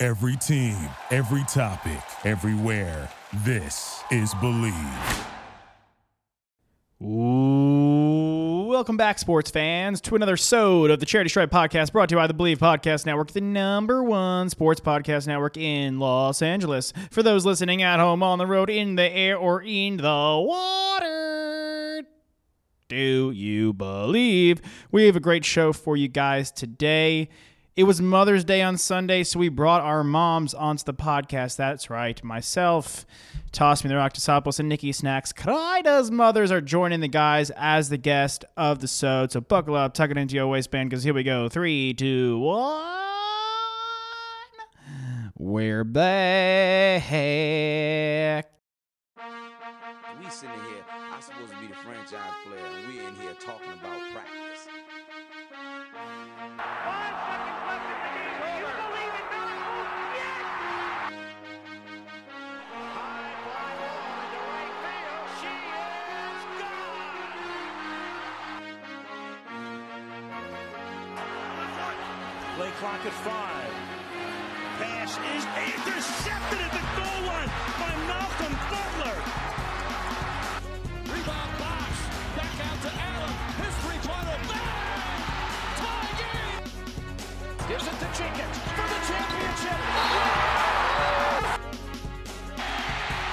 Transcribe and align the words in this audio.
Every 0.00 0.36
team, 0.36 0.76
every 1.10 1.42
topic, 1.48 1.98
everywhere. 2.24 3.10
This 3.44 4.00
is 4.12 4.32
Believe. 4.34 4.72
Ooh, 7.02 8.68
welcome 8.68 8.96
back, 8.96 9.18
sports 9.18 9.50
fans, 9.50 10.00
to 10.02 10.14
another 10.14 10.36
sode 10.36 10.92
of 10.92 11.00
the 11.00 11.06
Charity 11.06 11.30
Stripe 11.30 11.50
podcast 11.50 11.90
brought 11.90 12.10
to 12.10 12.14
you 12.14 12.20
by 12.20 12.28
the 12.28 12.34
Believe 12.34 12.60
Podcast 12.60 13.06
Network, 13.06 13.32
the 13.32 13.40
number 13.40 14.04
one 14.04 14.48
sports 14.50 14.80
podcast 14.80 15.26
network 15.26 15.56
in 15.56 15.98
Los 15.98 16.42
Angeles. 16.42 16.92
For 17.10 17.24
those 17.24 17.44
listening 17.44 17.82
at 17.82 17.98
home, 17.98 18.22
on 18.22 18.38
the 18.38 18.46
road, 18.46 18.70
in 18.70 18.94
the 18.94 19.10
air, 19.10 19.36
or 19.36 19.64
in 19.64 19.96
the 19.96 20.02
water, 20.46 22.04
do 22.88 23.32
you 23.32 23.72
believe? 23.72 24.60
We 24.92 25.06
have 25.06 25.16
a 25.16 25.20
great 25.20 25.44
show 25.44 25.72
for 25.72 25.96
you 25.96 26.06
guys 26.06 26.52
today. 26.52 27.30
It 27.78 27.84
was 27.84 28.02
Mother's 28.02 28.42
Day 28.42 28.60
on 28.60 28.76
Sunday, 28.76 29.22
so 29.22 29.38
we 29.38 29.48
brought 29.48 29.82
our 29.82 30.02
moms 30.02 30.52
onto 30.52 30.82
the 30.82 30.92
podcast. 30.92 31.54
That's 31.54 31.88
right. 31.88 32.20
Myself, 32.24 33.06
Toss 33.52 33.84
Me 33.84 33.88
the 33.88 33.94
Octosopoulos, 33.94 34.58
and 34.58 34.68
Nikki 34.68 34.90
Snacks. 34.90 35.32
Kreider's 35.32 36.10
mothers 36.10 36.50
are 36.50 36.60
joining 36.60 36.98
the 36.98 37.06
guys 37.06 37.52
as 37.54 37.88
the 37.88 37.96
guest 37.96 38.44
of 38.56 38.80
the 38.80 38.88
sode. 38.88 39.30
So 39.30 39.40
buckle 39.40 39.76
up, 39.76 39.94
tuck 39.94 40.10
it 40.10 40.16
into 40.16 40.34
your 40.34 40.48
waistband, 40.48 40.90
because 40.90 41.04
here 41.04 41.14
we 41.14 41.22
go. 41.22 41.48
Three, 41.48 41.94
two, 41.94 42.40
one. 42.40 42.84
We're 45.36 45.84
back. 45.84 47.04
We 50.18 50.28
sitting 50.30 50.50
here, 50.50 50.84
I'm 51.12 51.22
supposed 51.22 51.52
to 51.52 51.60
be 51.60 51.68
the 51.68 51.74
franchise 51.74 52.18
player, 52.44 52.58
and 52.58 52.88
we're 52.88 53.06
in 53.06 53.14
here 53.14 53.34
talking 53.34 53.70
about 53.70 54.00
practice. 54.12 54.66
Clock 72.78 73.04
at 73.04 73.12
five. 73.26 73.74
Pass 74.78 75.18
is 75.34 75.44
intercepted 75.66 76.60
at 76.62 76.70
the 76.70 76.84
goal 76.94 77.20
line 77.26 77.50
by 77.74 77.90
Malcolm 78.06 78.54
Butler. 78.70 79.18
Rebound 81.10 81.52
box. 81.58 81.90
Back 82.38 82.54
out 82.62 82.78
to 82.86 82.90
Allen. 82.94 83.34
His 83.58 83.74
three-pointer. 83.82 84.38
Bang! 84.46 85.22
Tie 85.82 86.14
game. 86.22 86.70
Gives 87.66 87.86
it 87.90 87.98
to 87.98 88.08
Jenkins 88.14 88.58
for 88.62 88.86
the 88.86 89.00
championship. 89.10 89.80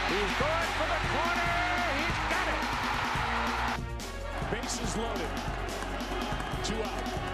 He's 0.10 0.34
going 0.42 0.70
for 0.74 0.90
the 0.90 1.02
corner. 1.14 1.54
He's 2.02 2.18
got 2.34 2.48
it. 2.50 2.62
Bases 4.50 4.98
loaded. 4.98 5.34
Two 6.64 6.82
out. 6.82 7.25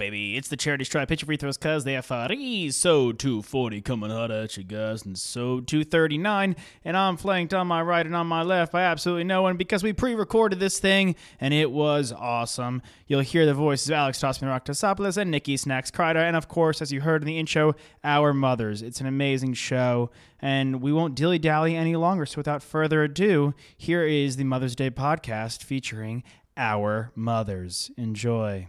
Baby. 0.00 0.34
It's 0.38 0.48
the 0.48 0.56
Charity 0.56 0.84
Stripe. 0.84 1.08
Pitch 1.08 1.20
your 1.20 1.26
free 1.26 1.36
throws, 1.36 1.58
cuz 1.58 1.84
they 1.84 1.92
have 1.92 2.06
Faris. 2.06 2.74
So 2.74 3.12
240 3.12 3.82
coming 3.82 4.10
hot 4.10 4.30
at 4.30 4.56
you 4.56 4.64
guys. 4.64 5.04
And 5.04 5.16
so 5.16 5.60
239. 5.60 6.56
And 6.86 6.96
I'm 6.96 7.18
flanked 7.18 7.52
on 7.52 7.66
my 7.66 7.82
right 7.82 8.06
and 8.06 8.16
on 8.16 8.26
my 8.26 8.42
left 8.42 8.72
by 8.72 8.80
absolutely 8.80 9.24
no 9.24 9.42
one 9.42 9.58
because 9.58 9.82
we 9.82 9.92
pre 9.92 10.14
recorded 10.14 10.58
this 10.58 10.78
thing 10.78 11.16
and 11.38 11.52
it 11.52 11.70
was 11.70 12.12
awesome. 12.12 12.80
You'll 13.08 13.20
hear 13.20 13.44
the 13.44 13.52
voices 13.52 13.90
of 13.90 13.94
Alex 13.94 14.18
Tossman 14.18 14.48
Rocktosopoulos 14.48 15.18
and 15.18 15.30
Nikki 15.30 15.58
Snacks 15.58 15.90
Kreider. 15.90 16.16
And 16.16 16.34
of 16.34 16.48
course, 16.48 16.80
as 16.80 16.90
you 16.90 17.02
heard 17.02 17.20
in 17.20 17.26
the 17.26 17.38
intro, 17.38 17.74
our 18.02 18.32
mothers. 18.32 18.80
It's 18.80 19.02
an 19.02 19.06
amazing 19.06 19.52
show. 19.52 20.10
And 20.40 20.80
we 20.80 20.94
won't 20.94 21.14
dilly 21.14 21.38
dally 21.38 21.76
any 21.76 21.94
longer. 21.94 22.24
So 22.24 22.38
without 22.38 22.62
further 22.62 23.02
ado, 23.02 23.52
here 23.76 24.06
is 24.06 24.36
the 24.36 24.44
Mother's 24.44 24.74
Day 24.74 24.88
podcast 24.88 25.62
featuring 25.62 26.22
our 26.56 27.12
mothers. 27.14 27.90
Enjoy. 27.98 28.66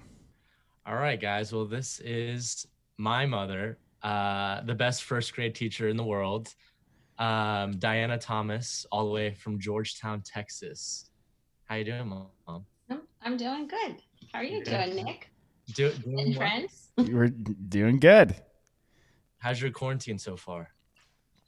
All 0.92 0.98
right, 0.98 1.22
guys. 1.22 1.54
Well, 1.54 1.64
this 1.66 2.02
is 2.02 2.68
my 2.98 3.26
mother, 3.26 3.78
uh, 4.04 4.60
the 4.66 4.76
best 4.76 5.04
first 5.04 5.34
grade 5.34 5.56
teacher 5.56 5.88
in 5.88 5.96
the 5.96 6.04
world, 6.04 6.54
um, 7.18 7.80
Diana 7.80 8.18
Thomas, 8.18 8.86
all 8.92 9.06
the 9.06 9.12
way 9.12 9.34
from 9.34 9.58
Georgetown, 9.58 10.22
Texas. 10.22 11.10
How 11.64 11.76
you 11.76 11.86
doing, 11.86 12.10
mom? 12.10 12.66
I'm- 12.90 13.08
I'm 13.22 13.38
doing 13.38 13.70
good. 13.70 14.04
How 14.34 14.40
are 14.40 14.44
you 14.44 14.62
Yeah. 14.66 14.86
doing, 14.88 15.06
Nick 15.06 15.32
Do, 15.68 15.94
doing 15.94 16.20
and 16.20 16.30
well? 16.36 16.50
friends? 16.50 16.92
We're 16.98 17.30
doing 17.30 17.98
good. 18.02 18.36
How's 19.38 19.62
your 19.62 19.72
quarantine 19.72 20.20
so 20.20 20.36
far? 20.36 20.76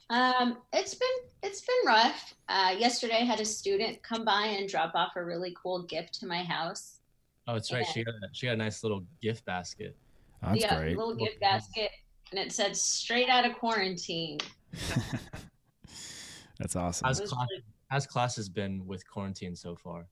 Um, 0.08 0.62
it's 0.72 0.94
been 0.94 1.08
it's 1.42 1.60
been 1.60 1.76
rough. 1.86 2.32
Uh, 2.48 2.74
yesterday, 2.78 3.16
I 3.16 3.24
had 3.24 3.38
a 3.38 3.44
student 3.44 4.02
come 4.02 4.24
by 4.24 4.46
and 4.46 4.66
drop 4.66 4.94
off 4.94 5.14
a 5.14 5.22
really 5.22 5.54
cool 5.62 5.82
gift 5.82 6.14
to 6.20 6.26
my 6.26 6.42
house. 6.42 7.00
Oh, 7.46 7.52
that's 7.54 7.72
right. 7.72 7.86
She 7.86 8.02
got 8.04 8.14
a, 8.14 8.28
she 8.32 8.46
got 8.46 8.52
a 8.52 8.56
nice 8.56 8.82
little 8.82 9.04
gift 9.22 9.44
basket. 9.44 9.96
That's 10.42 10.60
yeah, 10.60 10.78
great. 10.78 10.96
little 10.96 11.14
gift 11.14 11.40
basket, 11.40 11.90
and 12.30 12.38
it 12.40 12.52
said 12.52 12.76
"straight 12.76 13.28
out 13.28 13.44
of 13.46 13.54
quarantine." 13.58 14.38
That's 16.58 16.76
awesome. 16.76 17.06
How's 17.06 17.18
It 17.18 17.22
was 17.24 17.32
class, 17.32 17.46
pretty- 17.48 17.64
how's 17.90 18.06
classes 18.06 18.48
been 18.48 18.86
with 18.86 19.08
quarantine 19.08 19.56
so 19.56 19.74
far? 19.74 20.06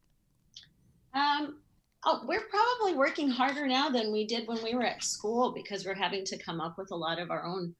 Um, 1.14 1.58
oh, 2.04 2.24
we're 2.26 2.46
probably 2.48 2.94
working 2.94 3.28
harder 3.28 3.66
now 3.66 3.88
than 3.90 4.12
we 4.12 4.26
did 4.26 4.48
when 4.48 4.62
we 4.62 4.74
were 4.74 4.82
at 4.84 5.02
school 5.04 5.52
because 5.52 5.84
we're 5.86 5.94
having 5.94 6.24
to 6.26 6.36
come 6.38 6.60
up 6.60 6.78
with 6.78 6.90
a 6.90 6.96
lot 6.96 7.18
of 7.20 7.30
our 7.30 7.44
own 7.44 7.74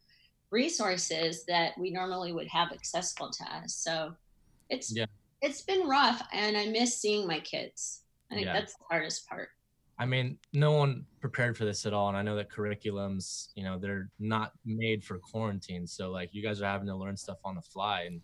resources 0.50 1.44
that 1.46 1.72
we 1.78 1.90
normally 1.90 2.32
would 2.32 2.48
have 2.48 2.72
accessible 2.72 3.30
to 3.30 3.44
us. 3.44 3.74
So 3.74 4.14
it's 4.70 4.94
Yeah. 4.94 5.06
it's 5.40 5.62
been 5.62 5.88
rough, 5.88 6.22
and 6.32 6.56
I 6.56 6.66
miss 6.66 6.98
seeing 7.00 7.26
my 7.26 7.40
kids. 7.40 8.01
I 8.32 8.34
think 8.34 8.46
Yeah. 8.46 8.54
that's 8.54 8.74
the 8.76 8.84
hardest 8.90 9.28
part. 9.28 9.50
I 9.98 10.06
mean, 10.06 10.38
no 10.54 10.72
one 10.72 11.06
prepared 11.20 11.56
for 11.56 11.64
this 11.66 11.84
at 11.84 11.92
all, 11.92 12.08
and 12.08 12.16
I 12.16 12.22
know 12.22 12.34
that 12.36 12.50
curriculums, 12.50 13.48
you 13.54 13.62
know, 13.62 13.78
they're 13.78 14.10
not 14.18 14.52
made 14.64 15.04
for 15.04 15.18
quarantine. 15.18 15.86
So 15.86 16.10
like, 16.10 16.30
you 16.32 16.42
guys 16.42 16.62
are 16.62 16.64
having 16.66 16.86
to 16.88 16.96
learn 16.96 17.16
stuff 17.16 17.38
on 17.44 17.54
the 17.54 17.62
fly, 17.62 18.02
and 18.02 18.20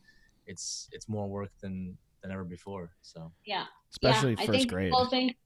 it's 0.47 0.89
it's 0.93 1.09
more 1.09 1.29
work 1.29 1.51
than 1.61 1.97
than 2.23 2.33
ever 2.33 2.43
before. 2.43 2.91
So 3.03 3.31
Yeah. 3.45 3.67
Especially 3.91 4.31
yeah, 4.33 4.41
I 4.41 4.47
first 4.47 4.59
think 4.59 4.71
grade. 4.71 4.91
people 4.91 5.07
think 5.07 5.37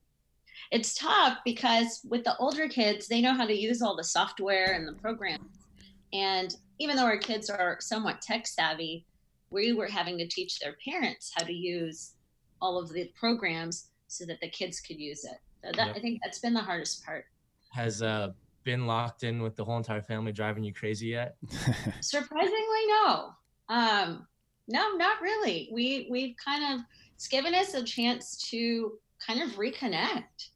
it's 0.71 0.95
tough 0.95 1.39
because 1.45 2.01
with 2.09 2.23
the 2.23 2.37
older 2.37 2.67
kids, 2.69 3.07
they 3.07 3.21
know 3.21 3.33
how 3.33 3.45
to 3.45 3.53
use 3.53 3.81
all 3.81 3.95
the 3.95 4.03
software 4.03 4.73
and 4.73 4.87
the 4.87 4.93
programs. 4.93 5.67
And 6.13 6.55
even 6.79 6.95
though 6.95 7.05
our 7.05 7.17
kids 7.17 7.49
are 7.49 7.77
somewhat 7.81 8.21
tech 8.21 8.47
savvy, 8.47 9.05
we 9.51 9.73
were 9.73 9.87
having 9.87 10.17
to 10.19 10.27
teach 10.27 10.59
their 10.59 10.75
parents 10.87 11.31
how 11.35 11.43
to 11.43 11.53
use 11.53 12.13
all 12.61 12.79
of 12.79 12.91
the 12.91 13.11
programs 13.15 13.89
so 14.13 14.25
that 14.25 14.39
the 14.41 14.49
kids 14.49 14.79
could 14.79 14.99
use 14.99 15.23
it. 15.25 15.37
So 15.63 15.71
that 15.75 15.87
Yep. 15.87 15.95
I 15.95 15.99
think 15.99 16.19
that's 16.23 16.39
been 16.39 16.53
the 16.53 16.61
hardest 16.61 17.05
part. 17.05 17.25
has 17.71 18.01
uh 18.01 18.31
been 18.63 18.87
locked 18.87 19.23
in 19.23 19.41
with 19.41 19.55
the 19.57 19.65
whole 19.65 19.77
entire 19.77 20.01
family 20.01 20.31
driving 20.31 20.63
you 20.63 20.73
crazy 20.73 21.07
yet? 21.07 21.35
Surprisingly, 21.99 22.83
no. 22.87 23.31
Um, 23.67 24.25
no, 24.67 24.91
not 24.95 25.21
really. 25.21 25.69
We 25.73 26.07
we've 26.09 26.35
kind 26.43 26.73
of 26.73 26.85
it's 27.15 27.27
given 27.27 27.53
us 27.53 27.73
a 27.73 27.83
chance 27.83 28.37
to 28.51 28.97
kind 29.25 29.41
of 29.41 29.51
reconnect. 29.57 30.49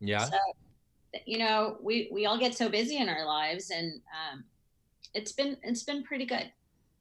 Yeah. 0.00 0.24
So, 0.24 0.36
you 1.26 1.38
know, 1.38 1.78
we 1.82 2.10
we 2.12 2.26
all 2.26 2.38
get 2.38 2.54
so 2.54 2.68
busy 2.68 2.96
in 2.98 3.08
our 3.08 3.24
lives, 3.24 3.70
and 3.70 3.92
um, 4.12 4.44
it's 5.14 5.32
been 5.32 5.56
it's 5.62 5.84
been 5.84 6.02
pretty 6.02 6.26
good. 6.26 6.50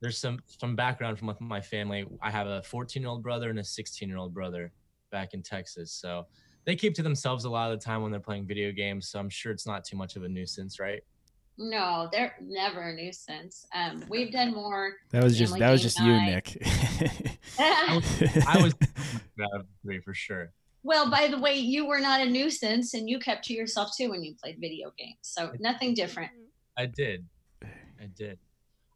There's 0.02 0.18
some 0.18 0.40
some 0.48 0.76
background 0.76 1.20
from 1.20 1.36
my 1.42 1.62
family. 1.62 2.06
I 2.22 2.30
have 2.32 2.48
a 2.48 2.62
14 2.64 3.02
year 3.02 3.10
old 3.10 3.24
brother 3.24 3.50
and 3.50 3.60
a 3.60 3.64
16 3.64 4.08
year 4.08 4.18
old 4.18 4.34
brother 4.34 4.72
back 5.14 5.34
in 5.34 5.42
Texas. 5.42 5.94
So 5.94 6.26
they 6.66 6.76
keep 6.76 6.94
to 6.96 7.04
themselves 7.04 7.46
a 7.46 7.50
lot 7.50 7.72
of 7.72 7.80
the 7.80 7.86
time 7.86 8.02
when 8.02 8.12
they're 8.12 8.20
playing 8.20 8.46
video 8.46 8.74
games. 8.74 9.08
So 9.08 9.20
I'm 9.20 9.30
sure 9.30 9.54
it's 9.54 9.66
not 9.66 9.86
too 9.86 9.96
much 9.96 10.18
of 10.18 10.24
a 10.24 10.28
nuisance, 10.28 10.80
right? 10.80 11.02
No, 11.58 12.10
they're 12.12 12.36
never 12.42 12.82
a 12.82 12.96
nuisance. 12.96 13.66
Um, 13.76 14.04
we've 14.10 14.32
done 14.32 14.54
more. 14.54 14.96
That 15.12 15.24
was 15.24 15.38
just 15.38 15.58
that 15.58 15.72
was 15.72 15.82
game 15.82 15.86
just 15.86 16.00
you. 16.00 16.22
Nick. 16.22 16.58
I 17.60 17.96
was, 17.96 18.46
I 18.48 18.64
was 18.64 18.74
out 19.40 19.66
three 19.84 20.00
for 20.00 20.16
sure. 20.16 20.52
well, 20.82 21.12
by 21.12 21.28
the 21.28 21.38
way, 21.38 21.54
you 21.54 21.86
were 21.86 22.00
not 22.00 22.22
a 22.22 22.26
nuisance, 22.26 22.96
and 22.96 23.08
you 23.08 23.20
kept 23.20 23.46
to 23.46 23.54
yourself 23.54 23.92
too 23.96 24.10
when 24.10 24.24
you 24.24 24.34
played 24.34 24.58
video 24.60 24.92
games. 24.98 25.18
So 25.22 25.52
nothing 25.60 25.94
different. 25.94 26.32
I 26.76 26.88
did. 26.88 27.24
I 27.64 28.08
did. 28.18 28.40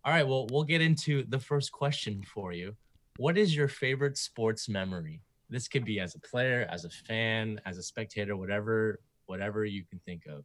All 0.04 0.12
right. 0.12 0.28
Well, 0.28 0.48
we'll 0.50 0.64
get 0.64 0.81
into 0.81 1.25
the 1.30 1.40
first 1.40 1.72
question 1.72 2.24
for 2.24 2.54
you. 2.54 2.75
What 3.18 3.38
is 3.38 3.56
your 3.56 3.68
favorite 3.68 4.18
sports 4.18 4.68
memory? 4.68 5.22
This 5.50 5.68
could 5.68 5.86
be 5.86 6.00
as 6.00 6.16
a 6.16 6.20
player, 6.20 6.68
as 6.70 6.86
a 6.86 6.90
fan, 6.90 7.62
as 7.66 7.78
a 7.78 7.84
spectator, 7.84 8.36
whatever, 8.36 9.00
whatever 9.28 9.66
you 9.66 9.84
can 9.90 10.00
think 10.06 10.26
of. 10.26 10.44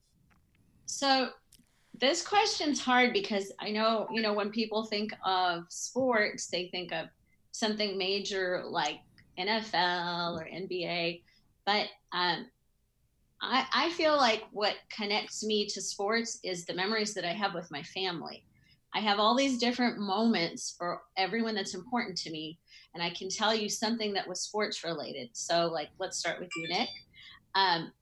So 0.86 1.30
this 1.98 2.26
question's 2.26 2.80
hard 2.80 3.12
because 3.12 3.52
I 3.60 3.70
know, 3.70 4.06
you 4.12 4.22
know, 4.22 4.32
when 4.32 4.50
people 4.50 4.84
think 4.84 5.12
of 5.24 5.64
sports, 5.68 6.46
they 6.46 6.68
think 6.68 6.92
of 6.92 7.06
something 7.52 7.98
major 7.98 8.62
like 8.64 9.00
NFL 9.38 10.40
or 10.40 10.44
NBA. 10.44 11.22
But 11.66 11.88
um, 12.12 12.46
I, 13.40 13.66
I 13.72 13.90
feel 13.90 14.16
like 14.16 14.44
what 14.52 14.76
connects 14.90 15.44
me 15.44 15.66
to 15.66 15.80
sports 15.80 16.38
is 16.42 16.64
the 16.64 16.74
memories 16.74 17.14
that 17.14 17.24
I 17.24 17.32
have 17.32 17.54
with 17.54 17.70
my 17.70 17.82
family. 17.82 18.44
I 18.94 19.00
have 19.00 19.18
all 19.18 19.34
these 19.34 19.58
different 19.58 19.98
moments 19.98 20.74
for 20.78 21.02
everyone 21.16 21.54
that's 21.54 21.74
important 21.74 22.16
to 22.18 22.30
me, 22.30 22.58
and 22.94 23.02
I 23.02 23.10
can 23.10 23.28
tell 23.28 23.54
you 23.54 23.68
something 23.68 24.12
that 24.14 24.28
was 24.28 24.42
sports 24.42 24.84
related. 24.84 25.30
So, 25.32 25.66
like, 25.66 25.88
let's 25.98 26.18
start 26.18 26.40
with 26.40 26.50
you, 26.56 26.68
Nick. 26.68 26.88
Um, 27.54 27.92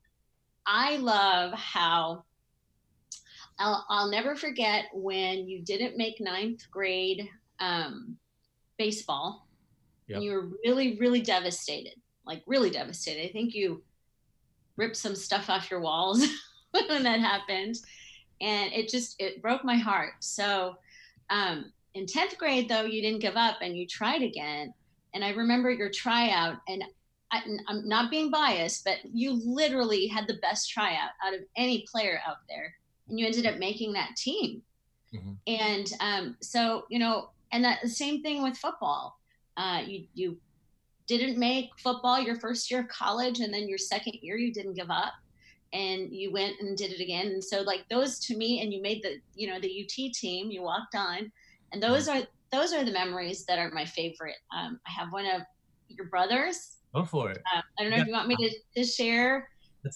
I 0.67 0.97
love 0.97 1.53
how 1.53 2.25
I'll, 3.59 3.85
I'll 3.89 4.11
never 4.11 4.35
forget 4.35 4.87
when 4.95 5.49
you 5.49 5.63
didn't 5.63 5.97
make 5.97 6.21
ninth 6.21 6.63
grade 6.71 7.29
um, 7.59 8.17
baseball, 8.79 9.47
Yep. 10.09 10.17
and 10.17 10.25
you 10.25 10.33
were 10.33 10.49
really, 10.65 10.97
really 10.99 11.21
devastated. 11.21 11.95
Like, 12.27 12.43
really 12.47 12.71
devastated. 12.71 13.29
I 13.29 13.33
think 13.33 13.55
you 13.55 13.83
ripped 14.77 14.97
some 14.97 15.15
stuff 15.15 15.49
off 15.51 15.71
your 15.71 15.81
walls 15.81 16.27
when 16.71 17.03
that 17.03 17.21
happened 17.21 17.77
and 18.41 18.73
it 18.73 18.89
just 18.89 19.17
it 19.21 19.43
broke 19.43 19.65
my 19.65 19.77
heart 19.77 20.15
so 20.21 20.75
um, 21.29 21.73
in 21.95 22.07
10th 22.07 22.37
grade 22.39 22.69
though 22.69 22.83
you 22.83 23.03
didn't 23.03 23.21
give 23.21 23.37
up 23.37 23.59
and 23.61 23.77
you 23.77 23.87
tried 23.87 24.23
again 24.23 24.73
and 25.15 25.25
i 25.25 25.31
remember 25.31 25.71
your 25.71 25.91
tryout 25.91 26.57
and 26.69 26.85
I, 27.33 27.43
i'm 27.69 27.89
not 27.89 28.11
being 28.11 28.31
biased 28.31 28.85
but 28.85 28.99
you 29.13 29.41
literally 29.45 30.07
had 30.07 30.27
the 30.27 30.39
best 30.43 30.71
tryout 30.71 31.11
out 31.25 31.35
of 31.35 31.41
any 31.57 31.85
player 31.91 32.21
out 32.27 32.39
there 32.49 32.75
and 33.09 33.19
you 33.19 33.27
ended 33.27 33.47
up 33.47 33.59
making 33.59 33.93
that 33.95 34.17
team. 34.17 34.63
Mhm. 35.13 35.37
and 35.47 35.93
um, 36.01 36.37
so 36.41 36.85
you 36.89 36.99
know 37.01 37.31
and 37.53 37.65
that 37.65 37.81
the 37.83 37.89
same 37.89 38.23
thing 38.23 38.43
with 38.43 38.57
football. 38.57 39.19
Uh, 39.57 39.83
you 39.87 40.07
you 40.15 40.39
didn't 41.07 41.37
make 41.37 41.69
football 41.79 42.21
your 42.21 42.39
first 42.39 42.71
year 42.71 42.81
of 42.81 42.89
college 42.89 43.41
and 43.41 43.53
then 43.53 43.69
your 43.69 43.79
second 43.79 44.15
year 44.23 44.37
you 44.37 44.53
didn't 44.53 44.75
give 44.75 44.91
up 44.91 45.15
and 45.73 46.15
you 46.15 46.33
went 46.33 46.61
and 46.61 46.77
did 46.77 46.93
it 46.93 47.01
again. 47.01 47.27
And 47.27 47.43
so 47.43 47.63
like 47.63 47.85
those 47.91 48.21
to 48.21 48.37
me 48.37 48.63
and 48.63 48.73
you 48.73 48.81
made 48.81 49.03
the 49.03 49.21
you 49.35 49.49
know 49.49 49.61
the 49.61 49.83
ut 49.83 50.13
team 50.15 50.51
you 50.51 50.63
walked 50.63 50.95
on 50.95 51.33
and 51.73 51.83
those 51.83 52.09
are 52.09 52.23
those 52.53 52.73
are 52.73 52.85
the 52.85 52.93
memories 52.93 53.45
that 53.47 53.59
are 53.59 53.71
my 53.71 53.85
favorite. 53.85 54.37
Um, 54.57 54.81
i 54.87 54.91
have 54.91 55.13
one 55.13 55.27
of 55.27 55.43
your 55.89 56.07
brothers. 56.07 56.77
Go 56.95 57.05
for 57.05 57.31
it. 57.31 57.39
um, 57.55 57.63
i 57.79 57.83
don't 57.83 57.91
know 57.91 57.99
if 57.99 58.07
you 58.07 58.13
want 58.13 58.29
me 58.29 58.37
to, 58.37 58.51
to 58.77 58.87
share. 58.87 59.49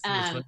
Um, 0.04 0.42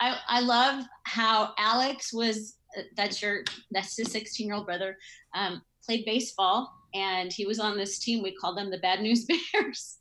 I, 0.00 0.18
I 0.28 0.40
love 0.40 0.84
how 1.04 1.54
alex 1.58 2.12
was 2.12 2.56
uh, 2.76 2.82
that's 2.96 3.22
your 3.22 3.44
that's 3.70 3.96
his 3.96 4.12
16 4.12 4.46
year 4.46 4.56
old 4.56 4.66
brother 4.66 4.98
um, 5.34 5.62
played 5.84 6.04
baseball 6.04 6.70
and 6.94 7.32
he 7.32 7.46
was 7.46 7.58
on 7.58 7.76
this 7.76 7.98
team 7.98 8.22
we 8.22 8.34
called 8.34 8.58
them 8.58 8.70
the 8.70 8.78
bad 8.78 9.00
news 9.00 9.26
bears. 9.52 9.98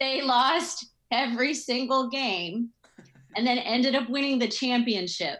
They 0.00 0.22
lost 0.22 0.86
every 1.10 1.54
single 1.54 2.10
game 2.10 2.70
and 3.36 3.46
then 3.46 3.58
ended 3.58 3.94
up 3.94 4.08
winning 4.10 4.38
the 4.38 4.48
championship 4.48 5.38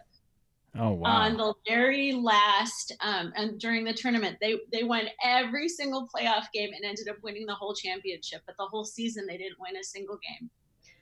oh 0.78 0.92
wow. 0.92 1.10
on 1.10 1.36
the 1.36 1.52
very 1.68 2.12
last 2.12 2.94
um, 3.00 3.32
and 3.36 3.58
during 3.58 3.84
the 3.84 3.92
tournament 3.92 4.36
they 4.40 4.56
they 4.72 4.82
won 4.84 5.06
every 5.24 5.68
single 5.68 6.08
playoff 6.14 6.44
game 6.52 6.70
and 6.74 6.84
ended 6.84 7.08
up 7.08 7.16
winning 7.22 7.46
the 7.46 7.54
whole 7.54 7.74
championship 7.74 8.40
but 8.46 8.56
the 8.58 8.64
whole 8.64 8.84
season 8.84 9.26
they 9.26 9.36
didn't 9.36 9.58
win 9.60 9.76
a 9.76 9.84
single 9.84 10.16
game 10.18 10.50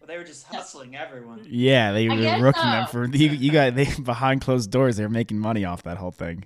Well, 0.00 0.06
they 0.09 0.17
were 0.19 0.25
just 0.25 0.47
hustling 0.47 0.97
everyone. 0.97 1.47
yeah, 1.49 1.93
they 1.93 2.09
were 2.09 2.17
guess 2.17 2.41
rooking 2.41 2.62
them 2.62 2.87
for 2.88 3.06
you. 3.06 3.31
You 3.31 3.50
got 3.53 3.75
they 3.75 3.87
behind 4.03 4.41
closed 4.43 4.71
doors. 4.71 4.97
They're 4.97 5.09
making 5.09 5.38
money 5.38 5.65
off 5.65 5.82
that 5.85 5.97
whole 5.97 6.11
thing. 6.12 6.44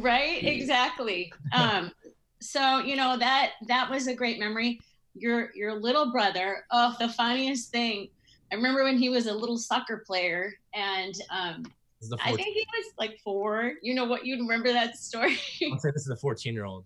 right 0.00 0.42
exactly 0.42 1.32
um 1.52 1.92
so 2.40 2.78
you 2.80 2.96
know 2.96 3.16
that 3.18 3.52
that 3.68 3.90
was 3.90 4.06
a 4.06 4.14
great 4.14 4.38
memory 4.40 4.80
your 5.14 5.50
your 5.54 5.74
little 5.78 6.10
brother 6.10 6.64
oh 6.70 6.96
the 6.98 7.08
funniest 7.10 7.70
thing 7.70 8.08
i 8.50 8.54
remember 8.54 8.82
when 8.84 8.96
he 8.96 9.10
was 9.10 9.26
a 9.26 9.32
little 9.34 9.58
soccer 9.58 10.02
player 10.06 10.54
and 10.74 11.14
um 11.30 11.62
this 12.02 12.10
is 12.10 12.10
the 12.10 12.18
i 12.24 12.34
think 12.34 12.48
he 12.48 12.66
was 12.76 12.92
like 12.98 13.18
four. 13.22 13.74
You 13.80 13.94
know 13.94 14.04
what? 14.04 14.26
You 14.26 14.36
remember 14.38 14.72
that 14.72 14.96
story? 15.08 15.38
I'll 15.70 15.78
say 15.78 15.90
this 15.92 16.02
is 16.02 16.08
the 16.08 16.16
14 16.16 16.52
year 16.52 16.64
old. 16.64 16.84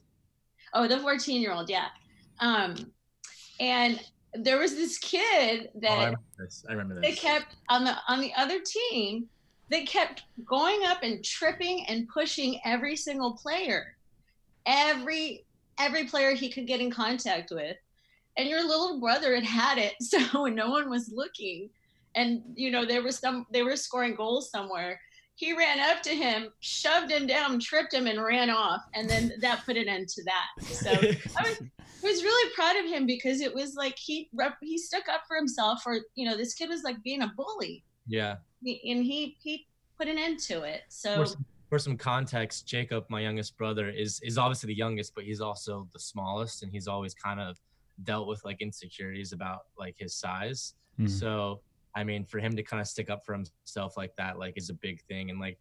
oh 0.75 0.87
the 0.87 0.99
14 0.99 1.41
year 1.41 1.53
old 1.53 1.71
yeah. 1.71 1.87
Um 2.41 2.93
and 3.59 4.01
there 4.35 4.59
was 4.59 4.75
this 4.75 4.99
kid 4.99 5.71
Oh, 5.75 5.79
I 5.79 5.81
that 5.81 5.97
remember 5.97 6.21
this. 6.39 6.65
I 6.69 6.73
remember 6.73 7.01
they 7.01 7.13
kept 7.13 7.57
on 7.71 7.85
the 7.85 7.97
on 8.09 8.21
the 8.21 8.33
other 8.35 8.61
team 8.61 9.29
they 9.69 9.85
kept 9.85 10.25
going 10.45 10.85
up 10.85 11.03
and 11.03 11.25
tripping 11.25 11.87
and 11.87 12.09
pushing 12.09 12.61
every 12.65 12.95
single 12.95 13.33
player. 13.37 13.97
Every 14.67 15.45
every 15.79 16.05
player 16.05 16.35
he 16.35 16.51
could 16.51 16.67
get 16.67 16.81
in 16.81 16.91
contact 16.91 17.51
with. 17.51 17.77
And 18.39 18.49
your 18.49 18.67
little 18.67 19.01
brother 19.01 19.35
had 19.35 19.45
had 19.45 19.79
it 19.79 19.95
so 20.01 20.43
when 20.43 20.55
no 20.55 20.71
one 20.71 20.91
was 20.91 21.11
looking. 21.13 21.71
And 22.15 22.43
you 22.55 22.71
know 22.71 22.85
there 22.85 23.03
was 23.03 23.19
some 23.19 23.47
they 23.51 23.63
were 23.63 23.77
scoring 23.77 24.15
goals 24.15 24.51
somewhere 24.51 25.01
he 25.37 25.57
ran 25.57 25.79
up 25.79 26.03
to 26.03 26.11
him 26.11 26.49
shoved 26.61 27.11
him 27.11 27.27
down 27.27 27.61
tripped 27.61 27.95
him 27.95 28.07
and 28.07 28.23
ran 28.23 28.51
off 28.51 28.83
and 28.95 29.09
then 29.09 29.33
that 29.41 29.65
put 29.65 29.77
an 29.77 29.89
end 29.89 30.09
to 30.09 30.23
that 30.25 30.67
so 30.67 30.91
I 30.91 30.97
was, 30.97 31.63
I 31.79 32.03
was 32.03 32.23
really 32.23 32.53
proud 32.55 32.77
of 32.77 32.87
him 32.87 33.07
because 33.07 33.41
it 33.41 33.55
was 33.55 33.75
like 33.75 33.97
he 33.99 34.29
he 34.61 34.79
stuck 34.79 35.09
up 35.09 35.23
for 35.29 35.37
himself 35.37 35.83
or 35.87 36.01
you 36.15 36.29
know 36.29 36.37
this 36.37 36.55
kid 36.55 36.69
was 36.69 36.83
like 36.83 37.03
being 37.03 37.23
a 37.23 37.33
bully 37.37 37.85
yeah. 38.09 38.37
and 38.65 39.05
he 39.05 39.37
he 39.43 39.67
put 39.97 40.09
an 40.09 40.19
end 40.19 40.39
to 40.41 40.63
it 40.63 40.83
so 40.89 41.17
For 41.17 41.27
some, 41.27 41.45
for 41.69 41.79
some 41.79 41.97
context, 41.97 42.67
Jacob, 42.67 43.05
my 43.09 43.21
youngest 43.21 43.57
brother, 43.57 43.89
is 43.89 44.21
is 44.23 44.39
obviously 44.39 44.69
the 44.69 44.77
youngest, 44.77 45.15
but 45.15 45.25
he's 45.25 45.41
also 45.41 45.89
the 45.93 45.99
smallest, 45.99 46.63
and 46.63 46.71
he's 46.71 46.87
always 46.87 47.15
kind 47.15 47.41
of 47.41 47.59
dealt 48.05 48.29
with 48.29 48.45
like 48.45 48.61
insecurities 48.61 49.33
about 49.33 49.67
like 49.79 49.97
his 49.99 50.15
size. 50.15 50.75
Mhm. 51.01 51.11
So 51.11 51.61
I 51.97 52.05
mean, 52.05 52.25
for 52.25 52.39
him 52.39 52.55
to 52.55 52.63
kind 52.63 52.81
of 52.81 52.87
stick 52.87 53.11
up 53.11 53.25
for 53.25 53.33
himself 53.33 53.97
like 53.97 54.15
that, 54.17 54.39
like, 54.39 54.55
is 54.57 54.71
a 54.71 54.75
big 54.75 55.03
thing, 55.03 55.31
and 55.31 55.41
like. 55.41 55.59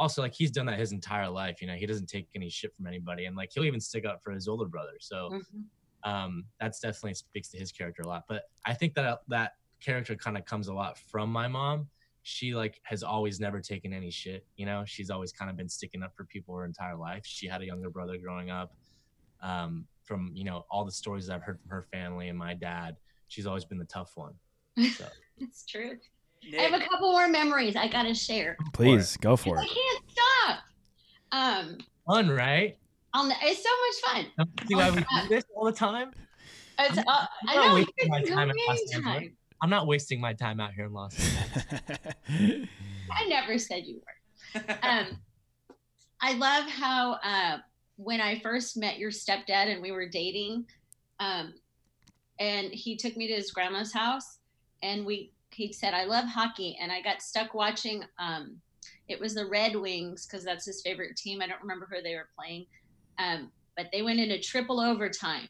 Also, 0.00 0.22
like 0.22 0.32
he's 0.32 0.52
done 0.52 0.64
that 0.66 0.78
his 0.78 0.92
entire 0.92 1.28
life, 1.28 1.60
you 1.60 1.66
know. 1.66 1.74
He 1.74 1.84
doesn't 1.84 2.06
take 2.06 2.28
any 2.36 2.48
shit 2.48 2.72
from 2.76 2.86
anybody, 2.86 3.24
and 3.24 3.34
like 3.34 3.50
he'll 3.52 3.64
even 3.64 3.80
stick 3.80 4.04
up 4.04 4.22
for 4.22 4.30
his 4.30 4.46
older 4.46 4.66
brother. 4.66 4.92
So, 5.00 5.28
mhm. 5.32 6.08
um, 6.08 6.44
that's 6.60 6.78
definitely 6.78 7.14
speaks 7.14 7.48
to 7.48 7.58
his 7.58 7.72
character 7.72 8.02
a 8.02 8.06
lot. 8.06 8.22
But 8.28 8.44
I 8.64 8.74
think 8.74 8.94
that 8.94 9.22
that 9.26 9.54
character 9.80 10.14
kind 10.14 10.36
of 10.36 10.44
comes 10.44 10.68
a 10.68 10.72
lot 10.72 10.98
from 10.98 11.30
my 11.30 11.48
mom. 11.48 11.88
She 12.22 12.54
like 12.54 12.80
has 12.84 13.02
always 13.02 13.40
never 13.40 13.60
taken 13.60 13.92
any 13.92 14.12
shit. 14.12 14.46
You 14.56 14.66
know, 14.66 14.84
she's 14.86 15.10
always 15.10 15.32
kind 15.32 15.50
of 15.50 15.56
been 15.56 15.68
sticking 15.68 16.04
up 16.04 16.14
for 16.14 16.24
people 16.24 16.54
her 16.56 16.64
entire 16.64 16.96
life. 16.96 17.26
She 17.26 17.48
had 17.48 17.62
a 17.62 17.66
younger 17.66 17.90
brother 17.90 18.18
growing 18.18 18.50
up. 18.50 18.74
Um, 19.40 19.86
from 20.04 20.32
you 20.34 20.42
know 20.42 20.64
all 20.70 20.84
the 20.84 20.90
stories 20.90 21.28
I've 21.30 21.42
heard 21.42 21.60
from 21.60 21.70
her 21.70 21.82
family 21.92 22.28
and 22.28 22.38
my 22.38 22.54
dad, 22.54 22.96
she's 23.28 23.46
always 23.46 23.64
been 23.64 23.78
the 23.78 23.84
tough 23.84 24.12
one. 24.16 24.34
So 24.96 25.04
it's 25.40 25.64
true 25.66 25.92
Nick, 26.50 26.60
i 26.60 26.62
have 26.64 26.80
a 26.80 26.84
couple 26.84 27.12
more 27.12 27.28
memories 27.28 27.76
i 27.76 27.88
gotta 27.88 28.14
share 28.14 28.56
Please 28.72 29.16
go 29.16 29.36
for 29.36 29.58
it. 29.58 29.60
i 29.60 29.66
can't 29.66 30.04
stop 30.10 30.58
um 31.32 31.78
fun, 32.06 32.28
right? 32.30 32.76
I'll, 33.14 33.30
it's 33.42 33.62
so 33.62 33.70
much 34.14 34.26
fun 34.36 34.48
see 34.66 34.74
why 34.74 34.90
we 34.90 35.00
do 35.00 35.28
this 35.28 35.44
all 35.54 35.64
the 35.64 35.72
time? 35.72 36.12
it's, 36.78 36.96
I'm- 36.98 37.04
uh, 37.08 37.26
I'm 37.48 37.56
not 37.56 37.66
know 37.68 37.74
wasting 37.74 38.08
my 38.08 38.18
can 38.20 38.28
time 38.28 38.36
come 38.36 38.50
in 38.50 38.56
Los 38.66 38.78
Angeles. 38.78 39.06
anytime. 39.06 39.36
I'm 39.60 39.70
not 39.70 39.86
wasting 39.88 40.20
my 40.20 40.32
time 40.34 40.60
out 40.60 40.72
here 40.74 40.86
in 40.86 40.92
Los 40.92 41.18
Angeles. 41.18 41.64
i 43.10 43.26
never 43.28 43.58
said 43.58 43.84
you 43.84 43.96
were 43.96 44.18
um, 44.82 45.06
I 46.20 46.34
love 46.34 46.68
how 46.68 47.12
uh, 47.22 47.58
when 47.96 48.20
I 48.20 48.40
first 48.40 48.76
met 48.76 48.98
your 48.98 49.10
stepdad 49.10 49.72
and 49.72 49.82
we 49.82 49.92
were 49.92 50.08
dating, 50.08 50.64
um, 51.20 51.54
and 52.40 52.72
he 52.72 52.96
took 52.96 53.16
me 53.16 53.28
to 53.28 53.34
his 53.34 53.50
grandma's 53.50 53.92
house, 53.92 54.37
and 54.82 55.04
we 55.04 55.32
he 55.50 55.72
said 55.72 55.94
I 55.94 56.04
love 56.04 56.26
hockey, 56.26 56.78
and 56.80 56.92
I 56.92 57.00
got 57.02 57.22
stuck 57.22 57.54
watching. 57.54 58.04
Um, 58.18 58.56
it 59.08 59.18
was 59.18 59.34
the 59.34 59.46
Red 59.46 59.74
Wings 59.74 60.26
because 60.26 60.44
that's 60.44 60.66
his 60.66 60.82
favorite 60.82 61.16
team. 61.16 61.40
I 61.40 61.46
don't 61.46 61.62
remember 61.62 61.88
who 61.90 62.02
they 62.02 62.14
were 62.14 62.28
playing, 62.38 62.66
um, 63.18 63.50
but 63.76 63.86
they 63.92 64.02
went 64.02 64.20
into 64.20 64.40
triple 64.40 64.80
overtime. 64.80 65.48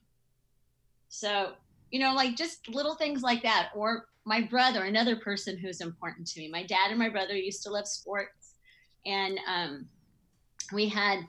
So 1.09 1.53
you 1.91 2.01
know, 2.01 2.15
like 2.15 2.37
just 2.37 2.69
little 2.69 2.95
things 2.95 3.23
like 3.23 3.43
that, 3.43 3.71
or 3.75 4.07
my 4.25 4.43
brother, 4.43 4.85
another 4.85 5.17
person 5.17 5.57
who's 5.57 5.81
important 5.81 6.27
to 6.29 6.41
me. 6.41 6.51
My 6.51 6.63
dad 6.63 6.91
and 6.91 6.99
my 6.99 7.09
brother 7.09 7.35
used 7.35 7.63
to 7.63 7.71
love 7.71 7.89
sports 7.89 8.39
and 9.07 9.39
um, 9.49 9.87
we 10.73 10.89
had 10.89 11.21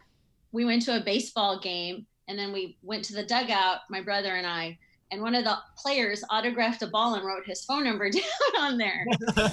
we 0.51 0.65
went 0.65 0.81
to 0.83 0.97
a 0.97 1.03
baseball 1.03 1.59
game, 1.59 2.05
and 2.27 2.37
then 2.37 2.51
we 2.51 2.77
went 2.81 3.05
to 3.05 3.13
the 3.13 3.25
dugout, 3.25 3.81
my 3.89 4.01
brother 4.01 4.35
and 4.35 4.45
I, 4.45 4.77
and 5.11 5.21
one 5.21 5.35
of 5.35 5.43
the 5.43 5.57
players 5.77 6.23
autographed 6.29 6.81
a 6.81 6.87
ball 6.87 7.15
and 7.15 7.25
wrote 7.25 7.45
his 7.45 7.63
phone 7.63 7.83
number 7.83 8.09
down 8.09 8.23
on 8.59 8.77
there. 8.77 9.05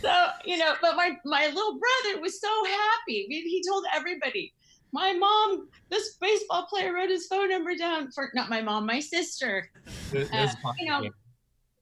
so 0.00 0.26
you 0.44 0.56
know, 0.58 0.74
but 0.80 0.96
my 0.96 1.16
my 1.24 1.46
little 1.46 1.78
brother 1.78 2.20
was 2.20 2.40
so 2.40 2.64
happy. 2.64 3.26
He 3.28 3.42
he 3.42 3.62
told 3.68 3.84
everybody. 3.94 4.52
My 4.94 5.14
mom, 5.14 5.68
this 5.88 6.18
baseball 6.20 6.66
player 6.66 6.92
wrote 6.92 7.08
his 7.08 7.26
phone 7.26 7.48
number 7.48 7.74
down 7.74 8.10
for 8.12 8.30
not 8.34 8.50
my 8.50 8.60
mom, 8.60 8.84
my 8.84 9.00
sister. 9.00 9.70
Uh, 10.14 10.18
was 10.30 10.30
a 10.30 10.56
fun 10.58 10.74
you 10.78 10.86
know, 10.86 11.08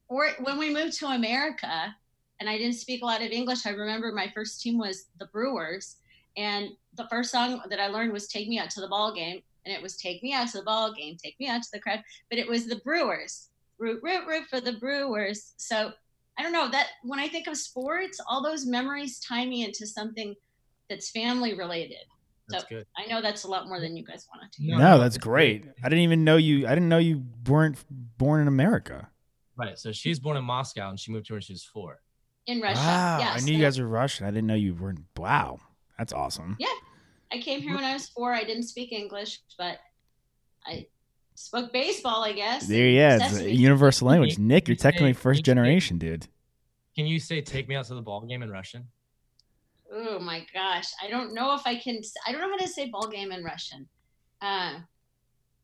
or 0.09 0.29
when 0.43 0.59
we 0.59 0.73
moved 0.73 0.97
to 0.99 1.07
America 1.07 1.93
and 2.41 2.49
I 2.49 2.57
didn't 2.57 2.77
speak 2.77 3.03
a 3.03 3.07
lot 3.07 3.23
of 3.23 3.31
English, 3.31 3.67
I 3.67 3.71
remember 3.71 4.13
my 4.13 4.31
first 4.35 4.63
team 4.63 4.79
was 4.79 5.07
the 5.19 5.27
Brewers. 5.27 5.97
And 6.37 6.71
the 6.95 7.07
first 7.09 7.31
song 7.31 7.61
that 7.69 7.79
I 7.79 7.89
learned 7.89 8.13
was 8.13 8.29
Take 8.29 8.49
Me 8.49 8.59
Out 8.59 8.71
to 8.71 8.81
the 8.81 8.89
Ball 8.89 9.15
Game. 9.15 9.43
And 9.65 9.75
it 9.75 9.83
was 9.83 9.97
Take 9.97 10.23
Me 10.23 10.33
Out 10.33 10.49
to 10.49 10.59
the 10.59 10.65
Ball 10.65 10.93
Game, 10.93 11.17
Take 11.23 11.39
Me 11.39 11.49
Out 11.49 11.63
to 11.63 11.69
the 11.73 11.81
Crowd. 11.81 12.03
But 12.29 12.39
it 12.39 12.49
was 12.49 12.67
the 12.67 12.77
Brewers. 12.77 13.49
Root, 13.79 14.01
root, 14.03 14.27
root 14.27 14.45
for 14.49 14.61
the 14.61 14.75
Brewers. 14.75 15.53
So 15.57 15.93
I 16.39 16.43
don't 16.43 16.53
know 16.53 16.71
that 16.71 16.89
when 17.03 17.19
I 17.19 17.29
think 17.29 17.47
of 17.47 17.57
sports, 17.57 18.21
all 18.27 18.43
those 18.43 18.67
memories 18.67 19.21
tie 19.21 19.45
me 19.47 19.65
into 19.65 19.87
something 19.87 20.35
that's 20.89 21.11
family 21.11 21.55
related. 21.55 22.05
That's 22.49 22.65
so 22.65 22.69
good. 22.69 22.87
I 22.97 23.07
know 23.07 23.23
that's 23.23 23.45
a 23.45 23.49
lot 23.49 23.69
more 23.69 23.81
than 23.81 23.97
you 23.97 24.05
guys 24.05 24.27
wanted 24.35 24.53
to. 24.53 24.63
hear. 24.63 24.77
No, 24.77 24.97
no, 24.97 24.99
that's 24.99 25.19
great. 25.19 25.63
great. 25.63 25.75
I 25.85 25.89
didn't 25.89 26.05
even 26.05 26.25
know 26.25 26.37
you. 26.37 26.67
I 26.67 26.71
didn't 26.71 26.89
know 26.89 26.99
you 26.99 27.25
weren't 27.47 27.77
born 28.19 28.41
in 28.41 28.49
America. 28.49 29.09
Right. 29.57 29.79
So 29.79 29.93
she's 29.93 30.19
born 30.19 30.37
in 30.37 30.45
Moscow 30.45 30.89
and 30.89 30.99
she 30.99 31.13
moved 31.13 31.29
here 31.29 31.37
when 31.37 31.43
she 31.43 31.53
was 31.53 31.65
four. 31.65 32.01
In 32.47 32.61
Russia. 32.61 32.81
Wow, 32.81 33.19
yes. 33.21 33.43
I 33.43 33.45
knew 33.45 33.53
you 33.53 33.63
guys 33.63 33.79
were 33.79 33.87
Russian. 33.87 34.27
I 34.27 34.31
didn't 34.31 34.47
know 34.47 34.55
you 34.55 34.75
weren't. 34.75 35.01
Wow, 35.17 35.61
that's 35.99 36.13
awesome. 36.13 36.57
Yeah. 36.59 36.69
I 37.32 37.40
came 37.40 37.62
here 37.62 37.76
when 37.76 37.84
I 37.84 37.94
was 37.94 38.08
four. 38.10 38.34
I 38.34 38.44
didn't 38.44 38.64
speak 38.64 38.92
English, 38.92 39.42
but 39.58 39.80
I 40.66 40.88
spoke 41.36 41.74
baseball, 41.74 42.24
I 42.24 42.34
guess. 42.34 42.68
There, 42.68 42.88
yeah, 42.90 43.16
it's 43.16 43.26
a 43.26 43.30
Sesame 43.38 43.52
universal 43.54 44.08
language. 44.08 44.38
you- 44.38 44.44
Nick, 44.44 44.68
you're 44.68 44.74
you 44.74 44.78
say- 44.80 44.84
technically 44.84 45.10
you 45.10 45.14
first 45.16 45.40
say- 45.40 45.44
generation, 45.44 45.98
dude. 45.98 46.28
Can 46.96 47.06
you 47.08 47.20
say 47.20 47.42
"Take 47.42 47.68
me 47.68 47.76
out 47.76 47.86
to 47.88 47.96
the 47.96 48.02
ball 48.02 48.22
game" 48.22 48.42
in 48.42 48.50
Russian? 48.50 48.88
Oh 49.92 50.18
my 50.20 50.46
gosh. 50.54 50.88
I 51.04 51.10
don't 51.10 51.34
know 51.34 51.54
if 51.56 51.62
I 51.66 51.76
can 51.76 52.00
I 52.26 52.32
don't 52.32 52.42
know 52.42 52.50
how 52.52 52.58
to 52.58 52.68
say 52.68 52.90
ball 52.90 53.08
game 53.08 53.32
in 53.32 53.44
Russian. 53.44 53.88
Uh 54.42 54.80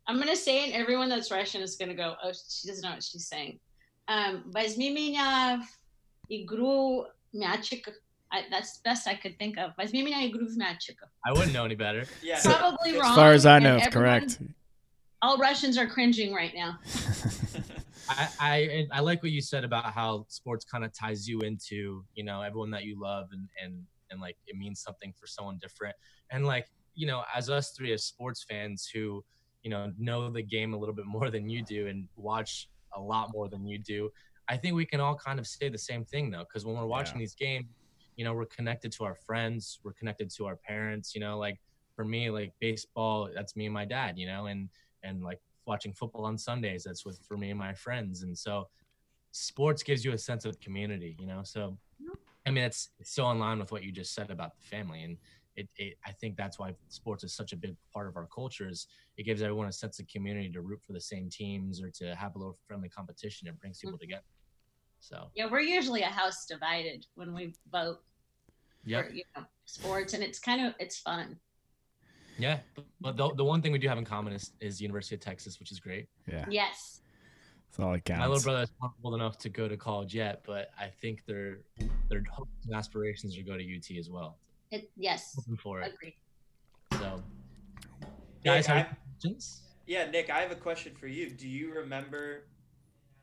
I'm 0.08 0.18
gonna 0.20 0.36
say 0.36 0.64
it 0.64 0.74
and 0.74 0.82
everyone 0.82 1.10
that's 1.10 1.32
Russian 1.32 1.62
is 1.62 1.76
gonna 1.76 1.96
go, 1.96 2.16
Oh, 2.24 2.32
she 2.34 2.68
doesn't 2.68 2.84
know 2.84 2.92
what 2.96 3.04
she's 3.04 3.28
saying. 3.28 3.60
Um 4.08 4.44
Возьми 4.52 4.92
меня 4.94 5.62
в 5.62 5.68
игру 6.30 7.08
мячик. 7.34 7.88
I, 8.33 8.45
that's 8.51 8.79
best 8.79 9.07
I 9.07 9.15
could 9.15 9.39
think 9.39 9.59
of. 9.59 9.73
Groove. 10.97 11.11
I 11.25 11.33
wouldn't 11.33 11.53
know 11.53 11.65
any 11.65 11.77
better. 11.77 12.05
yeah. 12.23 12.41
Probably 12.43 12.95
wrong. 12.95 13.11
As 13.11 13.17
far 13.17 13.33
as 13.33 13.47
I 13.47 13.59
know, 13.59 13.77
it's 13.77 13.89
correct. 13.89 14.41
All 15.23 15.39
Russians 15.39 15.79
are 15.79 15.87
cringing 15.87 16.35
right 16.35 16.53
now. 16.55 16.79
I, 18.09 18.29
I, 18.41 18.87
I 18.93 19.01
like 19.01 19.23
what 19.23 19.33
you 19.33 19.41
said 19.41 19.65
about 19.65 19.87
how 19.93 20.27
sports 20.29 20.65
kind 20.65 20.85
of 20.85 20.93
ties 20.93 21.27
you 21.27 21.41
into 21.41 22.05
you 22.15 22.25
know 22.25 22.43
everyone 22.43 22.71
that 22.71 22.85
you 22.85 23.01
love 23.01 23.29
and 23.33 23.49
and 23.63 23.83
and 24.11 24.21
like 24.21 24.37
it 24.47 24.57
means 24.57 24.81
something 24.81 25.13
for 25.19 25.27
someone 25.27 25.59
different 25.61 25.95
and 26.31 26.47
like 26.47 26.67
you 26.95 27.07
know 27.07 27.25
as 27.35 27.51
us 27.51 27.71
three 27.71 27.93
as 27.93 28.05
sports 28.05 28.45
fans 28.49 28.89
who 28.93 29.25
you 29.63 29.71
know 29.71 29.93
know 29.99 30.31
the 30.31 30.43
game 30.43 30.73
a 30.73 30.77
little 30.77 30.95
bit 30.95 31.07
more 31.07 31.31
than 31.31 31.49
you 31.49 31.63
do 31.65 31.89
and 31.89 32.07
watch 32.17 32.69
a 32.95 33.01
lot 33.01 33.33
more 33.33 33.49
than 33.49 33.67
you 33.67 33.79
do 33.79 34.09
I 34.49 34.57
think 34.57 34.77
we 34.77 34.87
can 34.87 35.01
all 35.01 35.17
kind 35.17 35.41
of 35.41 35.47
say 35.47 35.69
the 35.69 35.79
same 35.79 36.05
thing 36.05 36.31
though 36.31 36.45
because 36.45 36.65
when 36.65 36.77
we're 36.77 36.87
watching 36.87 37.17
yeah. 37.17 37.23
these 37.23 37.35
games 37.35 37.67
you 38.17 38.25
know 38.25 38.35
we're 38.35 38.47
connected 38.47 38.91
to 38.91 39.05
our 39.05 39.15
friends 39.15 39.79
we're 39.85 39.93
connected 39.93 40.31
to 40.31 40.47
our 40.47 40.57
parents 40.57 41.15
you 41.15 41.21
know 41.21 41.39
like 41.39 41.61
for 41.95 42.05
me 42.05 42.31
like 42.31 42.53
baseball 42.61 43.29
that's 43.35 43.57
me 43.57 43.67
and 43.67 43.75
my 43.75 43.85
dad 43.85 44.19
you 44.19 44.27
know 44.27 44.47
and 44.47 44.69
and 45.03 45.23
like 45.23 45.41
watching 45.67 45.93
football 45.93 46.25
on 46.25 46.39
Sundays. 46.39 46.85
That's 46.85 47.05
with 47.05 47.21
for 47.27 47.37
me 47.37 47.51
and 47.51 47.59
my 47.59 47.75
friends. 47.75 48.23
And 48.23 48.37
so 48.37 48.69
sports 49.33 49.83
gives 49.83 50.05
you 50.05 50.13
a 50.13 50.19
sense 50.19 50.45
of 50.45 50.59
community, 50.61 51.17
you 51.19 51.27
know? 51.27 51.43
So 51.43 51.77
I 52.47 52.51
mean 52.51 52.65
it's, 52.65 52.91
it's 52.99 53.13
so 53.13 53.31
in 53.31 53.39
line 53.39 53.59
with 53.59 53.73
what 53.73 53.83
you 53.83 53.93
just 53.93 54.15
said 54.15 54.31
about 54.31 54.53
the 54.57 54.63
family. 54.63 55.03
And 55.03 55.17
it, 55.57 55.69
it 55.77 55.99
I 56.07 56.13
think 56.13 56.37
that's 56.37 56.59
why 56.59 56.75
sports 56.89 57.25
is 57.25 57.35
such 57.35 57.53
a 57.53 57.57
big 57.57 57.75
part 57.93 58.09
of 58.09 58.17
our 58.17 58.29
cultures. 58.33 58.87
It 59.17 59.25
gives 59.25 59.43
everyone 59.43 59.69
a 59.69 59.73
sense 59.73 59.99
of 59.99 60.07
community 60.07 60.51
to 60.51 60.61
root 60.61 60.81
for 60.87 60.93
the 60.93 61.01
same 61.01 61.29
teams 61.29 61.83
or 61.83 61.91
to 61.93 62.15
have 62.15 62.37
a 62.37 62.39
little 62.39 62.59
friendly 62.67 62.89
competition. 62.89 63.49
It 63.49 63.59
brings 63.59 63.79
people 63.79 63.95
mm-hmm. 63.95 64.03
together. 64.03 64.25
So 65.01 65.29
Yeah, 65.35 65.47
we're 65.51 65.61
usually 65.61 66.03
a 66.03 66.07
house 66.07 66.47
divided 66.47 67.07
when 67.15 67.35
we 67.35 67.55
vote 67.71 67.99
yeah. 68.85 69.03
you 69.13 69.23
know, 69.37 69.45
sports, 69.65 70.15
and 70.15 70.23
it's 70.23 70.39
kind 70.39 70.65
of 70.67 70.75
it's 70.79 70.99
fun. 70.99 71.39
Yeah. 72.39 72.59
But, 72.75 72.85
but 73.01 73.17
the, 73.17 73.35
the 73.35 73.45
one 73.45 73.63
thing 73.63 73.73
we 73.73 73.79
do 73.79 73.89
have 73.89 73.99
in 73.99 74.05
common 74.05 74.33
is, 74.33 74.53
is 74.61 74.81
University 74.81 75.15
of 75.15 75.21
Texas, 75.21 75.59
which 75.59 75.73
is 75.73 75.81
great. 75.81 76.07
Yeah, 76.31 76.45
Yes, 76.51 77.01
that's 77.71 77.79
all 77.85 77.95
it 77.95 78.05
counts. 78.05 78.21
My 78.21 78.27
little 78.27 78.43
brother 78.43 78.63
is 78.63 78.73
not 78.83 78.93
old 79.03 79.15
enough 79.15 79.39
to 79.39 79.49
go 79.49 79.69
to 79.69 79.77
college 79.77 80.15
yet, 80.15 80.43
but 80.47 80.71
I 80.79 80.89
think 80.89 81.25
their 81.27 81.59
their 82.09 82.23
hopes 82.31 82.51
and 82.67 82.75
aspirations 82.75 83.35
are 83.37 83.43
to 83.43 83.45
go 83.45 83.57
to 83.57 83.65
UT 83.77 83.99
as 83.99 84.11
well. 84.11 84.39
it 84.71 84.91
yes, 84.97 85.35
Looking 85.37 85.57
for 85.57 85.81
it. 85.81 85.93
agree. 85.95 86.15
So, 86.93 87.23
Nick, 88.01 88.11
guys, 88.45 88.67
have 88.67 88.77
I- 88.77 88.97
questions? 89.13 89.63
Yeah, 89.87 90.11
Nick, 90.11 90.31
I 90.31 90.41
have 90.41 90.51
a 90.51 90.57
question 90.57 90.95
for 90.99 91.07
you. 91.07 91.31
Do 91.31 91.47
you 91.49 91.73
remember 91.73 92.49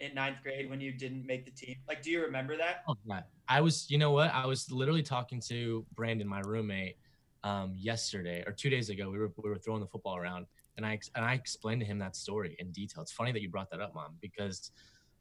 in 0.04 0.14
ninth 0.14 0.38
grade 0.44 0.70
when 0.70 0.82
you 0.82 0.92
didn't 0.92 1.26
make 1.26 1.46
the 1.46 1.52
team? 1.52 1.76
Like, 1.88 2.02
do 2.02 2.12
you 2.12 2.22
remember 2.22 2.58
that? 2.58 2.84
Oh, 2.88 2.96
yeah. 3.06 3.22
I 3.48 3.62
was, 3.62 3.90
you 3.90 3.98
know 3.98 4.12
what? 4.12 4.34
I 4.34 4.46
was 4.46 4.72
literally 4.72 5.04
talking 5.04 5.40
to 5.48 5.86
Brandon, 5.96 6.28
my 6.28 6.42
roommate, 6.42 6.98
um, 7.44 7.74
yesterday 7.76 8.44
or 8.46 8.54
two 8.54 8.70
days 8.70 8.90
ago. 8.90 9.10
We 9.10 9.18
were 9.18 9.32
we 9.44 9.50
were 9.50 9.58
throwing 9.58 9.82
the 9.82 9.88
football 9.88 10.18
around, 10.18 10.46
and 10.78 10.86
I 10.86 11.00
and 11.16 11.26
I 11.26 11.34
explained 11.34 11.82
to 11.82 11.86
him 11.86 12.00
that 12.00 12.16
story 12.16 12.56
in 12.60 12.72
detail. 12.72 13.02
It's 13.02 13.12
funny 13.12 13.32
that 13.32 13.42
you 13.42 13.50
brought 13.50 13.70
that 13.72 13.82
up, 13.82 13.94
mom, 13.94 14.16
because 14.22 14.72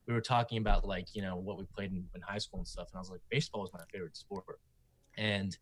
we 0.07 0.15
were 0.15 0.21
talking 0.21 0.59
about 0.59 0.87
like 0.87 1.15
you 1.15 1.23
know 1.23 1.37
what 1.37 1.59
we 1.59 1.65
played 1.65 1.91
in, 1.91 2.05
in 2.15 2.21
high 2.21 2.39
school 2.39 2.61
and 2.61 2.69
stuff, 2.69 2.89
and 2.93 2.99
I 2.99 3.01
was 3.01 3.11
like, 3.11 3.21
baseball 3.31 3.63
was 3.63 3.73
my 3.73 3.83
favorite 3.93 4.17
sport, 4.17 4.61
and 5.17 5.57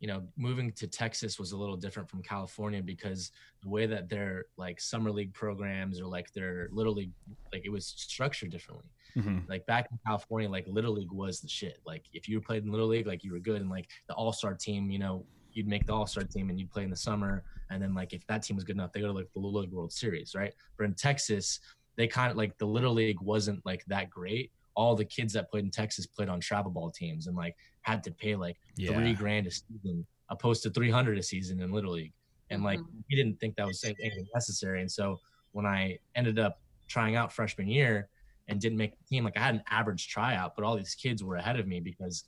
you 0.00 0.08
know, 0.08 0.26
moving 0.36 0.72
to 0.72 0.86
Texas 0.86 1.38
was 1.38 1.52
a 1.52 1.56
little 1.56 1.76
different 1.76 2.08
from 2.08 2.22
California 2.22 2.82
because 2.82 3.32
the 3.62 3.68
way 3.68 3.84
that 3.86 4.08
their 4.08 4.46
like 4.56 4.80
summer 4.80 5.10
league 5.12 5.32
programs 5.34 6.00
or 6.00 6.06
like 6.06 6.32
their 6.32 6.68
little 6.72 6.94
league, 6.94 7.12
like 7.52 7.62
it 7.64 7.70
was 7.70 7.86
structured 7.86 8.50
differently 8.50 8.86
Mhm. 9.16 9.46
like 9.48 9.66
back 9.66 9.88
in 9.90 9.98
California, 10.06 10.48
like 10.48 10.66
little 10.68 10.92
league 10.92 11.12
was 11.12 11.40
the 11.40 11.48
shit. 11.48 11.80
Like 11.84 12.04
if 12.12 12.28
you 12.28 12.40
played 12.40 12.64
in 12.64 12.70
little 12.70 12.86
league, 12.86 13.06
like 13.06 13.22
you 13.24 13.32
were 13.32 13.40
good, 13.40 13.60
and 13.60 13.68
like 13.68 13.88
the 14.08 14.14
all 14.14 14.32
star 14.32 14.54
team, 14.54 14.88
you 14.90 14.98
know, 15.00 15.26
you'd 15.52 15.66
make 15.66 15.84
the 15.84 15.92
all 15.92 16.06
star 16.06 16.22
team 16.24 16.48
and 16.48 16.58
you'd 16.60 16.70
play 16.70 16.84
in 16.84 16.90
the 16.90 16.96
summer, 16.96 17.42
and 17.70 17.82
then 17.82 17.92
like 17.92 18.12
if 18.12 18.24
that 18.28 18.42
team 18.44 18.54
was 18.56 18.64
good 18.64 18.76
enough, 18.76 18.92
they 18.92 19.00
go 19.00 19.08
to 19.08 19.12
like 19.12 19.30
the 19.32 19.38
little 19.40 19.60
league 19.60 19.72
World 19.72 19.92
Series, 19.92 20.34
right? 20.34 20.54
But 20.78 20.84
in 20.84 20.94
Texas, 20.94 21.58
they 21.96 22.06
kind 22.06 22.30
of 22.30 22.36
like 22.36 22.56
the 22.58 22.66
little 22.66 22.94
league 22.94 23.20
wasn't 23.20 23.66
like 23.66 23.84
that 23.86 24.08
great. 24.10 24.52
All 24.74 24.94
the 24.94 25.04
kids 25.04 25.32
that 25.34 25.50
played 25.50 25.64
in 25.64 25.70
Texas 25.70 26.06
played 26.06 26.28
on 26.28 26.40
travel 26.40 26.70
ball 26.70 26.90
teams 26.90 27.26
and 27.26 27.36
like 27.36 27.56
had 27.82 28.02
to 28.04 28.10
pay 28.10 28.36
like 28.36 28.56
Yeah. 28.76 28.94
three 28.94 29.14
grand 29.14 29.46
a 29.46 29.50
season 29.50 30.06
opposed 30.28 30.62
to 30.62 30.70
300 30.70 31.18
a 31.18 31.22
season 31.22 31.60
in 31.60 31.72
little 31.72 31.92
league. 31.92 32.12
And 32.50 32.62
like 32.62 32.78
mm-hmm. 32.78 32.98
we 33.10 33.16
didn't 33.16 33.38
think 33.40 33.56
that 33.56 33.66
was 33.66 33.82
anything 33.84 34.26
necessary. 34.34 34.80
And 34.80 34.90
so 34.90 35.18
when 35.52 35.66
i 35.66 35.98
ended 36.14 36.38
up 36.38 36.60
trying 36.88 37.16
out 37.16 37.32
freshman 37.32 37.68
year 37.68 38.08
and 38.48 38.60
didn't 38.60 38.78
make 38.78 38.96
the 38.96 39.04
team 39.04 39.24
like 39.24 39.36
i 39.36 39.40
had 39.40 39.54
an 39.54 39.62
average 39.70 40.08
tryout 40.08 40.54
but 40.56 40.64
all 40.64 40.76
these 40.76 40.94
kids 40.94 41.22
were 41.22 41.36
ahead 41.36 41.58
of 41.58 41.66
me 41.66 41.80
because 41.80 42.24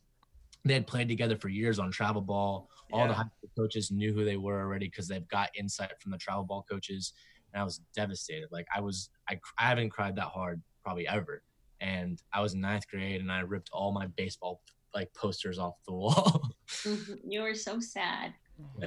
they 0.65 0.75
had 0.75 0.87
played 0.87 1.09
together 1.09 1.37
for 1.37 1.49
years 1.49 1.81
on 1.81 1.91
travel 1.91 2.23
ball. 2.23 2.69
All 2.93 3.09
the 3.09 3.15
high 3.15 3.25
school 3.39 3.51
coaches 3.65 3.91
knew 3.91 4.13
who 4.13 4.25
they 4.25 4.37
were 4.37 4.61
already 4.61 4.87
because 4.87 5.09
they've 5.09 5.27
got 5.27 5.51
insight 5.59 5.91
from 6.01 6.13
the 6.13 6.19
travel 6.19 6.45
ball 6.45 6.65
coaches. 6.71 7.15
And 7.53 7.61
i 7.61 7.65
was 7.65 7.81
devastated. 7.97 8.49
Like 8.53 8.69
i 8.73 8.81
was 8.81 9.11
I, 9.29 9.41
I 9.59 9.65
haven't 9.65 9.91
cried 9.91 10.15
that 10.17 10.27
hard 10.27 10.63
probably 10.85 11.09
ever 11.09 11.43
and 11.83 12.23
i 12.33 12.41
was 12.41 12.55
in 12.55 12.61
ninth 12.61 12.87
grade 12.89 13.21
and 13.21 13.31
i 13.31 13.41
ripped 13.41 13.69
all 13.73 13.91
my 13.93 14.07
baseball 14.07 14.63
like 14.95 15.13
posters 15.15 15.59
off 15.59 15.75
the 15.87 15.93
wall 15.93 16.49
Mhm. 16.85 17.19
You 17.29 17.43
were 17.43 17.55
so 17.55 17.81
sad. 17.81 18.33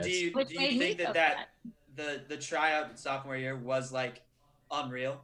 Do 0.01 0.09
you 0.09 0.31
Which 0.31 0.47
do 0.49 0.61
you 0.63 0.79
think 0.79 0.97
feel 0.97 1.13
that 1.13 1.13
that 1.13 1.49
the 1.95 2.23
the 2.27 2.37
tryout 2.37 2.97
sophomore 2.99 3.37
year 3.37 3.55
was 3.55 3.91
like 3.91 4.21
unreal? 4.71 5.21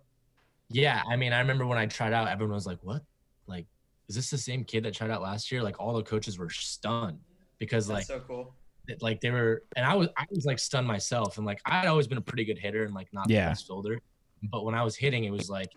Yeah, 0.70 1.02
I 1.10 1.16
mean, 1.16 1.34
I 1.34 1.40
remember 1.40 1.66
when 1.66 1.78
I 1.80 1.86
tried 1.88 2.14
out, 2.14 2.28
everyone 2.28 2.54
was 2.56 2.66
like, 2.68 2.78
"What? 2.84 3.02
Like, 3.48 3.66
is 4.10 4.16
this 4.16 4.30
the 4.30 4.38
same 4.38 4.64
kid 4.64 4.84
that 4.84 4.94
tried 4.94 5.10
out 5.12 5.22
last 5.22 5.52
year?" 5.52 5.62
Like, 5.64 5.80
all 5.80 5.94
the 5.94 6.04
coaches 6.04 6.38
were 6.38 6.50
stunned 6.50 7.20
because, 7.58 7.88
That's 7.88 8.10
like, 8.10 8.20
so 8.20 8.24
cool. 8.28 8.54
it- 8.88 9.02
like 9.02 9.20
they 9.22 9.32
were, 9.32 9.64
and 9.76 9.86
I 9.86 9.96
was, 9.96 10.10
I 10.18 10.26
was 10.30 10.46
like 10.46 10.60
stunned 10.60 10.88
myself, 10.88 11.38
and 11.38 11.46
like 11.46 11.60
I'd 11.66 11.88
always 11.88 12.08
been 12.08 12.20
a 12.20 12.28
pretty 12.30 12.46
good 12.46 12.60
hitter 12.60 12.84
and 12.86 12.94
like 12.94 13.08
not 13.12 13.30
Yeah. 13.30 13.46
the 13.46 13.50
best 13.52 13.68
fielder, 13.68 14.00
but 14.44 14.64
when 14.66 14.76
I 14.76 14.84
was 14.84 14.96
hitting, 14.96 15.24
it 15.26 15.32
was 15.32 15.50
like 15.50 15.72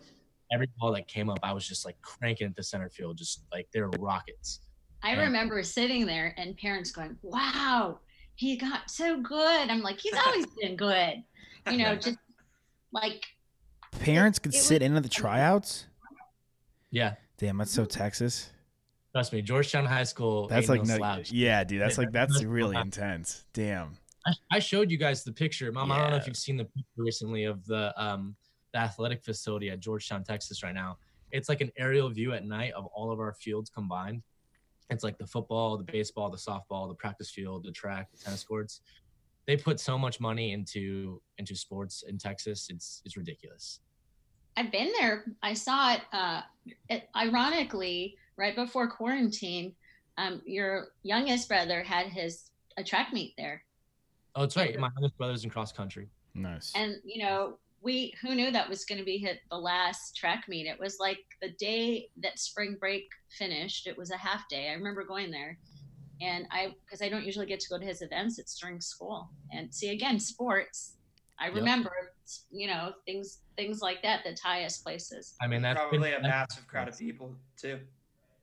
every 0.55 0.69
ball 0.79 0.93
that 0.93 1.09
came 1.09 1.29
up, 1.29 1.41
I 1.43 1.53
was 1.53 1.67
just 1.67 1.85
like 1.85 2.01
cranking 2.01 2.47
it 2.47 2.57
to 2.57 2.63
center 2.63 2.89
field, 2.89 3.19
just 3.19 3.43
like 3.53 3.67
they're 3.75 3.89
rockets. 3.99 4.61
I 5.03 5.13
Yeah. 5.15 5.23
remember 5.25 5.63
sitting 5.65 6.07
there 6.07 6.33
and 6.39 6.57
parents 6.57 6.91
going, 6.93 7.19
"Wow, 7.23 7.99
he 8.37 8.57
got 8.57 8.89
so 8.91 9.21
good." 9.21 9.69
I'm 9.69 9.83
like, 9.83 9.99
"He's 10.01 10.15
always 10.27 10.47
been 10.63 10.77
good," 10.77 11.23
you 11.71 11.79
know, 11.79 11.97
just 11.97 12.19
like 12.93 13.25
Parents 14.01 14.39
could 14.39 14.55
sit 14.55 14.81
was- 14.83 14.87
in 14.91 14.97
at 14.97 15.03
the 15.03 15.09
tryouts. 15.09 15.87
Yeah, 16.91 17.15
Damn, 17.39 17.59
that's 17.59 17.73
so 17.73 17.85
Texas. 17.85 18.51
Trust 19.13 19.33
me, 19.33 19.43
Georgetown 19.43 19.85
High 19.85 20.05
School. 20.05 20.47
That's 20.49 20.69
like 20.69 20.85
no 20.85 20.97
no, 20.97 21.23
yeah, 21.27 21.65
dude. 21.65 21.81
That's 21.81 21.99
like 21.99 22.11
that's 22.13 22.33
That's 22.35 22.45
really 22.59 22.77
intense. 22.77 23.45
Damn. 23.53 23.97
I, 24.27 24.33
I 24.53 24.59
showed 24.59 24.91
you 24.91 24.97
guys 24.97 25.23
the 25.23 25.33
picture, 25.33 25.71
Mom. 25.71 25.93
I 25.93 25.99
don't 26.01 26.11
know 26.11 26.17
if 26.17 26.27
you've 26.27 26.37
seen 26.37 26.57
the 26.57 26.65
picture 26.65 26.89
recently 26.97 27.45
of 27.45 27.65
the 27.67 27.93
um 28.03 28.35
the 28.75 28.81
athletic 28.81 29.23
facility 29.23 29.71
at 29.71 29.81
Georgetown, 29.81 30.25
Texas, 30.25 30.63
right 30.63 30.75
now. 30.75 30.99
It's 31.31 31.49
like 31.49 31.61
an 31.61 31.71
aerial 31.79 32.11
view 32.11 32.35
at 32.35 32.45
night 32.45 32.73
of 32.75 32.87
all 32.87 33.11
of 33.11 33.21
our 33.21 33.33
fields 33.33 33.71
combined. 33.71 34.23
It's 34.91 35.03
like 35.03 35.17
the 35.17 35.27
football, 35.27 35.79
the 35.79 35.85
baseball, 35.85 36.29
the 36.29 36.37
softball, 36.37 36.89
the 36.89 36.95
practice 36.95 37.31
field, 37.31 37.65
the 37.65 37.73
track, 37.73 38.11
the 38.11 38.19
tennis 38.19 38.45
courts. 38.45 38.81
They 39.47 39.57
put 39.57 39.81
so 39.81 39.97
much 39.97 40.21
money 40.21 40.53
into 40.53 41.23
into 41.39 41.55
sports 41.55 42.03
in 42.07 42.19
Texas. 42.19 42.69
It's 42.69 43.01
it's 43.05 43.17
ridiculous. 43.17 43.81
I've 44.57 44.71
been 44.71 44.93
there. 44.99 45.25
I 45.43 45.55
saw 45.55 45.95
it. 45.95 46.01
Uh, 46.13 46.43
it 46.89 47.09
ironically, 47.17 48.17
right 48.37 48.55
before 48.55 48.89
quarantine, 48.89 49.75
um, 50.19 50.43
your 50.45 50.89
youngest 51.03 51.49
brother 51.49 51.83
had 51.83 52.07
his 52.09 52.51
a 52.77 52.85
track 52.85 53.13
meet 53.13 53.35
there, 53.39 53.63
Oh, 54.37 54.41
that's 54.41 54.57
right. 54.57 54.77
My 54.79 54.91
youngest 54.97 55.17
brother's 55.17 55.45
in 55.45 55.51
cross 55.51 55.73
country. 55.73 56.09
Nice. 56.35 56.73
and 56.75 56.97
you 57.05 57.23
know, 57.23 57.59
we 57.85 58.15
who 58.23 58.35
knew 58.35 58.51
that 58.51 58.69
was 58.69 58.85
going 58.85 58.99
to 58.99 59.05
be 59.05 59.19
hit 59.19 59.41
the 59.51 59.59
last 59.59 60.17
track 60.17 60.47
meet. 60.49 60.67
It 60.67 60.81
was 60.81 60.97
like 60.99 61.19
the 61.43 61.51
day 61.51 62.09
that 62.23 62.39
spring 62.39 62.77
break 62.81 63.05
finished. 63.39 63.87
It 63.87 63.97
was 63.97 64.11
a 64.11 64.17
half 64.17 64.49
day. 64.49 64.71
I 64.71 64.73
remember 64.73 65.05
going 65.05 65.31
there, 65.31 65.59
and 66.21 66.47
I 66.51 66.75
because 66.85 67.03
I 67.03 67.09
don't 67.09 67.25
usually 67.25 67.47
get 67.47 67.61
to 67.61 67.69
go 67.69 67.79
to 67.79 67.85
his 67.85 68.01
events. 68.03 68.39
It's 68.39 68.59
during 68.59 68.81
school, 68.81 69.29
and 69.53 69.73
see 69.73 69.91
again 69.91 70.19
sports. 70.19 70.95
I 71.39 71.47
Yep. 71.47 71.55
remember, 71.57 71.93
you 72.51 72.69
know, 72.69 72.95
things 73.07 73.41
things 73.57 73.81
like 73.83 74.03
that 74.03 74.25
that 74.25 74.37
tie 74.37 74.65
us 74.65 74.79
places. 74.79 75.35
I 75.41 75.47
mean, 75.47 75.63
that's 75.63 75.79
been- 75.79 75.89
Probably 75.91 76.09
a 76.13 76.23
that's- 76.23 76.31
massive 76.51 76.67
crowd 76.67 76.89
of 76.89 76.99
people 76.99 77.35
too, 77.57 77.81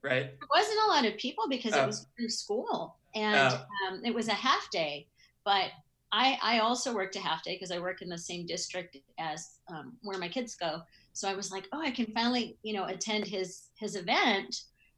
right? 0.04 0.26
it 0.26 0.40
wasn't 0.54 0.80
a 0.86 0.88
lot 0.88 1.06
of 1.06 1.18
people 1.18 1.48
because 1.50 1.74
Oh. 1.74 1.84
it 1.84 1.88
was 1.88 2.06
through 2.16 2.30
school 2.30 2.98
and 3.16 3.54
Oh. 3.54 3.66
um, 3.88 4.06
it 4.06 4.14
was 4.14 4.28
a 4.28 4.34
half 4.34 4.70
day. 4.72 5.08
But 5.46 5.72
I, 6.12 6.38
I 6.42 6.60
also 6.60 6.94
worked 6.94 7.16
a 7.16 7.20
half 7.20 7.44
day 7.44 7.56
because 7.56 7.72
I 7.72 7.80
work 7.80 8.02
in 8.02 8.10
the 8.10 8.18
same 8.18 8.46
district 8.46 8.98
as 9.18 9.60
um, 9.70 9.98
where 10.04 10.18
my 10.20 10.28
kids 10.28 10.56
go. 10.56 10.82
So 11.14 11.30
I 11.30 11.34
was 11.34 11.52
like, 11.52 11.68
oh, 11.72 11.82
I 11.82 11.92
can 11.92 12.08
finally, 12.08 12.58
you 12.64 12.74
know, 12.74 12.86
attend 12.86 13.26
his 13.28 13.70
his 13.78 13.96
event 13.96 14.56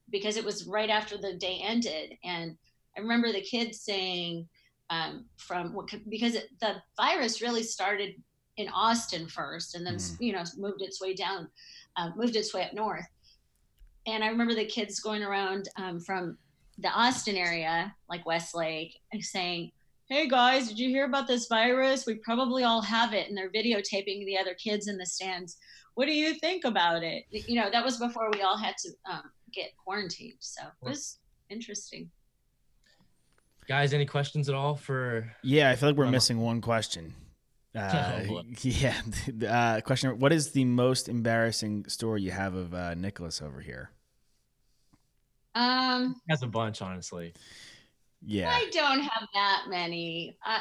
because 0.09 0.37
it 0.37 0.45
was 0.45 0.65
right 0.67 0.89
after 0.89 1.17
the 1.17 1.33
day 1.33 1.59
ended. 1.63 2.13
And 2.23 2.57
I 2.97 3.01
remember 3.01 3.31
the 3.31 3.41
kids 3.41 3.81
saying 3.81 4.47
um, 4.89 5.25
from 5.37 5.73
what 5.73 5.89
because 6.09 6.35
it, 6.35 6.47
the 6.59 6.75
virus 6.97 7.41
really 7.41 7.63
started 7.63 8.15
in 8.57 8.69
Austin 8.69 9.27
first, 9.27 9.75
and 9.75 9.85
then 9.85 9.95
Mhm. 9.95 10.17
you 10.19 10.33
know 10.33 10.43
moved 10.57 10.81
its 10.81 11.01
way 11.01 11.13
down, 11.13 11.47
uh, 11.97 12.11
moved 12.15 12.35
its 12.35 12.53
way 12.53 12.63
up 12.65 12.73
north 12.73 13.05
and 14.05 14.23
I 14.23 14.27
remember 14.27 14.53
the 14.53 14.65
kids 14.65 14.99
going 14.99 15.23
around 15.23 15.69
um, 15.77 15.99
from 15.99 16.37
the 16.77 16.89
Austin 16.89 17.35
area, 17.37 17.95
like 18.09 18.25
Westlake, 18.25 18.99
and 19.11 19.23
saying, 19.23 19.71
"Hey 20.13 20.27
guys, 20.27 20.67
did 20.67 20.77
you 20.77 20.89
hear 20.89 21.05
about 21.05 21.25
this 21.25 21.47
virus? 21.47 22.05
We 22.05 22.15
probably 22.15 22.63
all 22.63 22.81
have 22.83 23.13
it." 23.13 23.27
And 23.27 23.35
they're 23.35 23.49
videotaping 23.49 24.25
the 24.27 24.37
other 24.37 24.53
kids 24.53 24.87
in 24.87 24.95
the 24.97 25.07
stands. 25.07 25.57
What 25.95 26.05
do 26.05 26.13
you 26.13 26.35
think 26.35 26.65
about 26.65 27.01
it? 27.03 27.23
You 27.31 27.55
know, 27.55 27.71
that 27.71 27.83
was 27.83 27.97
before 27.97 28.29
we 28.31 28.41
all 28.41 28.55
had 28.57 28.75
to 28.77 28.89
um, 29.11 29.31
get 29.51 29.75
quarantined, 29.83 30.37
so 30.39 30.61
it 30.63 30.87
was 30.87 31.17
interesting. 31.49 32.11
guys. 33.67 33.91
Any 33.93 34.05
questions 34.05 34.49
at 34.49 34.55
all 34.55 34.75
for? 34.75 35.31
Yeah, 35.41 35.71
I 35.71 35.75
feel 35.75 35.89
like 35.89 35.97
we're 35.97 36.05
Um, 36.05 36.11
missing 36.11 36.39
one 36.39 36.61
question. 36.61 37.15
Uh, 37.75 38.23
Oh, 38.29 38.43
yeah. 38.61 39.01
Uh, 39.49 39.81
question: 39.81 40.19
What 40.19 40.31
is 40.31 40.51
the 40.51 40.65
most 40.65 41.09
embarrassing 41.09 41.85
story 41.87 42.21
you 42.21 42.29
have 42.31 42.53
of 42.53 42.73
uh, 42.75 42.93
Nicholas 42.93 43.41
over 43.41 43.61
here? 43.61 43.89
Um, 45.55 46.15
Has 46.29 46.43
a 46.43 46.47
bunch, 46.47 46.81
honestly. 46.83 47.33
Yeah, 48.25 48.49
I 48.51 48.69
don't 48.71 49.01
have 49.01 49.27
that 49.33 49.63
many. 49.69 50.37
Uh, 50.45 50.59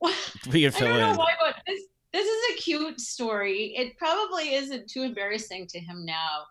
we 0.50 0.62
can 0.62 0.74
I 0.74 0.80
don't 0.80 0.98
know 0.98 1.10
in. 1.10 1.16
why, 1.16 1.32
but 1.40 1.56
this 1.66 1.82
this 2.12 2.26
is 2.26 2.54
a 2.54 2.62
cute 2.62 3.00
story. 3.00 3.74
It 3.76 3.98
probably 3.98 4.54
isn't 4.54 4.88
too 4.88 5.02
embarrassing 5.02 5.66
to 5.68 5.78
him 5.78 6.04
now, 6.04 6.44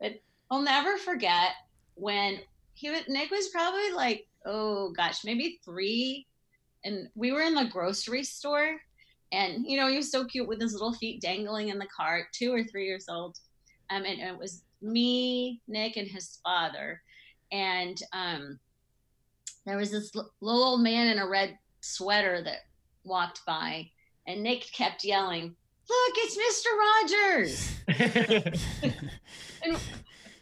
but 0.00 0.14
I'll 0.50 0.62
never 0.62 0.96
forget 0.98 1.52
when 1.94 2.40
he 2.74 2.90
was 2.90 3.02
Nick 3.08 3.30
was 3.30 3.48
probably 3.48 3.92
like, 3.92 4.26
oh 4.44 4.90
gosh, 4.90 5.24
maybe 5.24 5.60
three, 5.64 6.26
and 6.84 7.08
we 7.14 7.32
were 7.32 7.42
in 7.42 7.54
the 7.54 7.66
grocery 7.66 8.24
store, 8.24 8.76
and 9.30 9.64
you 9.66 9.76
know 9.76 9.88
he 9.88 9.96
was 9.96 10.10
so 10.10 10.24
cute 10.24 10.48
with 10.48 10.60
his 10.60 10.72
little 10.72 10.94
feet 10.94 11.20
dangling 11.20 11.68
in 11.68 11.78
the 11.78 11.88
cart, 11.96 12.26
two 12.32 12.52
or 12.52 12.64
three 12.64 12.86
years 12.86 13.06
old, 13.08 13.38
um, 13.90 14.04
and 14.04 14.20
it 14.20 14.36
was 14.36 14.64
me, 14.80 15.60
Nick, 15.68 15.96
and 15.96 16.08
his 16.08 16.40
father, 16.42 17.00
and 17.52 18.02
um, 18.12 18.58
there 19.66 19.76
was 19.76 19.90
this 19.90 20.14
little 20.14 20.30
old 20.64 20.80
man 20.80 21.08
in 21.08 21.18
a 21.18 21.28
red 21.28 21.58
sweater 21.80 22.42
that 22.42 22.58
walked 23.04 23.44
by 23.46 23.90
and 24.26 24.42
Nick 24.42 24.70
kept 24.72 25.04
yelling, 25.04 25.54
Look, 25.88 26.14
it's 26.16 26.38
Mr. 26.38 26.70
Rogers. 27.10 27.72
and, 29.64 29.78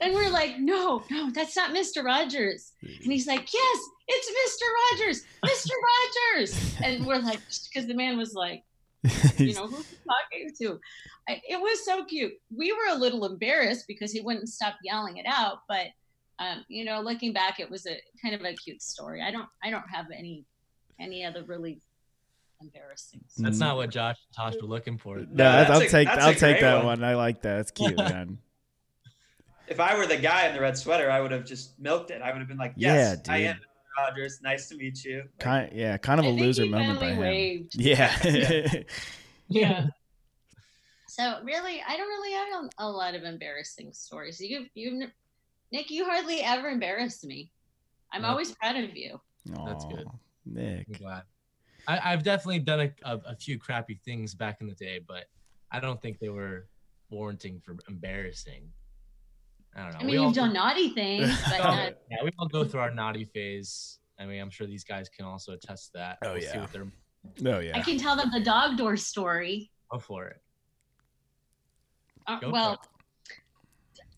and 0.01 0.15
we're 0.15 0.31
like, 0.31 0.59
No, 0.59 1.03
no, 1.11 1.31
that's 1.31 1.57
not 1.57 1.75
Mr. 1.75 2.05
Rogers. 2.05 2.73
And 2.83 3.13
he's 3.13 3.27
like, 3.27 3.53
Yes, 3.53 3.79
it's 4.07 4.31
Mr. 4.31 5.01
Rogers, 5.01 5.25
Mr. 5.45 5.71
Rogers. 6.37 6.77
And 6.83 7.07
we're 7.07 7.19
like, 7.19 7.41
because 7.73 7.87
the 7.87 7.95
man 7.95 8.19
was 8.19 8.35
like, 8.35 8.65
you 9.39 9.55
know, 9.55 9.67
who's 9.67 9.89
he 9.89 9.97
talking 10.07 10.53
to? 10.61 10.79
I, 11.29 11.41
it 11.49 11.61
was 11.61 11.85
so 11.85 12.05
cute. 12.05 12.33
We 12.55 12.73
were 12.73 12.95
a 12.95 12.99
little 12.99 13.25
embarrassed 13.25 13.87
because 13.89 14.13
he 14.13 14.21
wouldn't 14.21 14.49
stop 14.49 14.75
yelling 14.85 15.17
it 15.17 15.27
out, 15.27 15.61
but 15.69 15.87
um, 16.41 16.65
you 16.69 16.85
know, 16.85 17.01
looking 17.01 17.33
back, 17.33 17.61
it 17.61 17.71
was 17.71 17.87
a 17.87 17.97
kind 18.21 18.35
of 18.35 18.43
a 18.45 18.55
cute 18.55 18.83
story. 18.83 19.23
I 19.23 19.31
don't, 19.31 19.47
I 19.63 19.71
don't 19.71 19.89
have 19.93 20.07
any, 20.17 20.45
any 20.99 21.25
other 21.25 21.45
really 21.45 21.81
embarrassing. 22.61 23.21
That's 23.39 23.59
not 23.59 23.77
what 23.77 23.91
Josh 23.91 24.17
and 24.29 24.37
Tosh 24.37 24.61
were 24.61 24.67
looking 24.69 24.99
for. 24.99 25.19
No, 25.19 25.27
that's 25.37 25.71
I'll 25.71 25.81
a- 25.83 25.89
take 25.89 26.09
that's 26.09 26.25
a 26.25 26.27
I'll 26.29 26.35
take 26.35 26.61
that 26.61 26.77
one. 26.79 26.87
one. 27.01 27.05
I 27.05 27.15
like 27.15 27.43
that. 27.43 27.61
It's 27.61 27.71
cute, 27.71 27.97
man. 27.99 28.39
If 29.69 29.79
I 29.79 29.97
were 29.97 30.07
the 30.07 30.17
guy 30.17 30.49
in 30.49 30.55
the 30.55 30.61
red 30.61 30.77
sweater, 30.77 31.11
I 31.11 31.21
would 31.21 31.31
have 31.31 31.45
just 31.45 31.79
milked 31.79 32.11
it. 32.11 32.21
I 32.23 32.33
would 32.33 32.39
have 32.41 32.49
been 32.49 32.59
like, 32.59 32.73
Yeah, 32.77 32.95
"Yes, 32.95 33.21
I 33.29 33.39
am 33.39 33.61
Rogers. 33.97 34.41
Nice 34.43 34.69
to 34.71 34.77
meet 34.77 35.05
you." 35.05 35.19
Like, 35.19 35.39
Kind, 35.39 35.71
yeah, 35.75 35.97
kind 35.97 36.19
of 36.19 36.27
a 36.27 36.29
I 36.29 36.33
think 36.33 36.41
loser 36.41 36.67
moment 36.67 36.99
by 37.01 37.07
finally 37.11 37.13
him. 37.15 37.21
waved. 37.21 37.75
Yeah. 37.77 38.73
Yeah. 39.49 39.87
So 41.09 41.41
really, 41.43 41.83
I 41.87 41.97
don't 41.97 42.07
really 42.09 42.33
have 42.33 42.49
a, 42.79 42.85
a 42.85 42.89
lot 42.89 43.17
of 43.17 43.25
embarrassing 43.25 43.93
stories. 43.93 44.41
You, 44.41 44.67
you, 44.75 45.09
Nick, 45.73 45.91
you 45.91 46.05
hardly 46.05 46.41
ever 46.43 46.69
embarrass 46.69 47.25
me. 47.25 47.53
I'm 48.13 48.23
No. 48.23 48.29
always 48.29 48.53
proud 48.53 48.77
of 48.77 48.97
you. 48.97 49.21
That's 49.47 49.85
good. 49.87 50.07
Nick. 50.45 50.87
I'm 50.89 50.95
glad. 50.99 51.23
I, 51.87 52.13
I've 52.13 52.23
definitely 52.23 52.59
done 52.61 52.81
a, 52.81 52.93
a, 53.05 53.17
a 53.27 53.37
few 53.37 53.59
crappy 53.59 54.01
things 54.05 54.35
back 54.35 54.61
in 54.61 54.67
the 54.67 54.75
day, 54.75 55.01
but 55.07 55.25
I 55.71 55.81
don't 55.81 56.01
think 56.03 56.19
they 56.19 56.29
were 56.29 56.67
warranting 57.09 57.61
for 57.65 57.77
embarrassing. 57.89 58.69
I 59.77 59.83
don't 59.85 59.93
know. 59.93 59.99
I 60.01 60.05
mean, 60.05 60.19
all- 60.19 60.25
you've 60.27 60.35
done 60.35 60.53
naughty 60.53 60.91
things, 60.91 61.29
but 61.45 61.61
Oh, 61.61 61.65
not, 61.65 61.93
yeah, 62.11 62.17
we 62.25 62.31
all 62.39 62.49
go 62.49 62.65
through 62.65 62.81
our 62.81 62.91
naughty 62.93 63.25
phase. 63.25 63.99
I 64.19 64.27
mean, 64.27 64.41
I'm 64.41 64.51
sure 64.51 64.67
these 64.67 64.85
guys 64.85 65.09
can 65.09 65.25
also 65.25 65.53
attest 65.53 65.93
to 65.93 65.99
that. 65.99 66.19
Oh, 66.25 66.35
We'll 66.35 66.43
yeah. 66.43 66.61
what 66.61 66.73
they're 66.73 66.87
Oh 67.47 67.59
I 67.75 67.81
can 67.83 67.99
tell 67.99 68.17
them 68.17 68.31
the 68.33 68.41
dog 68.41 68.77
door 68.79 68.97
story. 68.97 69.71
go 69.93 69.99
for 69.99 70.27
it. 70.29 70.43
Uh, 72.27 72.41
Go 72.41 72.47
for 72.49 72.53
well, 72.53 72.73
it. 72.73 72.79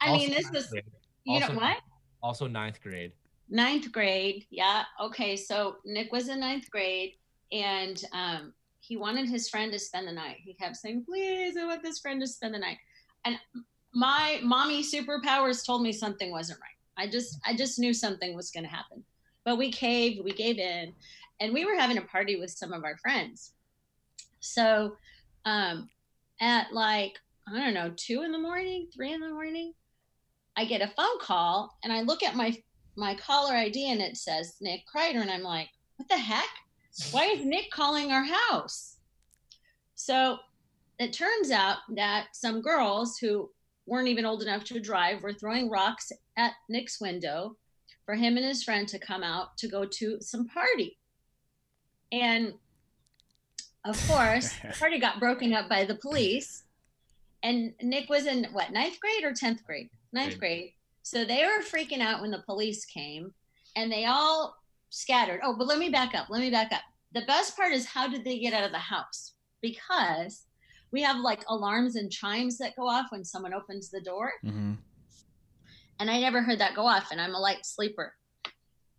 I 0.00 0.08
Also 0.10 0.26
mean, 0.26 0.34
this 0.34 0.44
ninth 0.52 0.56
is, 0.66 0.72
you 1.24 1.40
know 1.40 1.46
Also- 1.46 1.58
what? 1.60 1.76
Also 2.22 2.46
ninth 2.46 2.80
grade. 2.80 3.12
Ninth 3.48 3.90
grade. 3.92 4.46
Yeah. 4.50 4.84
Okay. 5.00 5.36
So 5.36 5.76
Nick 5.84 6.12
was 6.12 6.28
in 6.28 6.40
ninth 6.40 6.70
grade 6.70 7.14
and 7.50 8.02
um, 8.12 8.54
he 8.80 8.96
wanted 8.96 9.28
his 9.28 9.48
friend 9.48 9.70
to 9.72 9.78
spend 9.78 10.08
the 10.08 10.12
night. 10.12 10.36
He 10.42 10.54
kept 10.54 10.76
saying, 10.76 11.04
please, 11.04 11.56
I 11.56 11.66
want 11.66 11.82
this 11.82 11.98
friend 12.00 12.20
to 12.20 12.26
spend 12.26 12.54
the 12.54 12.58
night. 12.58 12.78
And 13.24 13.38
my 13.92 14.40
mommy 14.42 14.82
superpowers 14.82 15.66
told 15.66 15.82
me 15.82 15.92
something 15.92 16.30
wasn't 16.30 16.60
right. 16.60 17.04
I 17.04 17.10
just, 17.10 17.38
I 17.44 17.54
just 17.54 17.78
knew 17.78 17.92
something 17.92 18.34
was 18.34 18.50
going 18.50 18.64
to 18.64 18.70
happen. 18.70 19.04
But 19.44 19.58
we 19.58 19.70
caved, 19.72 20.24
we 20.24 20.32
gave 20.32 20.58
in, 20.58 20.92
and 21.40 21.52
we 21.52 21.64
were 21.64 21.74
having 21.78 21.98
a 21.98 22.02
party 22.02 22.38
with 22.38 22.50
some 22.50 22.72
of 22.72 22.84
our 22.84 22.96
friends. 22.98 23.52
So 24.40 24.96
um, 25.44 25.88
at 26.40 26.72
like, 26.72 27.18
I 27.48 27.58
don't 27.58 27.74
know, 27.74 27.92
two 27.96 28.22
in 28.22 28.32
the 28.32 28.38
morning, 28.38 28.88
three 28.94 29.12
in 29.12 29.20
the 29.20 29.28
morning, 29.30 29.74
I 30.56 30.64
get 30.64 30.82
a 30.82 30.92
phone 30.96 31.18
call 31.20 31.76
and 31.82 31.92
I 31.92 32.02
look 32.02 32.22
at 32.22 32.36
my 32.36 32.56
my 32.94 33.14
caller 33.14 33.54
ID 33.54 33.90
and 33.90 34.02
it 34.02 34.16
says 34.16 34.56
Nick 34.60 34.82
Kreider 34.94 35.20
and 35.20 35.30
I'm 35.30 35.42
like, 35.42 35.68
what 35.96 36.08
the 36.08 36.18
heck? 36.18 36.48
Why 37.10 37.24
is 37.24 37.44
Nick 37.44 37.70
calling 37.70 38.12
our 38.12 38.24
house? 38.24 38.96
So 39.94 40.38
it 40.98 41.12
turns 41.12 41.50
out 41.50 41.78
that 41.94 42.26
some 42.34 42.60
girls 42.60 43.16
who 43.16 43.50
weren't 43.86 44.08
even 44.08 44.26
old 44.26 44.42
enough 44.42 44.64
to 44.64 44.78
drive 44.78 45.22
were 45.22 45.32
throwing 45.32 45.70
rocks 45.70 46.12
at 46.36 46.52
Nick's 46.68 47.00
window 47.00 47.56
for 48.04 48.14
him 48.14 48.36
and 48.36 48.44
his 48.44 48.62
friend 48.62 48.86
to 48.88 48.98
come 48.98 49.22
out 49.22 49.56
to 49.58 49.68
go 49.68 49.86
to 49.86 50.20
some 50.20 50.46
party. 50.48 50.98
And 52.10 52.54
of 53.84 54.08
course, 54.08 54.52
the 54.62 54.76
party 54.78 54.98
got 54.98 55.18
broken 55.18 55.52
up 55.52 55.68
by 55.68 55.84
the 55.84 55.94
police. 55.94 56.64
And 57.42 57.72
Nick 57.82 58.08
was 58.08 58.26
in 58.26 58.46
what, 58.52 58.70
ninth 58.70 59.00
grade 59.00 59.24
or 59.24 59.32
10th 59.32 59.64
grade? 59.64 59.90
Ninth 60.12 60.38
Grade. 60.38 60.72
So 61.02 61.24
they 61.24 61.44
were 61.44 61.62
freaking 61.62 62.00
out 62.00 62.20
when 62.20 62.30
the 62.30 62.42
police 62.46 62.84
came 62.84 63.32
and 63.76 63.90
they 63.90 64.04
all 64.04 64.56
scattered. 64.90 65.40
Oh, 65.42 65.56
but 65.56 65.66
let 65.66 65.78
me 65.78 65.88
back 65.88 66.14
up. 66.14 66.28
Let 66.30 66.40
me 66.40 66.50
back 66.50 66.72
up. 66.72 66.82
The 67.12 67.22
best 67.26 67.56
part 67.56 67.72
is 67.72 67.86
how 67.86 68.08
did 68.08 68.24
they 68.24 68.38
get 68.38 68.54
out 68.54 68.64
of 68.64 68.72
the 68.72 68.78
house? 68.78 69.32
Because 69.60 70.46
we 70.92 71.02
have 71.02 71.18
like 71.18 71.44
alarms 71.48 71.96
and 71.96 72.10
chimes 72.10 72.58
that 72.58 72.76
go 72.76 72.86
off 72.86 73.06
when 73.10 73.24
someone 73.24 73.54
opens 73.54 73.90
the 73.90 74.00
door. 74.00 74.32
Mm-hmm. 74.44 74.74
And 75.98 76.10
I 76.10 76.20
never 76.20 76.42
heard 76.42 76.58
that 76.58 76.74
go 76.74 76.86
off, 76.86 77.10
and 77.10 77.20
I'm 77.20 77.34
a 77.34 77.38
light 77.38 77.64
sleeper. 77.64 78.14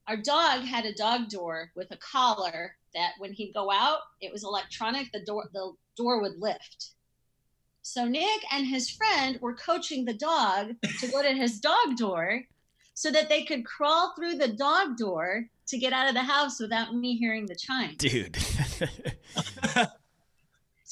Our 0.08 0.18
dog 0.18 0.62
had 0.62 0.86
a 0.86 0.94
dog 0.94 1.30
door 1.30 1.72
with 1.76 1.92
a 1.92 1.98
collar 1.98 2.76
that 2.94 3.14
when 3.18 3.34
he'd 3.34 3.54
go 3.54 3.72
out, 3.72 4.00
it 4.22 4.32
was 4.32 4.44
electronic, 4.44 5.12
the 5.12 5.24
door 5.26 5.50
the 5.54 5.74
door 5.98 6.22
would 6.22 6.40
lift. 6.40 6.92
So 7.84 8.06
Nick 8.06 8.42
and 8.52 8.66
his 8.66 8.90
friend 8.90 9.38
were 9.42 9.54
coaching 9.54 10.06
the 10.06 10.14
dog 10.14 10.76
to 11.00 11.08
go 11.08 11.22
to 11.22 11.30
his 11.30 11.60
dog 11.60 11.96
door 11.98 12.42
so 12.96 13.12
that 13.12 13.30
they 13.30 13.44
could 13.44 13.66
crawl 13.66 14.14
through 14.16 14.36
the 14.36 14.48
dog 14.48 14.98
door 14.98 15.46
to 15.68 15.78
get 15.78 15.94
out 15.94 16.08
of 16.08 16.14
the 16.14 16.24
house 16.24 16.60
without 16.60 16.96
me 16.96 17.16
hearing 17.16 17.46
the 17.46 17.56
chime. 17.56 17.96
Dude. 17.98 18.38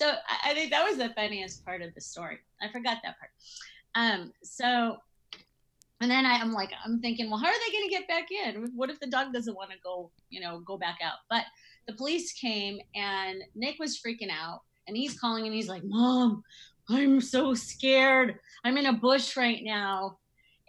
So 0.02 0.14
I, 0.44 0.56
think 0.56 0.72
that 0.72 0.84
was 0.84 0.98
the 0.98 1.10
funniest 1.10 1.64
part 1.64 1.84
of 1.84 1.94
the 1.94 2.02
story. 2.02 2.40
I 2.60 2.72
forgot 2.72 2.98
that 3.04 3.18
part. 3.20 3.32
Um, 3.94 4.34
so 4.42 4.98
and 6.02 6.10
then 6.10 6.26
I, 6.26 6.40
I'm 6.40 6.52
like, 6.54 6.72
I'm 6.84 7.00
thinking, 7.00 7.30
well, 7.30 7.38
how 7.38 7.46
are 7.46 7.54
they 7.54 7.72
going 7.72 7.88
to 7.88 7.96
get 7.96 8.08
back 8.08 8.30
in? 8.32 8.72
What 8.76 8.90
if 8.90 9.00
the 9.00 9.06
dog 9.06 9.32
doesn't 9.32 9.56
want 9.56 9.70
to 9.70 9.78
go, 9.84 10.10
you 10.32 10.42
know, 10.42 10.62
go 10.62 10.76
back 10.76 10.98
out? 11.04 11.20
But 11.30 11.44
the 11.86 11.94
police 11.94 12.34
came 12.34 12.80
and 12.96 13.44
Nick 13.54 13.78
was 13.78 14.00
freaking 14.00 14.32
out 14.32 14.62
and 14.88 14.98
he's 14.98 15.20
calling 15.20 15.46
and 15.46 15.54
he's 15.54 15.70
like, 15.70 15.84
Mom, 15.84 16.44
I'm 16.90 17.22
so 17.22 17.54
scared. 17.54 18.40
I'm 18.64 18.78
in 18.78 18.86
a 18.88 18.94
bush 18.94 19.38
right 19.38 19.60
now. 19.64 20.18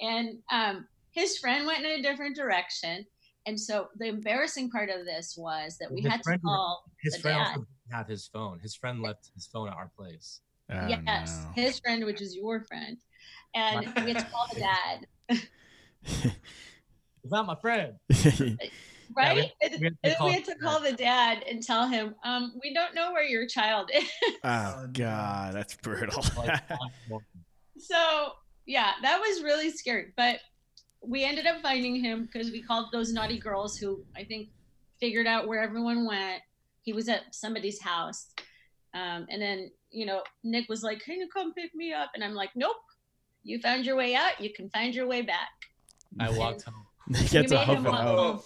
And 0.01 0.39
um, 0.51 0.87
his 1.11 1.39
friend 1.39 1.67
went 1.67 1.85
in 1.85 1.99
a 1.99 2.03
different 2.03 2.37
direction. 2.37 3.05
And 3.47 3.59
so 3.59 3.89
the 3.97 4.07
embarrassing 4.07 4.71
part 4.71 4.89
of 4.91 5.05
this 5.05 5.35
was 5.37 5.77
that 5.79 5.91
we 5.91 6.01
His 6.03 6.11
had 6.13 6.19
to 6.19 6.23
friend- 6.25 6.43
call 6.45 6.85
His 7.03 7.15
the 7.15 7.21
friend 7.21 7.39
dad. 7.55 7.97
have 7.97 8.07
his 8.09 8.27
phone. 8.29 8.61
His 8.61 8.75
friend 8.77 9.03
left 9.03 9.31
his 9.35 9.47
phone 9.47 9.69
at 9.69 9.75
our 9.75 9.91
place. 9.97 10.41
Oh, 10.71 10.87
yes, 10.89 11.45
no. 11.45 11.63
his 11.63 11.81
friend, 11.81 12.05
which 12.05 12.23
is 12.23 12.35
your 12.37 12.61
friend. 12.63 12.97
And 13.55 13.87
we 14.05 14.13
had 14.13 14.19
to 14.21 14.25
call 14.27 14.47
the 14.55 14.61
dad, 15.31 15.43
It's 17.25 17.31
not 17.31 17.47
my 17.47 17.57
friend. 17.57 17.95
right? 19.17 19.53
we 19.61 19.87
and 19.87 19.97
had 20.03 20.11
to 20.11 20.15
call 20.17 20.27
we 20.27 20.33
had 20.35 20.45
to 20.45 20.55
the 20.55 20.61
call 20.61 20.81
the 20.81 20.93
dad 20.93 21.45
and 21.49 21.63
tell 21.63 21.89
him, 21.89 22.15
um, 22.25 22.53
we 22.63 22.73
don't 22.73 22.95
know 22.95 23.13
where 23.13 23.25
your 23.25 23.47
child 23.47 23.91
is. 23.95 24.05
oh 24.45 24.87
god, 24.93 25.55
that's 25.55 25.75
brutal. 25.77 26.25
So 27.79 28.33
yeah, 28.67 28.93
that 29.03 29.19
was 29.19 29.43
really 29.43 29.71
scary. 29.71 30.13
But 30.17 30.39
we 31.05 31.25
ended 31.25 31.47
up 31.47 31.61
finding 31.63 31.97
him 31.97 32.29
because 32.31 32.51
we 32.53 32.63
called 32.63 32.87
those 32.93 33.13
naughty 33.13 33.39
girls 33.39 33.77
who 33.77 34.05
I 34.17 34.25
think 34.25 34.51
figured 35.01 35.27
out 35.27 35.49
where 35.49 35.61
everyone 35.61 36.07
went. 36.07 36.43
He 36.83 36.93
was 36.93 37.09
at 37.09 37.35
somebody's 37.35 37.81
house. 37.81 38.29
Um, 38.95 39.27
and 39.31 39.41
then, 39.41 39.71
you 39.91 40.07
know, 40.07 40.23
Nick 40.45 40.69
was 40.69 40.83
like, 40.83 41.01
Can 41.01 41.19
you 41.19 41.29
come 41.29 41.53
pick 41.55 41.75
me 41.75 41.93
up? 41.93 42.11
And 42.15 42.23
I'm 42.23 42.35
like, 42.35 42.51
Nope. 42.55 42.77
You 43.45 43.59
found 43.59 43.85
your 43.85 43.97
way 43.97 44.15
out, 44.15 44.41
you 44.41 44.53
can 44.53 44.71
find 44.71 44.95
your 44.95 45.09
way 45.09 45.23
back. 45.23 45.51
I 46.21 46.31
walked 46.31 46.63
home. 46.63 46.87
Gets 47.11 47.33
made 47.33 47.53
off 47.53 47.67
him 47.67 47.83
walk 47.83 48.01
home. 48.01 48.41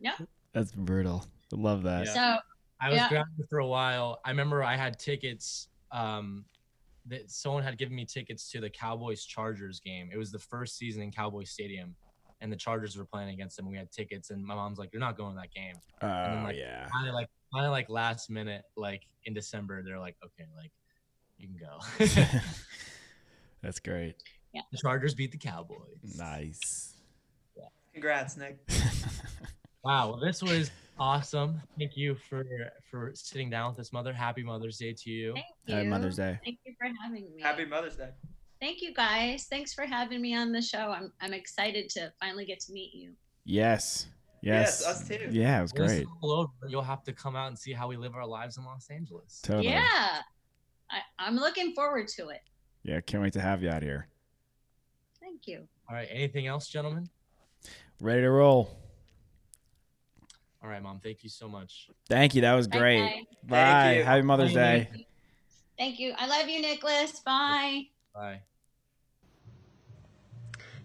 Yep. 0.00 0.28
That's 0.52 0.72
brutal. 0.72 1.26
I 1.52 1.56
love 1.56 1.82
that. 1.84 2.06
Yeah. 2.06 2.12
So 2.14 2.38
I 2.80 2.88
was 2.90 2.96
Yeah. 2.98 3.08
grounded 3.08 3.46
for 3.48 3.58
a 3.58 3.66
while. 3.66 4.20
I 4.24 4.30
remember 4.30 4.62
I 4.62 4.76
had 4.76 4.98
tickets. 4.98 5.68
Um, 5.92 6.44
that 7.08 7.30
someone 7.30 7.62
had 7.62 7.78
given 7.78 7.94
me 7.94 8.04
tickets 8.04 8.50
to 8.50 8.60
the 8.60 8.68
Cowboys 8.68 9.24
Chargers 9.24 9.78
game. 9.78 10.10
It 10.12 10.16
was 10.16 10.32
the 10.32 10.40
first 10.40 10.76
season 10.76 11.02
in 11.02 11.12
Cowboy 11.12 11.44
Stadium, 11.44 11.94
and 12.40 12.50
the 12.50 12.56
Chargers 12.56 12.96
were 12.96 13.04
playing 13.04 13.28
against 13.28 13.56
them. 13.56 13.70
We 13.70 13.76
had 13.76 13.92
tickets, 13.92 14.30
and 14.30 14.44
my 14.44 14.56
mom's 14.56 14.76
like, 14.78 14.92
"You're 14.92 14.98
not 14.98 15.16
going 15.16 15.36
to 15.36 15.40
that 15.40 15.52
game." 15.54 15.76
Oh 16.02 16.06
then, 16.08 16.42
like, 16.42 16.56
yeah. 16.56 16.88
Kind 16.92 17.06
of 17.08 17.14
like, 17.14 17.28
kind 17.54 17.64
of 17.64 17.70
like 17.70 17.88
last 17.88 18.28
minute, 18.28 18.64
like 18.76 19.06
in 19.24 19.34
December, 19.34 19.84
they're 19.84 20.00
like, 20.00 20.16
"Okay, 20.24 20.48
like 20.56 20.72
you 21.38 21.46
can 21.46 21.56
go." 21.56 21.78
That's 23.62 23.78
great. 23.78 24.16
Yeah. 24.52 24.62
the 24.72 24.78
Chargers 24.78 25.14
beat 25.14 25.30
the 25.32 25.38
Cowboys. 25.38 26.16
Nice. 26.18 26.94
Congrats, 27.92 28.36
Nick. 28.36 28.58
Wow, 29.86 30.08
well, 30.10 30.16
this 30.18 30.42
was 30.42 30.72
awesome. 30.98 31.62
Thank 31.78 31.96
you 31.96 32.16
for 32.28 32.44
for 32.90 33.12
sitting 33.14 33.48
down 33.50 33.70
with 33.70 33.78
us, 33.78 33.92
Mother. 33.92 34.12
Happy 34.12 34.42
Mother's 34.42 34.78
Day 34.78 34.92
to 34.92 35.10
you. 35.10 35.32
thank 35.34 35.46
you. 35.66 35.74
Happy 35.76 35.86
Mother's 35.86 36.16
Day. 36.16 36.40
Thank 36.44 36.58
you 36.66 36.74
for 36.76 36.88
having 37.00 37.24
me. 37.36 37.40
Happy 37.40 37.64
Mother's 37.64 37.94
Day. 37.94 38.10
Thank 38.60 38.82
you 38.82 38.92
guys. 38.92 39.46
Thanks 39.48 39.72
for 39.74 39.84
having 39.86 40.20
me 40.20 40.34
on 40.34 40.50
the 40.50 40.60
show. 40.60 40.90
I'm 40.90 41.12
I'm 41.20 41.32
excited 41.32 41.88
to 41.90 42.12
finally 42.20 42.44
get 42.46 42.58
to 42.60 42.72
meet 42.72 42.94
you. 42.94 43.12
Yes. 43.44 44.08
Yes. 44.42 44.82
Yes, 44.84 44.86
us 44.86 45.08
too. 45.08 45.28
Yeah, 45.30 45.60
it 45.60 45.62
was 45.62 45.72
When 45.74 45.86
great. 45.86 46.06
all 46.20 46.32
over, 46.32 46.50
you'll 46.68 46.82
have 46.82 47.04
to 47.04 47.12
come 47.12 47.36
out 47.36 47.46
and 47.48 47.56
see 47.58 47.72
how 47.72 47.86
we 47.86 47.96
live 47.96 48.14
our 48.16 48.26
lives 48.26 48.58
in 48.58 48.64
Los 48.64 48.90
Angeles. 48.90 49.40
Totally. 49.42 49.68
Yeah. 49.68 50.18
I, 50.90 50.98
I'm 51.18 51.36
looking 51.36 51.74
forward 51.74 52.08
to 52.16 52.28
it. 52.30 52.40
Yeah, 52.82 53.00
can't 53.00 53.22
wait 53.22 53.32
to 53.34 53.40
have 53.40 53.62
you 53.62 53.70
out 53.70 53.82
here. 53.82 54.08
Thank 55.20 55.46
you. 55.46 55.66
All 55.88 55.94
right. 55.96 56.08
Anything 56.10 56.48
else, 56.48 56.68
gentlemen? 56.68 57.08
Ready 58.00 58.22
to 58.22 58.30
roll. 58.30 58.76
All 60.66 60.72
right, 60.72 60.82
Mom. 60.82 60.98
Thank 60.98 61.22
you 61.22 61.30
so 61.30 61.48
much. 61.48 61.88
Thank 62.08 62.34
you. 62.34 62.40
That 62.40 62.54
was 62.54 62.66
great. 62.66 62.98
bye. 62.98 63.22
Bye. 63.48 63.94
you. 63.98 64.02
Happy 64.02 64.22
Mother's 64.22 64.52
Bye. 64.52 64.88
Day. 64.90 65.06
Thank 65.78 66.00
you. 66.00 66.12
I 66.18 66.26
love 66.26 66.48
you, 66.48 66.60
Nicholas. 66.60 67.20
Bye. 67.20 67.82
Bye. 68.12 68.40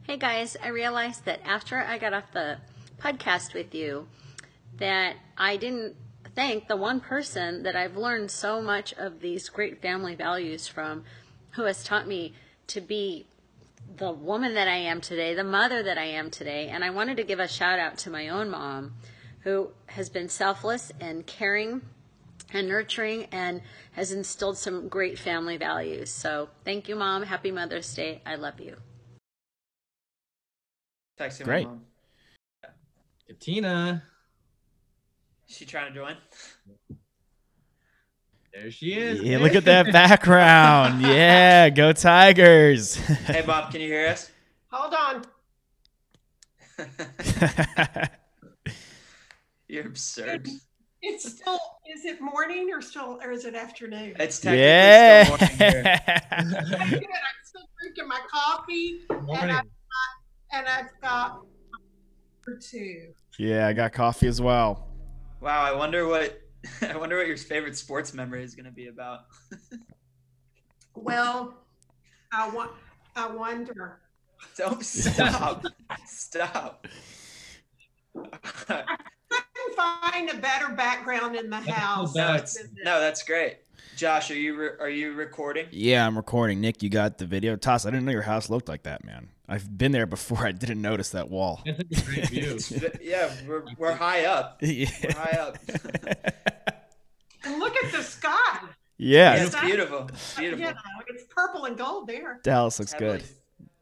Hey 0.04 0.18
guys, 0.18 0.56
I 0.64 0.68
realized 0.68 1.26
that 1.26 1.42
after 1.44 1.78
I 1.80 1.98
got 1.98 2.14
off 2.14 2.32
the 2.32 2.58
podcast 3.00 3.56
with 3.56 3.74
you, 3.74 4.08
that 4.78 5.16
I 5.36 5.58
didn't 5.58 5.96
thank 6.36 6.68
the 6.68 6.78
one 6.78 7.00
person 7.00 7.64
that 7.64 7.76
I've 7.76 7.98
learned 7.98 8.30
so 8.30 8.62
much 8.62 8.94
of 8.94 9.20
these 9.20 9.50
great 9.50 9.82
family 9.82 10.14
values 10.14 10.68
from, 10.68 11.06
who 11.52 11.64
has 11.64 11.84
taught 11.84 12.08
me 12.08 12.36
to 12.68 12.82
be 12.82 13.26
the 13.98 14.12
woman 14.12 14.54
that 14.54 14.68
I 14.68 14.76
am 14.78 15.02
today, 15.02 15.34
the 15.34 15.44
mother 15.44 15.82
that 15.82 15.98
I 15.98 16.06
am 16.06 16.30
today. 16.30 16.68
And 16.68 16.84
I 16.84 16.92
wanted 16.92 17.18
to 17.18 17.24
give 17.24 17.40
a 17.40 17.48
shout 17.48 17.80
out 17.80 17.98
to 18.00 18.12
my 18.12 18.30
own 18.30 18.52
mom, 18.52 18.94
who 19.44 19.70
has 19.88 20.10
been 20.10 20.30
selfless 20.30 20.92
and 21.00 21.26
caring 21.26 21.82
and 22.54 22.68
nurturing 22.68 23.26
and 23.32 23.62
has 23.94 24.12
instilled 24.12 24.58
some 24.58 24.88
great 24.88 25.18
family 25.18 25.58
values. 25.58 26.10
So 26.10 26.50
thank 26.66 26.88
you, 26.88 26.96
Mom. 26.96 27.24
Happy 27.24 27.52
Mother's 27.52 27.94
Day. 27.94 28.22
I 28.26 28.36
love 28.36 28.60
you. 28.60 28.76
Texting 31.20 31.46
Great. 31.46 31.66
my 31.66 31.74
mom. 31.74 31.82
Katina. 33.28 34.04
She 35.48 35.66
trying 35.66 35.94
to 35.94 36.00
join? 36.00 36.18
There 38.54 38.72
she 38.72 38.94
is. 38.94 39.22
Yeah, 39.22 39.38
look 39.38 39.56
at 39.56 39.66
that 39.66 39.92
background. 39.92 41.02
Yeah, 41.06 41.70
go 41.70 41.94
Tigers. 41.94 42.96
Hey, 42.96 43.44
Bob, 43.46 43.72
can 43.72 43.82
you 43.82 43.88
hear 43.88 44.08
us? 44.08 44.30
Hold 44.72 44.94
on. 44.94 45.24
You're 49.72 49.88
absurd. 49.88 50.50
It's 51.02 51.32
still. 51.32 51.58
Is 51.96 52.04
it 52.04 52.20
morning 52.20 52.72
or 52.74 52.82
still, 52.82 53.22
or 53.24 53.32
is 53.32 53.46
it 53.46 53.56
afternoon? 53.56 54.18
It's 54.20 54.38
technically 54.38 54.66
yeah. 54.66 55.24
still 55.24 55.38
morning 55.38 55.58
here. 55.58 56.02
I'm 56.32 56.48
still 57.46 57.70
drinking 57.82 58.08
my 58.10 58.20
coffee, 58.30 59.00
and 59.10 59.26
Morning. 59.26 59.56
I've 59.56 59.64
got, 59.64 60.52
and 60.52 60.68
I've 60.68 61.02
got 61.02 61.46
for 62.42 62.58
two. 62.58 63.14
yeah, 63.40 63.68
I 63.68 63.72
got 63.72 63.94
coffee 63.94 64.28
as 64.28 64.42
well. 64.42 64.90
Wow, 65.40 65.64
I 65.64 65.72
wonder 65.74 66.06
what 66.06 66.42
I 66.82 66.98
wonder 66.98 67.16
what 67.16 67.28
your 67.28 67.38
favorite 67.38 67.78
sports 67.78 68.14
memory 68.14 68.44
is 68.44 68.56
going 68.56 68.66
to 68.66 68.72
be 68.72 68.88
about. 68.88 69.22
Well, 70.94 71.54
I 72.34 72.50
want. 72.50 72.72
I 73.16 73.30
wonder. 73.30 74.02
Don't 74.58 74.84
stop. 74.84 75.66
stop. 76.06 76.86
Couldn't 79.62 79.76
find 79.76 80.30
a 80.30 80.36
better 80.38 80.70
background 80.70 81.36
in 81.36 81.50
the 81.50 81.58
house. 81.58 82.16
no, 82.16 82.34
it's, 82.34 82.58
no, 82.84 83.00
that's 83.00 83.24
great. 83.24 83.58
Josh, 83.96 84.32
are 84.32 84.36
you 84.36 84.56
re- 84.58 84.78
are 84.80 84.90
you 84.90 85.14
recording? 85.14 85.68
Yeah, 85.72 86.06
I'm 86.08 86.16
recording. 86.16 86.62
Nick, 86.62 86.82
you 86.82 86.90
got 86.90 87.18
the 87.18 87.26
video. 87.26 87.56
Toss, 87.56 87.86
I 87.86 87.92
didn't 87.92 88.06
know 88.06 88.12
your 88.12 88.22
house 88.24 88.50
looked 88.50 88.68
like 88.70 88.84
that, 88.84 89.04
man. 89.04 89.30
I've 89.48 89.78
been 89.78 89.92
there 89.92 90.06
before. 90.06 90.40
I 90.48 90.52
didn't 90.52 90.82
notice 90.82 91.10
that 91.10 91.30
wall. 91.30 91.62
That's 91.66 91.80
a 92.02 92.06
great 92.06 92.30
view. 92.30 92.58
Yeah, 93.02 93.32
we're 93.48 93.64
we're 93.78 93.94
high 93.94 94.26
up. 94.26 94.58
yeah. 94.62 94.90
We're 95.04 95.14
high 95.14 95.38
up. 95.40 95.58
And 97.44 97.60
look 97.60 97.76
at 97.84 97.92
the 97.92 98.02
sky. 98.04 98.60
yeah. 98.98 99.44
it's 99.44 99.60
beautiful. 99.60 100.08
It's 100.10 100.38
You 100.38 100.56
beautiful. 100.56 100.74
know, 100.76 101.04
it's 101.08 101.24
purple 101.30 101.66
and 101.66 101.78
gold 101.78 102.08
there. 102.08 102.40
Dallas 102.44 102.80
looks 102.80 102.94
heavily, 102.94 103.20
good. 103.20 103.28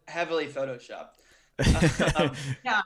Heavily 0.08 0.48
photoshopped. 0.48 2.16
Um, 2.16 2.32
Yeah. 2.66 2.82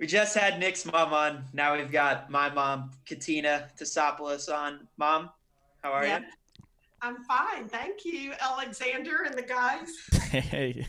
We 0.00 0.06
just 0.06 0.34
had 0.36 0.58
Nick's 0.58 0.84
mom 0.86 1.12
on. 1.12 1.44
Now 1.52 1.76
we've 1.76 1.92
got 1.92 2.30
my 2.30 2.48
mom, 2.50 2.90
Katina 3.06 3.68
Tasopoulos, 3.78 4.52
on. 4.52 4.88
Mom, 4.96 5.30
how 5.82 5.92
are 5.92 6.04
Yeah. 6.06 6.20
you? 6.20 6.24
I'm 7.02 7.22
fine, 7.24 7.66
thank 7.68 8.04
you, 8.04 8.32
Alexander 8.40 9.22
and 9.24 9.34
the 9.34 9.42
guys. 9.42 9.88
Hey. 10.30 10.86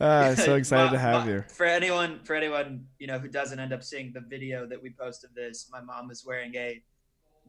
Uh, 0.00 0.34
so 0.36 0.54
excited 0.56 0.84
Mom- 0.84 0.92
to 0.92 0.98
have 0.98 1.20
mom- 1.20 1.28
you. 1.28 1.44
For 1.48 1.66
anyone, 1.66 2.20
for 2.24 2.34
anyone 2.36 2.84
you 3.00 3.06
know 3.08 3.18
who 3.18 3.26
doesn't 3.28 3.58
end 3.58 3.72
up 3.72 3.82
seeing 3.82 4.12
the 4.12 4.20
video 4.20 4.66
that 4.66 4.80
we 4.80 4.90
post 4.90 5.24
of 5.24 5.34
this, 5.34 5.68
my 5.72 5.80
mom 5.80 6.10
is 6.12 6.24
wearing 6.24 6.54
a 6.54 6.80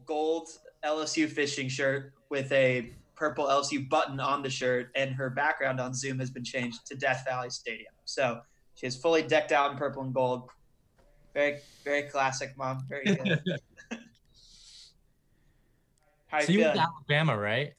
gold 0.06 0.48
LSU 0.84 1.28
fishing 1.28 1.68
shirt 1.68 2.14
with 2.30 2.50
a 2.50 2.90
purple 3.14 3.46
LSU 3.46 3.88
button 3.88 4.18
on 4.18 4.42
the 4.42 4.50
shirt, 4.50 4.90
and 4.96 5.12
her 5.14 5.30
background 5.30 5.78
on 5.78 5.94
Zoom 5.94 6.18
has 6.18 6.30
been 6.32 6.42
changed 6.44 6.84
to 6.86 6.96
Death 6.96 7.22
Valley 7.24 7.50
Stadium. 7.50 7.92
So 8.06 8.40
she 8.74 8.86
is 8.86 8.96
fully 8.96 9.22
decked 9.22 9.52
out 9.52 9.70
in 9.72 9.76
purple 9.78 10.02
and 10.02 10.12
gold. 10.14 10.48
Very, 11.34 11.58
very 11.84 12.02
classic, 12.04 12.56
mom. 12.56 12.84
Very 12.88 13.04
good. 13.04 13.42
How 16.26 16.38
you 16.40 16.44
so 16.46 16.52
you 16.52 16.60
went 16.60 16.74
to 16.74 16.80
Alabama, 16.80 17.38
right? 17.38 17.74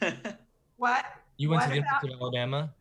What? 0.76 1.04
You 1.36 1.50
went 1.50 1.62
What 1.62 1.68
to 1.68 1.74
the 1.74 1.78
about- 1.80 2.02
University 2.02 2.14
of 2.14 2.20
Alabama. 2.20 2.72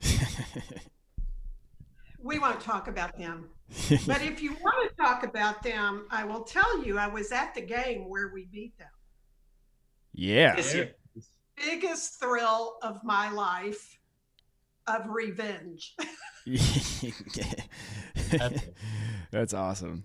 We 2.24 2.40
won't 2.40 2.60
talk 2.60 2.88
about 2.88 3.18
them. 3.18 3.50
But 4.08 4.22
if 4.22 4.42
you 4.42 4.54
want 4.62 4.90
to 4.90 4.96
talk 4.96 5.24
about 5.24 5.62
them, 5.64 6.08
I 6.12 6.24
will 6.24 6.44
tell 6.44 6.84
you 6.84 6.98
I 6.98 7.08
was 7.08 7.32
at 7.32 7.54
the 7.56 7.62
game 7.62 8.10
where 8.10 8.30
we 8.34 8.46
beat 8.46 8.78
them. 8.78 8.90
Yeah. 10.14 10.56
This 10.56 10.74
year. 10.76 10.96
Biggest 11.56 12.20
thrill 12.20 12.78
of 12.82 13.04
my 13.04 13.30
life 13.32 13.98
of 14.88 15.08
revenge. 15.10 15.96
That's 19.32 19.54
awesome. 19.54 20.04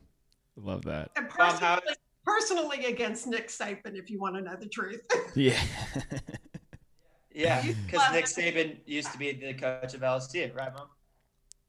Love 0.56 0.82
that. 0.84 1.10
And 1.16 1.26
Mom, 1.38 1.56
how- 1.58 1.76
personally, 1.80 1.96
personally 2.24 2.84
against 2.86 3.26
Nick 3.26 3.48
Saban, 3.48 3.94
if 3.96 4.10
you 4.10 4.18
want 4.18 4.34
to 4.36 4.40
know 4.42 4.56
the 4.56 4.68
truth. 4.68 5.02
Yeah. 5.34 5.58
Yeah, 7.38 7.62
because 7.86 8.00
Nick 8.12 8.24
it. 8.24 8.30
Saban 8.30 8.76
used 8.86 9.12
to 9.12 9.18
be 9.18 9.30
the 9.32 9.52
coach 9.52 9.92
of 9.92 10.00
LSU, 10.00 10.54
right, 10.56 10.72
mom? 10.72 10.86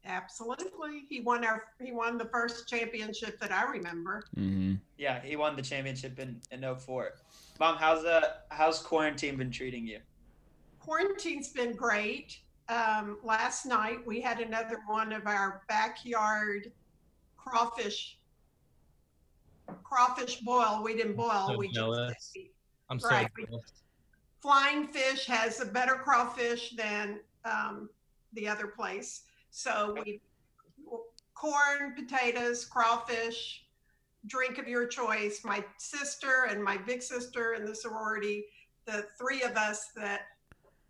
Absolutely. 0.02 1.04
He 1.10 1.20
won 1.20 1.44
our 1.44 1.64
he 1.78 1.92
won 1.92 2.16
the 2.16 2.24
first 2.24 2.66
championship 2.68 3.38
that 3.40 3.52
I 3.52 3.64
remember. 3.70 4.22
hmm 4.34 4.76
Yeah, 4.96 5.20
he 5.22 5.36
won 5.36 5.56
the 5.56 5.62
championship 5.62 6.18
in 6.18 6.40
in 6.50 6.62
04. 6.62 7.10
Mom, 7.60 7.76
how's 7.76 8.06
uh 8.06 8.36
how's 8.50 8.78
quarantine 8.78 9.36
been 9.36 9.50
treating 9.50 9.86
you? 9.86 9.98
Quarantine's 10.80 11.50
been 11.50 11.76
great. 11.76 12.38
Um, 12.68 13.18
last 13.22 13.64
night 13.64 14.06
we 14.06 14.20
had 14.20 14.40
another 14.40 14.80
one 14.86 15.12
of 15.12 15.26
our 15.26 15.62
backyard 15.68 16.70
crawfish 17.36 18.18
crawfish 19.82 20.40
boil. 20.40 20.80
We 20.82 20.94
didn't 20.94 21.16
boil. 21.16 21.46
So 21.48 21.56
we 21.56 21.70
jealous. 21.70 22.12
just 22.14 22.38
I'm 22.90 22.98
Right. 22.98 23.30
flying 24.40 24.86
fish 24.86 25.26
has 25.26 25.60
a 25.60 25.66
better 25.66 25.94
crawfish 25.94 26.70
than 26.76 27.20
um, 27.44 27.88
the 28.32 28.48
other 28.48 28.66
place. 28.66 29.22
So 29.50 29.94
we 30.04 30.20
corn, 31.34 31.94
potatoes, 31.94 32.64
crawfish, 32.64 33.66
drink 34.26 34.58
of 34.58 34.66
your 34.68 34.86
choice. 34.86 35.44
My 35.44 35.64
sister 35.78 36.46
and 36.50 36.62
my 36.62 36.76
big 36.76 37.02
sister 37.02 37.54
in 37.54 37.64
the 37.64 37.74
sorority, 37.74 38.44
the 38.86 39.06
three 39.18 39.42
of 39.42 39.56
us 39.56 39.90
that 39.96 40.22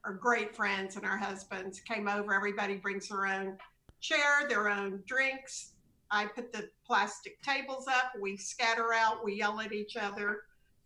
are 0.09 0.15
great 0.15 0.57
friends 0.57 0.97
and 0.97 1.05
our 1.05 1.19
husbands 1.19 1.81
came 1.81 2.09
over. 2.09 2.33
Everybody 2.33 2.77
brings 2.77 3.09
their 3.09 3.27
own 3.27 3.59
chair, 4.01 4.49
their 4.49 4.71
own 4.71 5.03
drinks. 5.07 5.73
I 6.11 6.25
put 6.25 6.51
the 6.51 6.71
plastic 6.87 7.43
tables 7.43 7.87
up. 7.87 8.13
We 8.19 8.39
scatter 8.39 8.95
out. 8.95 9.23
We 9.23 9.35
yell 9.35 9.61
at 9.61 9.73
each 9.73 9.97
other. 9.97 10.45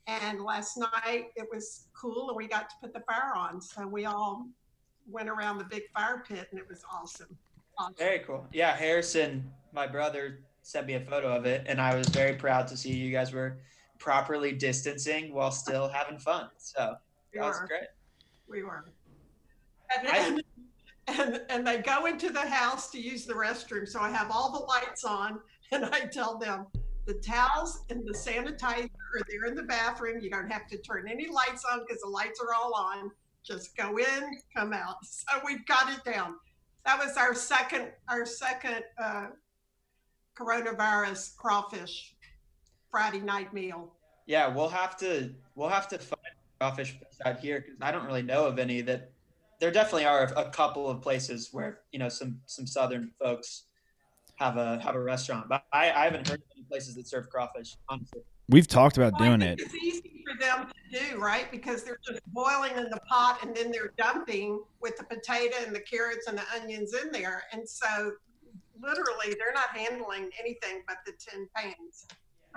And 0.09 0.41
last 0.41 0.77
night 0.77 1.27
it 1.37 1.47
was 1.53 1.87
cool 1.95 2.29
and 2.31 2.37
we 2.37 2.49
got 2.49 2.69
to 2.71 2.75
put 2.81 2.93
the 2.93 3.01
fire 3.01 3.33
on. 3.37 3.61
So 3.61 3.87
we 3.87 4.07
all 4.07 4.49
went 5.09 5.29
around 5.29 5.59
the 5.59 5.65
big 5.65 5.85
fire 5.95 6.25
pit 6.27 6.49
and 6.51 6.59
it 6.59 6.69
was 6.69 6.83
awesome. 6.93 7.39
awesome. 7.79 7.95
Very 7.97 8.21
cool. 8.21 8.45
Yeah, 8.53 8.75
Harrison, 8.75 9.49
my 9.73 9.87
brother, 9.87 10.41
sent 10.65 10.89
me 10.89 10.95
a 10.95 11.01
photo 11.01 11.29
of 11.29 11.45
it, 11.45 11.65
and 11.67 11.81
I 11.81 11.97
was 11.97 12.09
very 12.09 12.35
proud 12.35 12.69
to 12.69 12.77
see 12.77 12.93
you 12.93 13.11
guys 13.11 13.33
were 13.33 13.59
properly 13.99 14.53
distancing 14.53 15.33
while 15.33 15.51
still 15.51 15.89
having 15.89 16.19
fun. 16.19 16.51
So 16.57 16.95
We 17.33 17.41
that 17.41 17.47
was 17.47 17.61
great. 17.67 17.89
We 18.49 18.63
were. 18.63 18.85
And, 21.23 21.41
and, 21.49 21.67
they 21.67 21.79
go 21.79 22.07
into 22.07 22.31
the 22.31 22.41
house 22.41 22.91
to 22.91 23.01
use 23.01 23.25
the 23.25 23.35
restroom. 23.35 23.89
So 23.89 24.01
I 24.01 24.11
have 24.11 24.31
all 24.31 24.51
the 24.53 24.65
lights 24.65 25.05
on 25.05 25.41
and 25.73 25.85
I 25.87 26.01
tell 26.01 26.39
them 26.39 26.67
the 27.07 27.15
towels 27.15 27.85
and 27.91 28.07
the 28.07 28.13
sanitizer 28.13 28.85
are 28.85 29.23
there 29.29 29.47
in 29.47 29.55
the 29.55 29.63
bathroom. 29.63 30.21
You 30.21 30.31
don't 30.31 30.51
have 30.51 30.67
to 30.69 30.79
turn 30.79 31.09
any 31.09 31.29
lights 31.29 31.65
on 31.71 31.81
because 31.81 32.03
the 32.03 32.09
lights 32.09 32.41
are 32.41 32.55
all 32.55 32.75
on. 32.75 33.11
Just 33.45 33.77
go 33.77 33.99
in, 33.99 34.39
come 34.55 34.73
out. 34.73 34.97
So 35.05 35.41
we've 35.45 35.65
got 35.67 35.93
it 35.93 36.05
down. 36.05 36.35
That 36.85 36.99
was 36.99 37.17
our 37.17 37.35
second, 37.35 37.93
our 38.09 38.27
second 38.27 38.83
uh, 39.03 39.27
coronavirus 40.37 41.37
crawfish 41.37 42.15
Friday 42.91 43.21
night 43.21 43.53
meal. 43.53 43.93
Yeah, 44.27 44.49
we'll 44.49 44.69
have 44.69 44.97
to 44.99 45.33
we'll 45.55 45.69
have 45.69 45.89
to 45.89 45.99
find 45.99 46.21
crawfish 46.61 46.97
out 47.25 47.41
here 47.41 47.61
because 47.61 47.77
I 47.81 47.91
don't 47.91 48.07
really 48.07 48.23
know 48.23 48.47
of 48.47 48.59
any 48.59 48.81
that. 48.83 49.11
There 49.63 49.71
definitely 49.71 50.07
are 50.07 50.25
a 50.37 50.51
couple 50.51 50.89
of 50.89 51.01
places 51.01 51.51
where 51.53 51.83
you 51.93 52.01
know 52.01 52.09
some 52.09 52.41
some 52.47 52.67
southern 52.67 53.13
folks 53.23 53.67
have 54.35 54.57
a 54.57 54.81
have 54.81 54.97
a 54.97 55.01
restaurant, 55.01 55.49
but 55.49 55.63
I, 55.73 55.89
I 55.93 56.05
haven't 56.07 56.27
heard 56.29 56.41
of 56.41 56.47
any 56.57 56.65
places 56.65 56.97
that 56.97 57.07
serve 57.07 57.31
crawfish. 57.31 57.77
Honestly, 57.89 58.23
We've 58.49 58.67
talked 58.67 58.97
about 58.97 59.13
Well, 59.13 59.23
I 59.23 59.29
doing 59.29 59.41
think 59.41 59.61
it. 59.61 59.67
It's 59.67 59.75
easy 59.77 60.25
for 60.27 60.37
them 60.41 60.67
to 60.67 60.99
do, 60.99 61.21
right? 61.21 61.49
Because 61.53 61.85
they're 61.85 62.01
just 62.05 62.21
boiling 62.33 62.73
in 62.77 62.91
the 62.91 62.99
pot 63.09 63.39
and 63.47 63.55
then 63.55 63.71
they're 63.71 63.93
dumping 63.97 64.65
with 64.81 64.97
the 64.97 65.05
potato 65.05 65.59
and 65.65 65.73
the 65.73 65.81
carrots 65.81 66.27
and 66.27 66.37
the 66.37 66.43
onions 66.61 66.95
in 67.01 67.13
there. 67.13 67.45
And 67.53 67.69
so 67.69 68.11
literally 68.83 69.37
they're 69.39 69.55
not 69.55 69.69
handling 69.77 70.29
anything 70.41 70.83
but 70.89 70.97
the 71.07 71.13
tin 71.13 71.47
pans. 71.55 72.09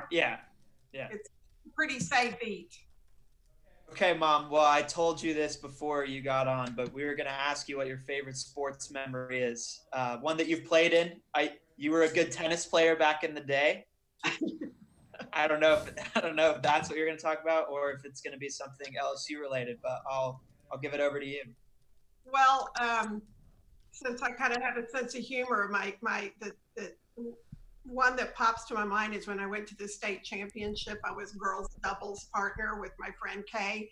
yeah, 0.10 0.38
yeah. 0.92 1.10
It's 1.12 1.30
pretty 1.76 2.00
safe 2.00 2.36
eat. 2.44 2.80
Okay, 3.92 4.14
mom. 4.14 4.50
Well, 4.50 4.66
I 4.66 4.82
told 4.82 5.22
you 5.22 5.34
this 5.34 5.56
before 5.56 6.06
you 6.06 6.22
got 6.22 6.48
on, 6.48 6.74
but 6.76 6.92
we 6.94 7.06
were 7.06 7.16
gonna 7.16 7.30
ask 7.30 7.70
you 7.70 7.78
what 7.78 7.88
your 7.88 8.00
favorite 8.00 8.36
sports 8.36 8.92
memory 8.92 9.42
is. 9.42 9.86
Uh, 9.94 10.18
one 10.18 10.38
that 10.38 10.48
you've 10.48 10.66
played 10.66 10.94
in. 10.94 11.22
I 11.34 11.54
you 11.78 11.92
were 11.92 12.04
a 12.04 12.10
good 12.10 12.32
tennis 12.32 12.66
player 12.66 12.96
back 12.96 13.24
in 13.24 13.34
the 13.34 13.42
day. 13.42 13.86
I 15.34 15.48
don't 15.48 15.60
know 15.60 15.74
if 15.74 15.94
I 16.16 16.22
don't 16.22 16.36
know 16.36 16.52
if 16.52 16.62
that's 16.62 16.90
what 16.90 16.98
you're 16.98 17.08
gonna 17.08 17.18
talk 17.18 17.42
about 17.42 17.70
or 17.70 17.92
if 17.92 18.04
it's 18.06 18.22
gonna 18.22 18.38
be 18.38 18.50
something 18.50 18.94
LSU 19.02 19.40
related. 19.40 19.78
But 19.82 20.02
I'll 20.10 20.42
I'll 20.72 20.80
give 20.80 20.94
it 20.94 21.00
over 21.00 21.20
to 21.20 21.26
you. 21.26 21.44
Well, 22.26 22.70
um, 22.80 23.22
since 23.92 24.22
I 24.22 24.32
kind 24.32 24.54
of 24.54 24.62
have 24.62 24.78
a 24.78 24.88
sense 24.90 25.16
of 25.16 25.22
humor, 25.22 25.70
my 25.72 25.94
my 26.02 26.32
the, 26.42 26.52
the 26.76 26.94
one 27.86 28.16
that 28.16 28.36
pops 28.36 28.66
to 28.66 28.74
my 28.74 28.84
mind 28.84 29.14
is 29.14 29.28
when 29.28 29.40
I 29.40 29.46
went 29.46 29.68
to 29.68 29.76
the 29.76 29.88
state 29.88 30.24
championship. 30.24 31.00
I 31.04 31.12
was 31.12 31.32
girls 31.34 31.70
doubles 31.84 32.30
partner 32.34 32.80
with 32.80 32.92
my 33.00 33.10
friend 33.20 33.44
Kay, 33.52 33.92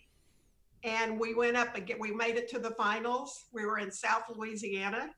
and 0.82 1.18
we 1.18 1.34
went 1.34 1.56
up 1.56 1.76
again. 1.76 1.96
We 2.00 2.12
made 2.12 2.36
it 2.36 2.48
to 2.50 2.58
the 2.58 2.72
finals. 2.72 3.46
We 3.52 3.64
were 3.64 3.78
in 3.78 3.90
South 3.90 4.24
Louisiana. 4.34 5.10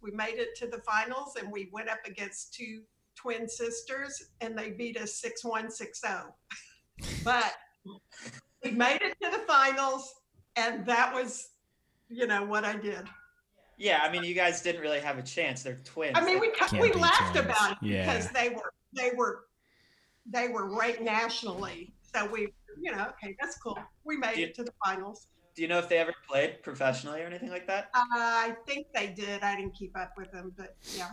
We 0.00 0.10
made 0.12 0.38
it 0.38 0.54
to 0.56 0.66
the 0.66 0.78
finals, 0.78 1.36
and 1.40 1.50
we 1.50 1.68
went 1.72 1.88
up 1.88 2.00
against 2.06 2.54
two 2.54 2.82
twin 3.16 3.48
sisters, 3.48 4.30
and 4.40 4.56
they 4.56 4.70
beat 4.70 4.96
us 4.96 5.20
six 5.20 5.44
one 5.44 5.70
six 5.70 6.00
zero. 6.00 6.24
Oh. 6.24 6.34
But 7.24 7.54
we 8.62 8.70
made 8.70 9.02
it 9.02 9.16
to 9.22 9.30
the 9.30 9.44
finals, 9.46 10.12
and 10.56 10.86
that 10.86 11.12
was, 11.12 11.48
you 12.08 12.26
know, 12.26 12.44
what 12.44 12.64
I 12.64 12.76
did. 12.76 13.08
Yeah, 13.82 13.98
I 14.00 14.12
mean, 14.12 14.22
you 14.22 14.34
guys 14.34 14.62
didn't 14.62 14.80
really 14.80 15.00
have 15.00 15.18
a 15.18 15.22
chance. 15.22 15.64
They're 15.64 15.80
twins. 15.84 16.16
I 16.16 16.24
mean, 16.24 16.38
we 16.38 16.52
Can't 16.52 16.70
we 16.80 16.92
laughed 16.92 17.32
twins. 17.34 17.46
about 17.46 17.72
it 17.72 17.78
Yeah. 17.82 18.04
because 18.14 18.30
they 18.30 18.50
were 18.50 18.72
they 18.92 19.10
were 19.16 19.46
they 20.24 20.46
were 20.46 20.72
ranked 20.78 21.00
nationally. 21.02 21.92
So 22.14 22.24
we, 22.26 22.42
you 22.80 22.92
know, 22.92 23.08
okay, 23.08 23.34
that's 23.40 23.56
cool. 23.58 23.76
We 24.04 24.16
made 24.16 24.36
Yeah. 24.36 24.46
it 24.46 24.54
to 24.54 24.62
the 24.62 24.70
finals. 24.84 25.26
Do 25.56 25.62
you 25.62 25.68
know 25.68 25.80
if 25.80 25.88
they 25.88 25.98
ever 25.98 26.14
played 26.28 26.62
professionally 26.62 27.22
or 27.22 27.26
anything 27.26 27.50
like 27.50 27.66
that? 27.66 27.90
Uh, 27.92 28.00
I 28.12 28.56
think 28.68 28.86
they 28.94 29.08
did. 29.08 29.42
I 29.42 29.56
didn't 29.56 29.74
keep 29.74 29.98
up 29.98 30.12
with 30.16 30.30
them, 30.30 30.54
but 30.56 30.76
yeah. 30.94 31.10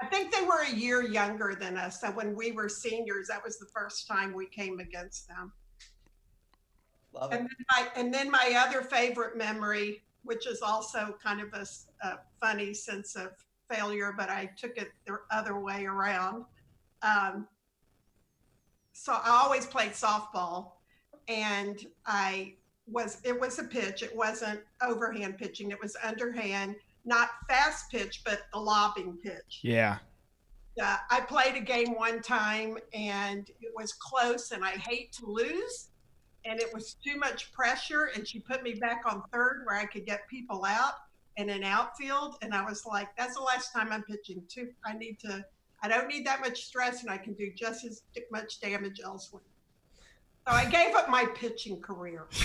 I 0.00 0.06
think 0.06 0.32
they 0.32 0.42
were 0.42 0.60
a 0.62 0.70
year 0.70 1.02
younger 1.02 1.56
than 1.58 1.76
us. 1.76 2.00
So 2.00 2.12
when 2.12 2.36
we 2.36 2.52
were 2.52 2.68
seniors, 2.68 3.26
that 3.26 3.42
was 3.42 3.58
the 3.58 3.66
first 3.74 4.06
time 4.06 4.32
we 4.32 4.46
came 4.46 4.78
against 4.78 5.26
them. 5.26 5.52
Love 7.12 7.32
it. 7.32 7.38
Then 7.38 7.48
my, 7.68 7.88
and 7.96 8.14
then 8.14 8.30
my 8.30 8.54
other 8.64 8.82
favorite 8.82 9.36
memory, 9.36 10.02
which 10.26 10.46
is 10.46 10.60
also 10.60 11.16
kind 11.22 11.40
of 11.40 11.48
a 11.54 11.66
funny 12.40 12.74
sense 12.74 13.16
of 13.16 13.28
failure, 13.72 14.12
but 14.16 14.28
I 14.28 14.50
took 14.58 14.76
it 14.76 14.88
the 15.06 15.18
other 15.30 15.58
way 15.58 15.86
around. 15.86 16.44
Um, 17.02 17.46
so 18.92 19.12
I 19.12 19.30
always 19.42 19.66
played 19.66 19.92
softball, 19.92 20.72
and 21.28 21.84
I 22.06 22.54
was 22.86 23.20
it 23.24 23.38
was 23.38 23.58
a 23.58 23.64
pitch. 23.64 24.02
It 24.02 24.14
wasn't 24.14 24.60
overhand 24.82 25.38
pitching. 25.38 25.70
It 25.70 25.78
was 25.82 25.96
underhand, 26.02 26.76
not 27.04 27.30
fast 27.48 27.90
pitch, 27.90 28.22
but 28.24 28.42
the 28.52 28.58
lobbing 28.58 29.18
pitch 29.22 29.60
Yeah. 29.62 29.98
uh, 30.82 30.96
I 31.10 31.20
played 31.20 31.56
a 31.56 31.60
game 31.60 31.94
one 31.96 32.20
time 32.22 32.78
and 32.94 33.48
it 33.60 33.72
was 33.74 33.92
close, 33.94 34.52
and 34.52 34.64
I 34.64 34.70
hate 34.72 35.12
to 35.14 35.26
lose. 35.26 35.88
And 36.46 36.60
it 36.60 36.72
was 36.72 36.94
too 37.04 37.18
much 37.18 37.52
pressure, 37.52 38.10
and 38.14 38.26
she 38.26 38.38
put 38.38 38.62
me 38.62 38.74
back 38.74 39.02
on 39.04 39.22
third 39.32 39.62
where 39.64 39.76
I 39.76 39.84
could 39.86 40.06
get 40.06 40.28
people 40.28 40.64
out. 40.64 40.94
in 41.36 41.50
an 41.50 41.64
outfield. 41.64 42.36
And 42.40 42.54
I 42.54 42.64
was 42.64 42.86
like, 42.86 43.08
that's 43.18 43.34
the 43.34 43.42
last 43.42 43.72
time 43.72 43.92
I'm 43.92 44.02
pitching. 44.04 44.42
Too. 44.48 44.70
I 44.86 44.94
need 44.96 45.18
to. 45.20 45.44
I 45.82 45.88
don't 45.88 46.08
need 46.08 46.26
that 46.26 46.40
much 46.40 46.64
stress, 46.64 47.02
and 47.02 47.10
I 47.10 47.18
can 47.18 47.34
do 47.34 47.52
just 47.54 47.84
as 47.84 48.02
much 48.30 48.60
damage 48.60 49.00
elsewhere. 49.04 49.42
So 50.48 50.54
I 50.54 50.64
gave 50.64 50.94
up 50.94 51.10
my 51.10 51.26
pitching 51.34 51.82
career. 51.82 52.26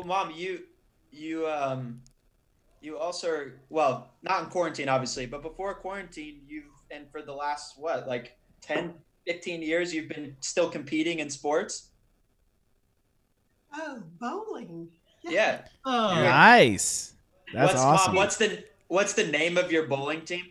Well, 0.00 0.06
mom, 0.06 0.32
you 0.34 0.62
you 1.10 1.46
um 1.46 2.00
you 2.80 2.96
also 2.96 3.30
are, 3.30 3.52
well 3.68 4.14
not 4.22 4.44
in 4.44 4.48
quarantine 4.48 4.88
obviously, 4.88 5.26
but 5.26 5.42
before 5.42 5.74
quarantine 5.74 6.40
you've 6.48 6.64
and 6.90 7.10
for 7.12 7.20
the 7.20 7.34
last 7.34 7.78
what 7.78 8.08
like 8.08 8.38
10, 8.62 8.94
15 9.26 9.62
years 9.62 9.94
you've 9.94 10.08
been 10.08 10.36
still 10.40 10.68
competing 10.70 11.18
in 11.20 11.30
sports. 11.30 11.88
Oh, 13.72 14.02
bowling. 14.18 14.88
Yeah. 15.22 15.62
Oh. 15.84 16.14
Nice. 16.14 17.14
That's 17.52 17.72
what's, 17.72 17.84
awesome. 17.84 18.14
Mom, 18.14 18.16
what's 18.16 18.36
the 18.36 18.64
what's 18.88 19.12
the 19.12 19.26
name 19.26 19.56
of 19.56 19.70
your 19.70 19.86
bowling 19.86 20.22
team? 20.22 20.46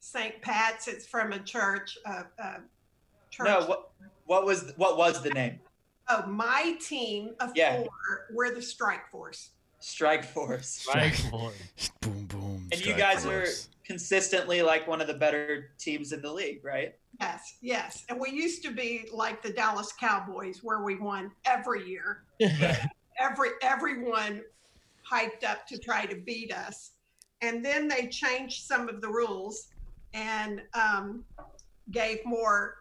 St. 0.00 0.40
Pat's. 0.42 0.88
It's 0.88 1.06
from 1.06 1.32
a 1.32 1.38
church. 1.38 1.96
Uh, 2.04 2.22
uh, 2.38 2.54
church. 3.30 3.46
No, 3.46 3.64
what 3.66 3.90
what 4.26 4.44
was 4.44 4.72
what 4.76 4.96
was 4.96 5.22
the 5.22 5.30
name? 5.30 5.60
Oh, 6.08 6.26
my 6.26 6.76
team 6.80 7.34
of 7.40 7.52
Yeah. 7.54 7.78
four. 7.78 7.88
We're 8.32 8.54
the 8.54 8.62
Strike 8.62 9.08
Force. 9.10 9.50
Strike 9.78 10.24
Force. 10.24 10.68
Strike 10.68 11.14
Force. 11.14 11.90
boom 12.00 12.26
boom. 12.26 12.68
And 12.72 12.84
you 12.84 12.94
guys 12.94 13.24
force. 13.24 13.68
are 13.68 13.71
consistently 13.84 14.62
like 14.62 14.86
one 14.86 15.00
of 15.00 15.06
the 15.06 15.14
better 15.14 15.70
teams 15.78 16.12
in 16.12 16.22
the 16.22 16.32
league, 16.32 16.64
right? 16.64 16.94
Yes, 17.20 17.56
yes. 17.60 18.04
And 18.08 18.18
we 18.20 18.30
used 18.30 18.62
to 18.64 18.70
be 18.72 19.08
like 19.12 19.42
the 19.42 19.52
Dallas 19.52 19.92
Cowboys, 19.92 20.60
where 20.62 20.82
we 20.82 20.96
won 20.96 21.30
every 21.44 21.88
year. 21.88 22.24
Every 23.20 23.50
everyone 23.60 24.42
hyped 25.08 25.44
up 25.46 25.66
to 25.68 25.78
try 25.78 26.06
to 26.06 26.16
beat 26.16 26.52
us, 26.52 26.92
and 27.40 27.64
then 27.64 27.86
they 27.86 28.08
changed 28.08 28.64
some 28.64 28.88
of 28.88 29.00
the 29.00 29.06
rules 29.06 29.68
and 30.14 30.62
um, 30.74 31.24
gave 31.90 32.24
more 32.24 32.78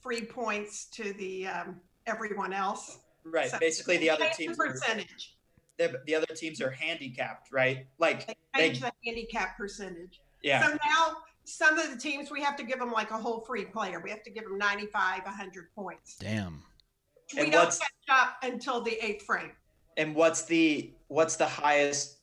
free 0.00 0.22
points 0.22 0.86
to 0.86 1.12
the 1.12 1.46
um, 1.46 1.76
everyone 2.06 2.52
else. 2.52 2.98
Right. 3.24 3.50
So 3.50 3.58
Basically, 3.58 3.98
the 3.98 4.10
other 4.10 4.24
changed 4.24 4.38
teams 4.38 4.56
the 4.56 4.64
are, 4.64 4.70
percentage. 4.70 5.36
the, 5.78 6.00
the 6.06 6.14
other 6.14 6.34
teams 6.34 6.60
are 6.60 6.70
handicapped, 6.70 7.52
right? 7.52 7.86
Like 7.98 8.26
They 8.26 8.34
they, 8.70 8.78
the 8.78 8.92
handicap 9.04 9.56
percentage. 9.56 10.20
Yeah. 10.44 10.62
So 10.68 10.74
now 10.74 11.16
some 11.44 11.78
of 11.78 11.90
the 11.90 11.96
teams 11.96 12.30
we 12.30 12.40
have 12.42 12.56
to 12.56 12.62
give 12.62 12.78
them 12.78 12.92
like 12.92 13.10
a 13.10 13.18
whole 13.18 13.40
free 13.40 13.64
player. 13.64 14.00
We 14.00 14.10
have 14.10 14.22
to 14.22 14.30
give 14.30 14.44
them 14.44 14.56
95, 14.58 15.24
100 15.24 15.74
points. 15.74 16.16
Damn. 16.16 16.62
We 17.34 17.42
And 17.42 17.52
don't 17.52 17.64
what's- 17.64 17.78
catch 17.78 17.88
up 18.10 18.36
until 18.42 18.80
the 18.80 18.92
eighth 19.04 19.24
frame. 19.24 19.52
And 19.96 20.14
what's 20.14 20.42
the 20.44 20.92
what's 21.08 21.36
the 21.36 21.46
highest 21.46 22.18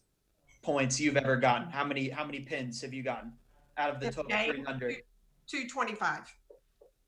points 0.61 0.99
you've 0.99 1.17
ever 1.17 1.37
gotten? 1.37 1.69
How 1.69 1.83
many 1.83 2.09
how 2.09 2.25
many 2.25 2.41
pins 2.41 2.81
have 2.81 2.93
you 2.93 3.01
gotten 3.03 3.33
out 3.77 3.89
of 3.89 3.99
the 3.99 4.07
This 4.07 4.15
total 4.15 4.31
300? 4.31 5.03
225. 5.47 6.33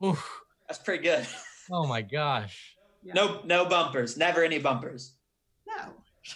Oof. 0.06 0.42
That's 0.68 0.80
pretty 0.80 1.04
good. 1.04 1.26
Oh 1.72 1.86
my 1.86 2.02
gosh. 2.02 2.76
No 3.04 3.42
no 3.44 3.66
bumpers. 3.66 4.16
Never 4.18 4.44
any 4.44 4.60
bumpers. 4.60 5.16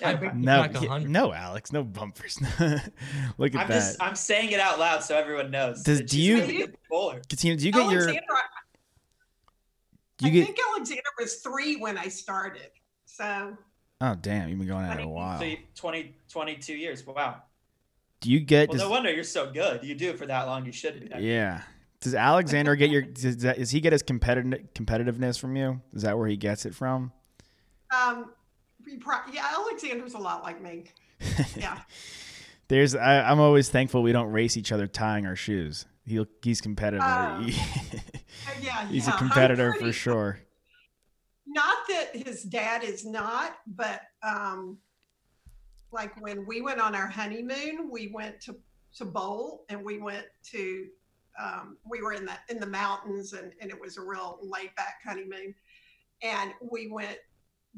No. 0.02 0.08
I 0.08 0.14
No, 0.34 0.58
cracked 0.60 0.78
a 0.78 0.82
yeah, 0.82 0.88
hundred. 0.90 1.10
no, 1.12 1.34
Alex, 1.34 1.72
no 1.72 1.84
bumpers. 1.84 2.38
Look 2.60 3.56
at 3.56 3.62
I'm 3.62 3.68
that. 3.68 3.68
just 3.70 4.02
I'm 4.02 4.16
saying 4.16 4.52
it 4.52 4.60
out 4.60 4.80
loud 4.80 5.04
so 5.04 5.16
everyone 5.18 5.50
knows. 5.52 5.82
Does- 5.84 6.02
do 6.02 6.20
you- 6.22 6.38
a 6.38 6.42
really 6.42 6.58
good 6.58 6.78
bowler. 6.90 7.22
Katina, 7.30 7.56
do 7.56 7.66
you 7.66 7.72
get 7.72 7.84
your? 7.90 8.02
Alexander, 8.02 8.22
Do 10.18 10.28
I 10.28 10.30
get? 10.30 10.46
think 10.46 10.58
Alexander 10.74 11.04
was 11.20 11.36
three 11.36 11.76
when 11.78 11.98
I 11.98 12.08
started. 12.08 12.70
So 13.06 13.58
Oh 14.02 14.16
damn, 14.16 14.50
you've 14.50 14.60
been 14.60 14.68
going 14.68 14.86
at 14.86 15.00
it 15.00 15.06
a 15.06 15.08
while. 15.08 15.40
So 15.40 15.52
20 15.76 16.16
22 16.30 16.74
years. 16.76 17.06
Wow. 17.06 17.42
Do 18.20 18.32
you 18.32 18.40
get? 18.40 18.70
Well, 18.70 18.78
Does, 18.78 18.82
no 18.88 18.90
wonder 18.90 19.12
you're 19.14 19.24
so 19.24 19.52
good. 19.52 19.84
You 19.84 19.96
do 19.96 20.10
it 20.10 20.18
for 20.20 20.26
that 20.26 20.48
long. 20.48 20.66
You 20.66 20.72
should 20.72 21.00
be. 21.00 21.24
yeah. 21.24 21.62
Does 22.02 22.14
Alexander 22.14 22.76
get 22.76 22.90
your? 22.92 23.02
Does, 23.04 23.38
that, 23.38 23.58
does 23.58 23.72
he 23.72 23.80
get 23.80 23.92
his 23.92 24.04
competitive 24.04 24.60
competitiveness 24.76 25.40
from 25.40 25.56
you? 25.56 25.82
Is 25.94 26.04
that 26.04 26.18
where 26.18 26.28
he 26.28 26.36
gets 26.38 26.66
it 26.66 26.76
from? 26.76 27.12
um, 27.96 28.32
yeah, 29.34 29.48
Alexander's 29.54 30.14
a 30.14 30.20
lot 30.20 30.44
like 30.44 30.62
me. 30.62 30.86
Yeah. 31.56 31.80
There's. 32.68 32.96
I, 32.96 33.22
I'm 33.22 33.40
always 33.40 33.70
thankful 33.70 34.04
we 34.04 34.12
don't 34.12 34.32
race 34.32 34.58
each 34.58 34.72
other 34.72 34.88
tying 34.88 35.26
our 35.26 35.36
shoes. 35.36 35.86
He 36.06 36.24
he's 36.44 36.62
competitive. 36.62 37.04
Oh. 37.06 37.42
He- 37.42 37.52
yeah. 38.62 38.88
he's 38.88 39.08
yeah. 39.08 39.16
a 39.16 39.18
competitor 39.18 39.74
for 39.74 39.92
sure. 39.92 40.40
not 41.46 41.78
that 41.88 42.16
his 42.16 42.44
dad 42.44 42.84
is 42.84 43.06
not, 43.06 43.58
but 43.68 44.02
um, 44.22 44.78
like 45.92 46.20
when 46.22 46.46
we 46.46 46.62
went 46.62 46.80
on 46.80 46.94
our 46.94 47.08
honeymoon, 47.08 47.90
we 47.90 48.08
went 48.08 48.42
to 48.42 48.56
to 48.98 49.06
bowl 49.06 49.64
and 49.70 49.84
we 49.84 50.00
went 50.00 50.26
to 50.52 50.88
um, 51.42 51.78
we 51.90 52.02
were 52.02 52.14
in 52.14 52.26
the 52.26 52.34
in 52.50 52.60
the 52.60 52.68
mountains 52.68 53.34
and, 53.34 53.54
and 53.62 53.70
it 53.70 53.80
was 53.80 53.98
a 53.98 54.02
real 54.02 54.40
laid 54.42 54.74
back 54.76 55.00
honeymoon, 55.06 55.54
and 56.22 56.52
we 56.62 56.90
went 56.90 57.18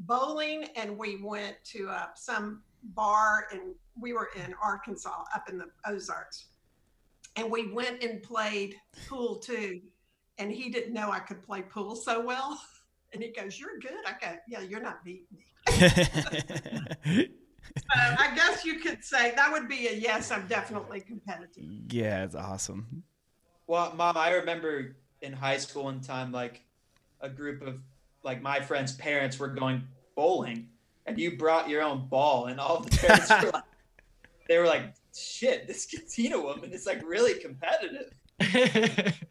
bowling 0.00 0.64
and 0.76 0.96
we 0.96 1.22
went 1.22 1.56
to 1.64 1.88
uh, 1.88 2.06
some 2.14 2.62
bar 2.82 3.46
and 3.52 3.74
we 3.98 4.12
were 4.12 4.30
in 4.44 4.54
Arkansas 4.62 5.24
up 5.34 5.48
in 5.48 5.58
the 5.58 5.66
Ozarks, 5.86 6.46
and 7.36 7.50
we 7.50 7.72
went 7.72 8.02
and 8.02 8.22
played 8.22 8.76
pool 9.08 9.36
too, 9.36 9.80
and 10.38 10.50
he 10.50 10.70
didn't 10.70 10.94
know 10.94 11.10
I 11.10 11.20
could 11.20 11.42
play 11.42 11.62
pool 11.62 11.94
so 11.94 12.24
well. 12.24 12.60
And 13.12 13.20
he 13.20 13.30
goes, 13.32 13.58
"You're 13.58 13.76
good." 13.80 13.90
I 14.06 14.12
go, 14.24 14.36
"Yeah, 14.46 14.60
you're 14.60 14.80
not 14.80 15.04
beating 15.04 15.26
me." 15.32 17.28
Uh, 17.96 18.16
I 18.18 18.34
guess 18.34 18.64
you 18.64 18.80
could 18.80 19.04
say 19.04 19.32
that 19.36 19.52
would 19.52 19.68
be 19.68 19.88
a 19.88 19.92
yes. 19.92 20.30
I'm 20.30 20.46
definitely 20.46 21.00
competitive. 21.00 21.64
yeah, 21.88 22.24
it's 22.24 22.34
awesome. 22.34 23.02
Well, 23.66 23.92
mom, 23.94 24.16
I 24.16 24.30
remember 24.32 24.96
in 25.22 25.32
high 25.32 25.58
school 25.58 25.84
one 25.84 26.00
time, 26.00 26.32
like 26.32 26.62
a 27.20 27.28
group 27.28 27.62
of 27.62 27.80
like 28.22 28.42
my 28.42 28.60
friends' 28.60 28.92
parents 28.96 29.38
were 29.38 29.48
going 29.48 29.82
bowling, 30.14 30.68
and 31.06 31.18
you 31.18 31.36
brought 31.36 31.68
your 31.68 31.82
own 31.82 32.06
ball, 32.08 32.46
and 32.46 32.60
all 32.60 32.80
the 32.80 32.96
parents 32.96 33.30
were 33.30 33.50
like, 33.52 33.64
they 34.48 34.58
were 34.58 34.66
like, 34.66 34.94
"Shit, 35.16 35.66
this 35.66 35.86
Katina 35.86 36.40
woman 36.40 36.72
is 36.72 36.86
like 36.86 37.02
really 37.06 37.34
competitive." 37.40 38.12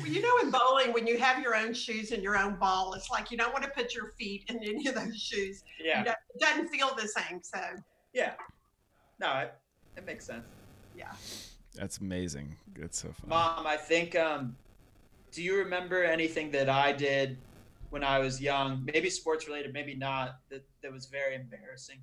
Well, 0.00 0.08
you 0.08 0.20
know, 0.20 0.36
in 0.42 0.50
bowling, 0.50 0.92
when 0.92 1.06
you 1.06 1.18
have 1.18 1.40
your 1.40 1.54
own 1.54 1.72
shoes 1.72 2.10
and 2.10 2.22
your 2.22 2.36
own 2.36 2.56
ball, 2.56 2.92
it's 2.94 3.10
like 3.10 3.30
you 3.30 3.38
don't 3.38 3.52
want 3.52 3.64
to 3.64 3.70
put 3.70 3.94
your 3.94 4.08
feet 4.18 4.44
in 4.48 4.56
any 4.56 4.86
of 4.88 4.96
those 4.96 5.16
shoes. 5.16 5.62
Yeah. 5.82 6.02
It 6.02 6.14
doesn't 6.40 6.68
feel 6.68 6.94
the 6.96 7.06
same. 7.06 7.40
So, 7.42 7.60
Yeah. 8.12 8.32
No, 9.20 9.32
it, 9.38 9.54
it 9.96 10.04
makes 10.04 10.26
sense. 10.26 10.44
yeah. 10.96 11.12
That's 11.74 11.98
amazing. 11.98 12.56
That's 12.76 12.98
so 12.98 13.08
fun. 13.12 13.28
Mom, 13.30 13.66
I 13.66 13.76
think. 13.76 14.16
Um, 14.16 14.56
do 15.30 15.42
you 15.42 15.56
remember 15.56 16.02
anything 16.02 16.50
that 16.50 16.68
I 16.68 16.92
did 16.92 17.38
when 17.90 18.04
I 18.04 18.18
was 18.18 18.40
young? 18.40 18.84
Maybe 18.84 19.10
sports 19.10 19.46
related, 19.46 19.72
maybe 19.72 19.94
not. 19.94 20.40
That 20.50 20.64
that 20.82 20.92
was 20.92 21.06
very 21.06 21.34
embarrassing. 21.34 21.98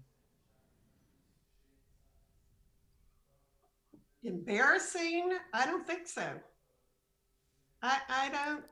Embarrassing? 4.24 5.38
I 5.54 5.66
don't 5.66 5.86
think 5.86 6.08
so. 6.08 6.28
I 7.82 8.00
I 8.10 8.30
don't. 8.30 8.64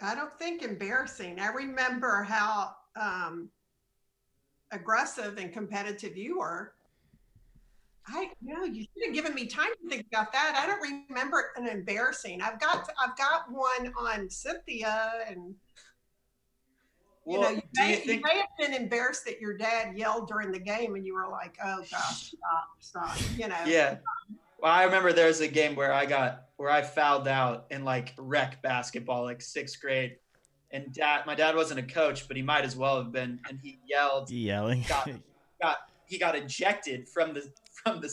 I 0.00 0.14
don't 0.14 0.32
think 0.38 0.62
embarrassing. 0.62 1.40
I 1.40 1.48
remember 1.48 2.22
how 2.22 2.74
um, 2.94 3.50
aggressive 4.70 5.38
and 5.38 5.52
competitive 5.52 6.16
you 6.16 6.38
were. 6.38 6.72
I 8.10 8.30
know 8.42 8.64
you 8.64 8.82
should 8.82 9.06
have 9.06 9.14
given 9.14 9.34
me 9.34 9.46
time 9.46 9.68
to 9.82 9.88
think 9.88 10.06
about 10.12 10.32
that. 10.32 10.58
I 10.62 10.66
don't 10.66 11.08
remember 11.10 11.50
an 11.56 11.66
embarrassing. 11.68 12.40
I've 12.40 12.58
got 12.60 12.88
I've 13.02 13.16
got 13.16 13.50
one 13.50 13.92
on 13.98 14.30
Cynthia 14.30 15.12
and 15.28 15.54
you 17.26 17.38
Well, 17.38 17.42
know 17.42 17.50
you 17.50 17.62
do 17.74 17.82
you 17.82 17.88
may, 17.88 17.96
think- 17.96 18.06
you 18.08 18.20
may 18.22 18.38
have 18.40 18.48
been 18.58 18.74
embarrassed 18.74 19.24
that 19.26 19.40
your 19.40 19.56
dad 19.56 19.96
yelled 19.96 20.28
during 20.28 20.50
the 20.52 20.58
game 20.58 20.94
and 20.94 21.04
you 21.04 21.14
were 21.14 21.28
like, 21.28 21.56
oh 21.62 21.84
gosh, 21.90 22.32
stop, 22.32 22.68
stop. 22.80 23.16
You 23.36 23.48
know. 23.48 23.58
Yeah. 23.66 23.96
Well, 24.60 24.72
I 24.72 24.84
remember 24.84 25.12
there 25.12 25.26
was 25.28 25.40
a 25.40 25.48
game 25.48 25.76
where 25.76 25.92
I 25.92 26.06
got 26.06 26.44
where 26.56 26.70
I 26.70 26.82
fouled 26.82 27.28
out 27.28 27.66
in 27.70 27.84
like 27.84 28.14
rec 28.18 28.60
basketball, 28.62 29.22
like 29.24 29.40
sixth 29.42 29.80
grade, 29.80 30.16
and 30.72 30.92
dad, 30.92 31.26
my 31.26 31.34
dad 31.36 31.54
wasn't 31.54 31.78
a 31.78 31.82
coach, 31.84 32.26
but 32.26 32.36
he 32.36 32.42
might 32.42 32.64
as 32.64 32.74
well 32.74 32.96
have 32.96 33.12
been, 33.12 33.38
and 33.48 33.60
he 33.62 33.78
yelled, 33.86 34.30
Yelling. 34.30 34.84
got, 34.88 35.08
got 35.62 35.76
he 36.06 36.18
got 36.18 36.34
ejected 36.34 37.08
from 37.08 37.34
the 37.34 37.48
from 37.92 38.00
the 38.00 38.10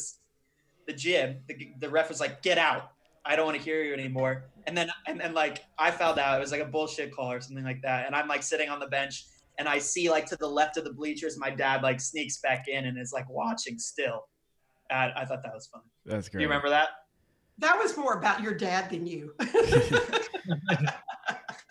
the 0.87 0.93
gym. 0.93 1.37
The, 1.47 1.73
the 1.79 1.89
ref 1.89 2.09
was 2.09 2.19
like, 2.19 2.41
"Get 2.41 2.57
out! 2.57 2.91
I 3.25 3.35
don't 3.35 3.45
want 3.45 3.57
to 3.57 3.63
hear 3.63 3.83
you 3.83 3.93
anymore." 3.93 4.45
And 4.67 4.77
then 4.77 4.89
and 5.07 5.19
then 5.19 5.33
like 5.33 5.63
I 5.77 5.91
found 5.91 6.19
out 6.19 6.37
it 6.37 6.41
was 6.41 6.51
like 6.51 6.61
a 6.61 6.65
bullshit 6.65 7.13
call 7.13 7.31
or 7.31 7.41
something 7.41 7.65
like 7.65 7.81
that. 7.83 8.05
And 8.05 8.15
I'm 8.15 8.27
like 8.27 8.43
sitting 8.43 8.69
on 8.69 8.79
the 8.79 8.87
bench, 8.87 9.25
and 9.57 9.67
I 9.67 9.79
see 9.79 10.09
like 10.09 10.25
to 10.27 10.35
the 10.35 10.47
left 10.47 10.77
of 10.77 10.83
the 10.83 10.93
bleachers, 10.93 11.37
my 11.37 11.49
dad 11.49 11.83
like 11.83 11.99
sneaks 11.99 12.37
back 12.37 12.67
in 12.67 12.85
and 12.85 12.97
is 12.97 13.11
like 13.13 13.29
watching 13.29 13.77
still. 13.77 14.27
I, 14.91 15.11
I 15.15 15.25
thought 15.25 15.41
that 15.43 15.53
was 15.53 15.67
fun. 15.67 15.81
That's 16.05 16.29
great. 16.29 16.33
Do 16.33 16.37
great. 16.37 16.41
you 16.43 16.47
remember 16.49 16.69
that? 16.69 16.89
That 17.57 17.79
was 17.79 17.97
more 17.97 18.13
about 18.13 18.41
your 18.41 18.53
dad 18.53 18.89
than 18.91 19.07
you. 19.07 19.33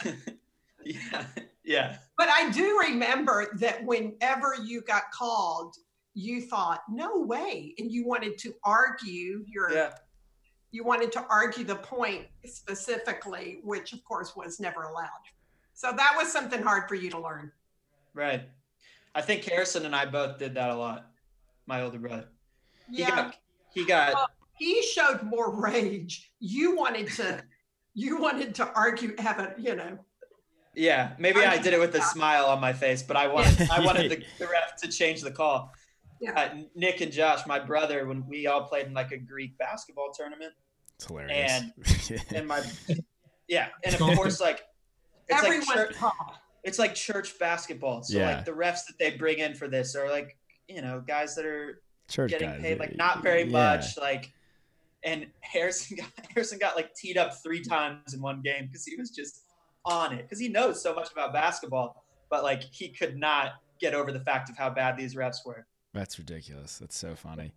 Yeah, 0.84 1.24
yeah. 1.64 1.96
But 2.16 2.28
I 2.28 2.50
do 2.50 2.78
remember 2.78 3.56
that 3.58 3.84
whenever 3.84 4.54
you 4.62 4.82
got 4.82 5.04
called, 5.12 5.74
you 6.14 6.40
thought, 6.40 6.82
no 6.88 7.18
way. 7.18 7.74
And 7.78 7.90
you 7.90 8.06
wanted 8.06 8.38
to 8.38 8.54
argue 8.64 9.44
your 9.48 9.72
Yeah. 9.72 9.94
you 10.70 10.84
wanted 10.84 11.12
to 11.12 11.24
argue 11.26 11.64
the 11.64 11.76
point 11.76 12.26
specifically, 12.46 13.60
which 13.62 13.92
of 13.92 14.02
course 14.04 14.34
was 14.34 14.58
never 14.58 14.84
allowed. 14.84 15.08
So 15.72 15.92
that 15.92 16.14
was 16.16 16.32
something 16.32 16.62
hard 16.62 16.88
for 16.88 16.94
you 16.94 17.10
to 17.10 17.18
learn. 17.18 17.52
Right. 18.12 18.48
I 19.14 19.22
think 19.22 19.44
Harrison 19.44 19.86
and 19.86 19.94
I 19.94 20.06
both 20.06 20.38
did 20.38 20.54
that 20.54 20.70
a 20.70 20.74
lot. 20.74 21.10
My 21.66 21.82
older 21.82 21.98
brother. 21.98 22.28
He 22.90 22.98
Yeah. 23.02 23.10
got 23.10 23.36
he 23.72 23.84
got 23.84 24.14
Well, 24.14 24.30
he 24.56 24.82
showed 24.82 25.22
more 25.22 25.50
rage. 25.54 26.32
You 26.38 26.76
wanted 26.76 27.08
to 27.14 27.44
you 27.96 28.20
wanted 28.20 28.56
to 28.56 28.72
argue, 28.72 29.14
have 29.18 29.38
a, 29.38 29.54
you 29.56 29.76
know, 29.76 29.98
yeah, 30.74 31.14
maybe 31.18 31.38
I 31.44 31.58
did 31.58 31.72
it 31.72 31.78
with 31.78 31.94
a 31.94 32.02
smile 32.02 32.46
on 32.46 32.60
my 32.60 32.72
face, 32.72 33.00
but 33.02 33.16
I 33.16 33.28
wanted 33.28 33.70
I 33.70 33.84
wanted 33.84 34.10
the, 34.10 34.24
the 34.40 34.48
ref 34.48 34.76
to 34.82 34.88
change 34.88 35.22
the 35.22 35.30
call. 35.30 35.72
Yeah. 36.20 36.38
Uh, 36.38 36.54
Nick 36.74 37.00
and 37.00 37.12
Josh, 37.12 37.46
my 37.46 37.58
brother, 37.58 38.06
when 38.06 38.26
we 38.26 38.46
all 38.46 38.62
played 38.64 38.86
in 38.86 38.94
like 38.94 39.12
a 39.12 39.18
Greek 39.18 39.56
basketball 39.58 40.12
tournament, 40.16 40.52
It's 40.96 41.06
hilarious. 41.06 41.62
and 42.10 42.22
and 42.34 42.48
my 42.48 42.62
yeah, 43.48 43.68
and 43.84 43.94
of 43.94 44.00
course 44.00 44.40
like 44.40 44.62
it's 45.28 45.42
like 45.42 45.44
everyone 45.44 45.76
church, 45.76 45.96
talked. 45.96 46.38
it's 46.62 46.78
like 46.78 46.94
church 46.94 47.38
basketball. 47.38 48.02
So 48.02 48.18
Yeah. 48.18 48.36
like 48.36 48.44
the 48.44 48.52
refs 48.52 48.86
that 48.86 48.94
they 48.98 49.10
bring 49.16 49.38
in 49.38 49.54
for 49.54 49.68
this 49.68 49.94
are 49.96 50.08
like 50.10 50.36
you 50.68 50.80
know 50.82 51.02
guys 51.06 51.34
that 51.36 51.44
are 51.44 51.82
Church 52.08 52.30
getting 52.30 52.50
guys, 52.50 52.60
paid 52.62 52.78
like 52.78 52.96
not 52.96 53.22
very 53.22 53.42
yeah. 53.44 53.50
much 53.50 53.96
like 53.98 54.30
and 55.04 55.26
harrison 55.40 55.96
got 55.98 56.08
harrison 56.30 56.58
got 56.58 56.76
like 56.76 56.94
teed 56.94 57.16
up 57.18 57.32
three 57.42 57.62
times 57.62 58.12
in 58.14 58.20
one 58.20 58.40
game 58.42 58.66
because 58.66 58.84
he 58.84 58.94
was 58.96 59.10
just 59.10 59.42
on 59.86 60.12
it 60.12 60.22
because 60.22 60.38
he 60.38 60.48
knows 60.48 60.82
so 60.82 60.94
much 60.94 61.10
about 61.12 61.32
basketball 61.32 62.04
but 62.30 62.42
like 62.42 62.62
he 62.62 62.88
could 62.88 63.16
not 63.16 63.52
get 63.80 63.94
over 63.94 64.12
the 64.12 64.20
fact 64.20 64.48
of 64.50 64.56
how 64.56 64.68
bad 64.70 64.96
these 64.98 65.14
refs 65.14 65.38
were 65.46 65.66
That's 65.94 66.18
ridiculous. 66.18 66.78
That's 66.78 66.96
so 66.96 67.14
funny. 67.14 67.54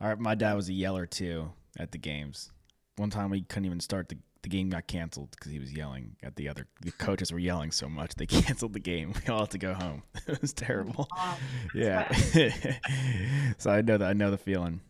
All 0.00 0.08
right, 0.08 0.18
my 0.18 0.34
dad 0.34 0.54
was 0.54 0.68
a 0.68 0.72
yeller 0.74 1.06
too 1.06 1.52
at 1.78 1.92
the 1.92 1.98
games. 1.98 2.50
One 2.96 3.08
time 3.10 3.30
we 3.30 3.42
couldn't 3.42 3.64
even 3.66 3.80
start 3.80 4.08
the 4.10 4.18
the 4.42 4.50
game 4.50 4.68
got 4.68 4.86
canceled 4.86 5.32
because 5.32 5.50
he 5.50 5.58
was 5.58 5.72
yelling 5.72 6.14
at 6.22 6.36
the 6.36 6.48
other 6.48 6.68
the 6.80 6.92
coaches 6.92 7.32
were 7.32 7.38
yelling 7.38 7.72
so 7.72 7.88
much 7.88 8.14
they 8.14 8.26
canceled 8.44 8.74
the 8.74 8.78
game. 8.80 9.12
We 9.26 9.32
all 9.32 9.40
had 9.40 9.50
to 9.52 9.58
go 9.58 9.74
home. 9.74 10.02
It 10.28 10.40
was 10.42 10.52
terrible. 10.52 11.08
Yeah. 11.74 12.10
so 13.58 13.70
I 13.70 13.80
know 13.82 13.98
that 13.98 14.08
I 14.08 14.12
know 14.12 14.30
the 14.30 14.38
feeling. 14.38 14.80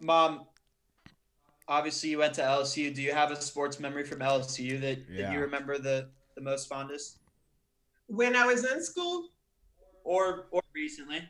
mom 0.00 0.46
obviously 1.68 2.08
you 2.10 2.18
went 2.18 2.34
to 2.34 2.40
lsu 2.42 2.94
do 2.94 3.02
you 3.02 3.12
have 3.12 3.30
a 3.30 3.40
sports 3.40 3.78
memory 3.78 4.02
from 4.04 4.18
lsu 4.20 4.80
that, 4.80 4.98
that 5.16 5.32
you 5.32 5.40
remember 5.40 5.78
the 5.78 6.08
the 6.34 6.40
most 6.40 6.68
fondest 6.68 7.18
When 8.06 8.34
I 8.34 8.46
was 8.46 8.64
in 8.64 8.82
school, 8.82 9.28
or 10.04 10.46
or 10.50 10.62
recently 10.74 11.20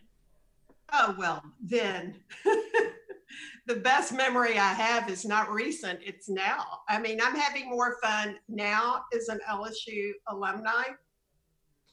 oh 0.92 1.14
well, 1.18 1.42
then 1.62 2.16
the 3.66 3.76
best 3.76 4.12
memory 4.12 4.58
I 4.58 4.72
have 4.72 5.08
is 5.08 5.24
not 5.24 5.50
recent, 5.50 6.00
it's 6.02 6.28
now. 6.28 6.64
I 6.88 7.00
mean, 7.00 7.20
I'm 7.22 7.36
having 7.36 7.68
more 7.68 7.98
fun 8.02 8.36
now 8.48 9.04
as 9.16 9.28
an 9.28 9.40
LSU 9.48 10.12
alumni 10.28 10.84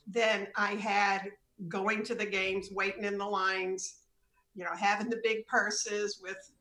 than 0.08 0.48
I 0.56 0.76
had 0.76 1.32
going 1.68 2.04
to 2.04 2.16
the 2.16 2.26
games, 2.26 2.70
waiting 2.72 3.04
in 3.04 3.18
the 3.18 3.26
lines, 3.26 3.96
you 4.56 4.64
know, 4.64 4.76
having 4.78 5.10
the 5.10 5.20
big 5.24 5.46
purses 5.48 6.20
with 6.22 6.52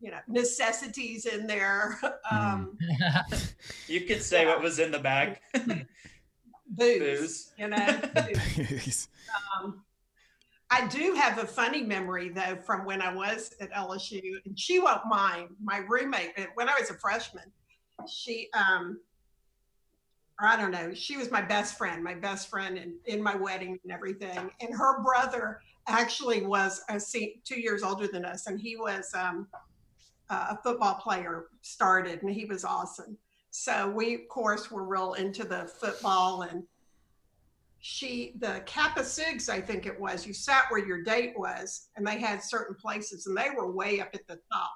you 0.00 0.10
know 0.10 0.18
necessities 0.28 1.26
in 1.26 1.46
there. 1.46 1.98
Um 2.30 2.78
you 3.88 4.02
could 4.02 4.22
say 4.22 4.46
what 4.46 4.62
was 4.62 4.78
in 4.78 4.90
the 4.92 4.98
bag. 4.98 5.40
Booze, 6.70 6.98
Booze. 6.98 7.52
you 7.58 7.68
know? 7.68 8.00
Um, 9.62 9.82
I 10.70 10.86
do 10.86 11.14
have 11.14 11.38
a 11.38 11.46
funny 11.46 11.82
memory 11.82 12.28
though 12.28 12.56
from 12.64 12.84
when 12.84 13.02
I 13.02 13.12
was 13.12 13.54
at 13.60 13.72
LSU, 13.72 14.34
and 14.44 14.58
she 14.58 14.78
won't 14.78 15.04
mind. 15.06 15.48
My 15.62 15.78
roommate, 15.78 16.32
uh, 16.38 16.44
when 16.54 16.68
I 16.68 16.74
was 16.78 16.90
a 16.90 16.94
freshman, 16.94 17.50
she, 18.08 18.48
um, 18.54 19.00
or 20.40 20.46
I 20.46 20.56
don't 20.56 20.70
know, 20.70 20.94
she 20.94 21.16
was 21.16 21.30
my 21.30 21.42
best 21.42 21.76
friend, 21.76 22.02
my 22.04 22.14
best 22.14 22.48
friend 22.48 22.78
in, 22.78 22.94
in 23.04 23.22
my 23.22 23.34
wedding 23.34 23.78
and 23.82 23.92
everything. 23.92 24.50
And 24.60 24.74
her 24.74 25.02
brother 25.02 25.60
actually 25.88 26.46
was 26.46 26.82
a 26.88 27.00
two 27.44 27.60
years 27.60 27.82
older 27.82 28.06
than 28.06 28.24
us, 28.24 28.46
and 28.46 28.60
he 28.60 28.76
was 28.76 29.12
um, 29.14 29.48
a 30.30 30.56
football 30.62 30.94
player, 30.94 31.46
started, 31.62 32.22
and 32.22 32.30
he 32.30 32.44
was 32.44 32.64
awesome. 32.64 33.18
So 33.50 33.90
we, 33.90 34.14
of 34.14 34.28
course, 34.28 34.70
were 34.70 34.84
real 34.84 35.14
into 35.14 35.42
the 35.42 35.66
football 35.66 36.42
and 36.42 36.62
she 37.80 38.34
the 38.38 38.62
Kappa 38.66 39.00
Sigs, 39.00 39.48
I 39.48 39.60
think 39.60 39.86
it 39.86 39.98
was, 39.98 40.26
you 40.26 40.34
sat 40.34 40.64
where 40.68 40.86
your 40.86 41.02
date 41.02 41.32
was, 41.36 41.88
and 41.96 42.06
they 42.06 42.18
had 42.18 42.42
certain 42.42 42.76
places, 42.76 43.26
and 43.26 43.36
they 43.36 43.48
were 43.56 43.72
way 43.72 44.00
up 44.00 44.10
at 44.14 44.26
the 44.26 44.38
top, 44.52 44.72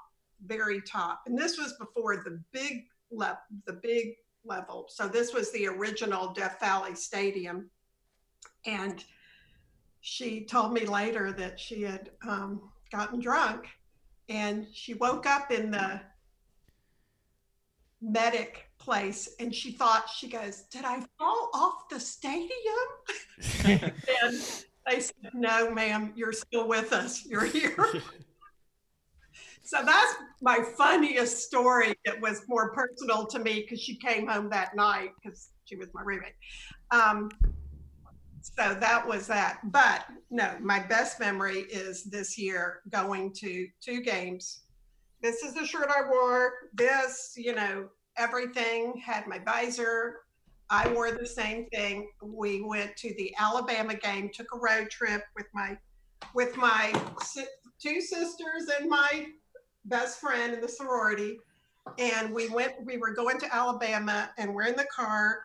very 0.46 0.80
top. 0.82 1.22
And 1.26 1.38
this 1.38 1.58
was 1.58 1.74
before 1.74 2.16
the 2.16 2.42
big 2.52 2.84
level, 3.10 3.38
the 3.66 3.74
big 3.74 4.14
level. 4.44 4.86
So 4.88 5.06
this 5.06 5.32
was 5.32 5.52
the 5.52 5.66
original 5.66 6.32
Death 6.32 6.58
Valley 6.60 6.94
Stadium. 6.94 7.70
And 8.66 9.04
she 10.00 10.44
told 10.44 10.72
me 10.72 10.86
later 10.86 11.32
that 11.32 11.58
she 11.58 11.82
had 11.82 12.10
um, 12.26 12.60
gotten 12.92 13.20
drunk 13.20 13.66
and 14.28 14.66
she 14.72 14.94
woke 14.94 15.26
up 15.26 15.50
in 15.50 15.70
the 15.70 16.00
medic 18.00 18.68
place 18.84 19.34
and 19.40 19.54
she 19.54 19.72
thought 19.72 20.08
she 20.14 20.28
goes 20.28 20.64
did 20.70 20.84
i 20.84 21.00
fall 21.18 21.50
off 21.54 21.88
the 21.90 21.98
stadium? 21.98 22.50
And 24.22 24.40
they 24.86 25.00
said 25.00 25.30
no 25.32 25.70
ma'am 25.70 26.12
you're 26.14 26.32
still 26.32 26.68
with 26.68 26.92
us. 26.92 27.24
You're 27.24 27.46
here. 27.46 27.86
So 29.66 29.78
that's 29.82 30.14
my 30.42 30.58
funniest 30.76 31.42
story 31.44 31.94
it 32.04 32.20
was 32.20 32.42
more 32.48 32.74
personal 32.74 33.26
to 33.28 33.38
me 33.38 33.62
because 33.62 33.80
she 33.80 33.96
came 33.96 34.26
home 34.26 34.50
that 34.50 34.76
night 34.76 35.12
because 35.16 35.48
she 35.64 35.74
was 35.74 35.88
my 35.94 36.02
roommate. 36.02 36.34
Um, 36.90 37.30
so 38.42 38.76
that 38.78 39.08
was 39.08 39.26
that. 39.28 39.60
But 39.72 40.04
no 40.30 40.54
my 40.60 40.80
best 40.80 41.18
memory 41.18 41.60
is 41.60 42.04
this 42.04 42.36
year 42.36 42.82
going 42.90 43.32
to 43.36 43.66
two 43.80 44.02
games. 44.02 44.64
This 45.22 45.42
is 45.42 45.54
the 45.54 45.64
shirt 45.64 45.88
I 45.88 46.10
wore. 46.10 46.52
This, 46.74 47.32
you 47.34 47.54
know, 47.54 47.88
everything 48.16 49.00
had 49.04 49.26
my 49.26 49.38
visor. 49.38 50.20
I 50.70 50.88
wore 50.92 51.10
the 51.12 51.26
same 51.26 51.66
thing. 51.66 52.08
We 52.22 52.62
went 52.62 52.96
to 52.96 53.14
the 53.16 53.34
Alabama 53.38 53.94
game, 53.94 54.30
took 54.32 54.48
a 54.54 54.58
road 54.58 54.90
trip 54.90 55.24
with 55.36 55.46
my 55.52 55.76
with 56.34 56.56
my 56.56 56.92
si- 57.22 57.44
two 57.78 58.00
sisters 58.00 58.68
and 58.78 58.88
my 58.88 59.26
best 59.84 60.20
friend 60.20 60.54
in 60.54 60.60
the 60.60 60.68
sorority. 60.68 61.38
And 61.98 62.32
we 62.32 62.48
went, 62.48 62.72
we 62.84 62.96
were 62.96 63.12
going 63.12 63.38
to 63.40 63.54
Alabama 63.54 64.30
and 64.38 64.54
we're 64.54 64.64
in 64.64 64.76
the 64.76 64.86
car. 64.94 65.40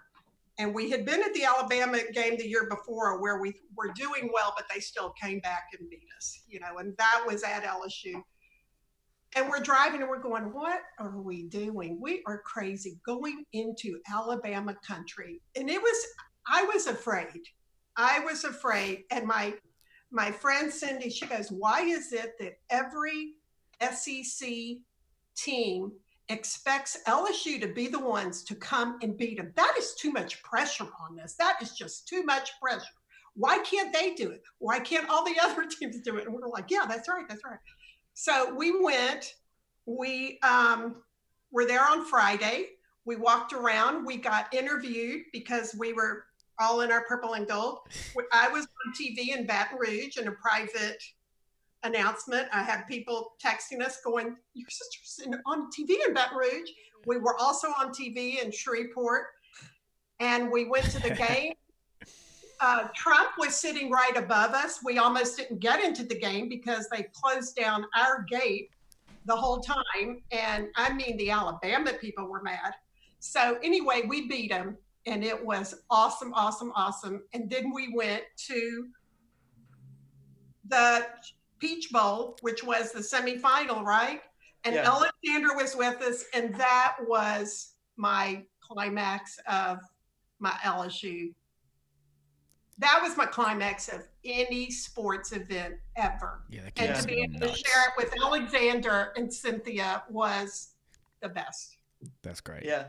And 0.58 0.74
we 0.74 0.90
had 0.90 1.06
been 1.06 1.22
at 1.22 1.34
the 1.34 1.44
Alabama 1.44 2.00
game 2.14 2.38
the 2.38 2.48
year 2.48 2.68
before 2.70 3.22
where 3.22 3.40
we 3.40 3.54
were 3.76 3.92
doing 3.94 4.30
well, 4.34 4.54
but 4.56 4.66
they 4.74 4.80
still 4.80 5.14
came 5.22 5.40
back 5.40 5.70
and 5.78 5.90
beat 5.90 6.08
us, 6.18 6.44
you 6.48 6.60
know, 6.60 6.78
and 6.78 6.96
that 6.98 7.24
was 7.28 7.44
at 7.44 7.64
LSU 7.64 8.24
and 9.36 9.48
we're 9.48 9.60
driving 9.60 10.02
and 10.02 10.10
we're 10.10 10.22
going, 10.22 10.54
what 10.54 10.82
are 11.00 11.20
we 11.22 11.44
doing? 11.44 12.00
We 12.02 12.24
are 12.26 12.40
crazy 12.40 13.00
going 13.06 13.46
into 13.54 14.00
Alabama 14.12 14.76
country. 14.86 15.42
And 15.56 15.70
it 15.70 15.82
was, 15.82 16.06
I 16.48 16.64
was 16.64 16.88
afraid. 16.88 17.44
I 17.96 18.20
was 18.20 18.44
afraid. 18.44 19.04
And 19.12 19.28
my 19.28 19.54
my 20.12 20.32
friend 20.32 20.72
Cindy, 20.72 21.10
she 21.10 21.26
goes, 21.28 21.52
why 21.52 21.82
is 21.82 22.14
it 22.14 22.34
that 22.40 22.58
every 22.70 23.34
SEC 23.80 24.50
team 25.36 25.92
expects 26.30 26.98
LSU 27.08 27.62
to 27.62 27.68
be 27.68 27.88
the 27.88 28.00
ones 28.00 28.44
to 28.46 28.56
come 28.56 28.98
and 29.02 29.18
beat 29.18 29.38
them? 29.38 29.54
That 29.56 29.76
is 29.78 29.94
too 29.94 30.12
much 30.12 30.42
pressure 30.42 30.88
on 31.00 31.20
us. 31.20 31.36
That 31.36 31.58
is 31.62 31.74
just 31.74 32.08
too 32.08 32.24
much 32.24 32.52
pressure. 32.60 32.88
Why 33.36 33.60
can't 33.60 33.94
they 33.94 34.16
do 34.16 34.32
it? 34.32 34.42
Why 34.58 34.80
can't 34.80 35.10
all 35.10 35.24
the 35.24 35.40
other 35.44 35.66
teams 35.68 36.00
do 36.02 36.18
it? 36.18 36.26
And 36.26 36.34
we're 36.34 36.50
like, 36.50 36.72
yeah, 36.72 36.86
that's 36.88 37.08
right, 37.08 37.26
that's 37.30 37.44
right. 37.46 37.60
So 38.22 38.54
we 38.54 38.78
went, 38.84 39.36
we 39.86 40.40
um, 40.44 40.98
were 41.54 41.66
there 41.66 41.88
on 41.88 42.06
Friday. 42.06 42.66
We 43.06 43.16
walked 43.16 43.54
around, 43.54 44.06
we 44.06 44.18
got 44.18 44.54
interviewed 44.54 45.22
because 45.32 45.74
we 45.80 45.94
were 45.94 46.26
all 46.60 46.82
in 46.82 46.92
our 46.92 47.06
purple 47.06 47.36
and 47.36 47.48
gold. 47.48 47.80
I 48.34 48.50
was 48.50 48.68
on 48.86 48.94
TV 48.94 49.30
in 49.34 49.46
Baton 49.46 49.80
Rouge 49.80 50.18
in 50.18 50.28
a 50.28 50.34
private 50.34 51.02
announcement. 51.84 52.50
I 52.52 52.62
had 52.62 52.84
people 52.90 53.36
texting 53.42 53.82
us 53.82 54.00
going, 54.04 54.36
Your 54.54 54.68
sister's 54.70 55.26
in, 55.26 55.42
on 55.46 55.70
TV 55.72 55.96
in 56.06 56.14
Baton 56.14 56.38
Rouge. 56.38 56.70
We 57.06 57.20
were 57.20 57.40
also 57.40 57.70
on 57.70 57.94
TV 57.94 58.44
in 58.44 58.52
Shreveport. 58.52 59.28
And 60.20 60.52
we 60.52 60.68
went 60.68 60.92
to 60.92 61.02
the 61.02 61.12
game. 61.30 61.54
Uh, 62.60 62.88
Trump 62.96 63.32
was 63.38 63.56
sitting 63.56 63.90
right 63.90 64.18
above 64.18 64.52
us. 64.52 64.80
We 64.84 64.98
almost 64.98 65.38
didn't 65.38 65.60
get 65.60 65.82
into 65.84 66.04
the 66.04 66.20
game 66.20 66.50
because 66.50 66.88
they 66.90 67.08
closed 67.14 67.56
down 67.56 67.86
our 67.96 68.26
gate 68.30 68.72
the 69.26 69.36
whole 69.36 69.62
time. 69.62 70.22
And 70.32 70.68
I 70.76 70.94
mean, 70.94 71.16
the 71.18 71.32
Alabama 71.32 71.94
people 71.94 72.28
were 72.28 72.42
mad. 72.42 72.74
So, 73.20 73.58
anyway, 73.64 74.04
we 74.08 74.28
beat 74.28 74.50
them 74.50 74.78
and 75.06 75.24
it 75.24 75.44
was 75.44 75.76
awesome, 75.90 76.34
awesome, 76.34 76.72
awesome. 76.76 77.24
And 77.34 77.50
then 77.50 77.74
we 77.74 77.94
went 77.94 78.24
to 78.48 78.88
the 80.68 81.08
Peach 81.60 81.92
Bowl, 81.92 82.38
which 82.42 82.64
was 82.64 82.92
the 82.92 83.00
semifinal, 83.00 83.84
right? 83.84 84.22
And 84.64 84.76
Yeah. 84.76 84.92
Alexander 84.92 85.56
was 85.56 85.76
with 85.76 86.02
us, 86.02 86.26
and 86.34 86.54
that 86.56 86.98
was 87.08 87.76
my 87.96 88.46
climax 88.62 89.40
of 89.48 89.80
my 90.40 90.52
LSU. 90.64 91.34
That 92.80 93.00
was 93.02 93.18
my 93.18 93.26
climax 93.26 93.90
of 93.90 94.08
any 94.24 94.72
sports 94.72 95.34
event 95.34 95.76
ever. 95.98 96.44
Yeah, 96.50 96.62
that 96.64 96.80
And 96.80 96.96
to 96.96 97.08
be 97.08 97.22
able 97.22 97.40
to 97.42 97.54
share 97.54 97.84
it 97.88 97.94
with 97.98 98.14
Alexander 98.24 99.12
and 99.18 99.32
Cynthia 99.32 100.04
was 100.10 100.70
the 101.22 101.30
best. 101.30 101.76
That's 102.24 102.40
great. 102.40 102.64
Yeah. 102.64 102.86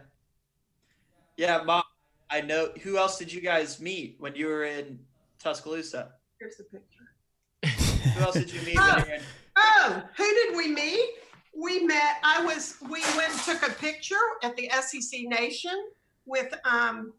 Yeah, 1.37 1.63
mom. 1.65 1.83
I 2.31 2.41
know. 2.41 2.71
Who 2.83 2.97
else 2.97 3.19
did 3.19 3.33
you 3.33 3.41
guys 3.41 3.81
meet 3.81 4.15
when 4.21 4.37
you 4.37 4.47
were 4.47 4.65
in 4.65 5.01
Tuscaloosa? 5.41 6.13
Here's 6.39 6.57
the 6.57 6.65
picture. 6.65 8.15
Who 8.15 8.21
else 8.21 8.35
did 8.35 8.53
you 8.53 8.61
meet 8.63 8.79
when 8.79 8.99
you 8.99 9.05
were 9.05 9.15
in? 9.15 9.23
Oh, 9.63 10.03
who 10.17 10.25
did 10.25 10.57
we 10.57 10.69
meet? 10.69 11.11
We 11.55 11.85
met. 11.85 12.17
I 12.23 12.43
was. 12.45 12.77
We 12.83 13.03
went 13.17 13.31
and 13.31 13.41
took 13.41 13.69
a 13.69 13.73
picture 13.73 14.15
at 14.43 14.57
the 14.57 14.71
SEC 14.81 15.23
Nation 15.25 15.91
with 16.25 16.55
um, 16.65 17.13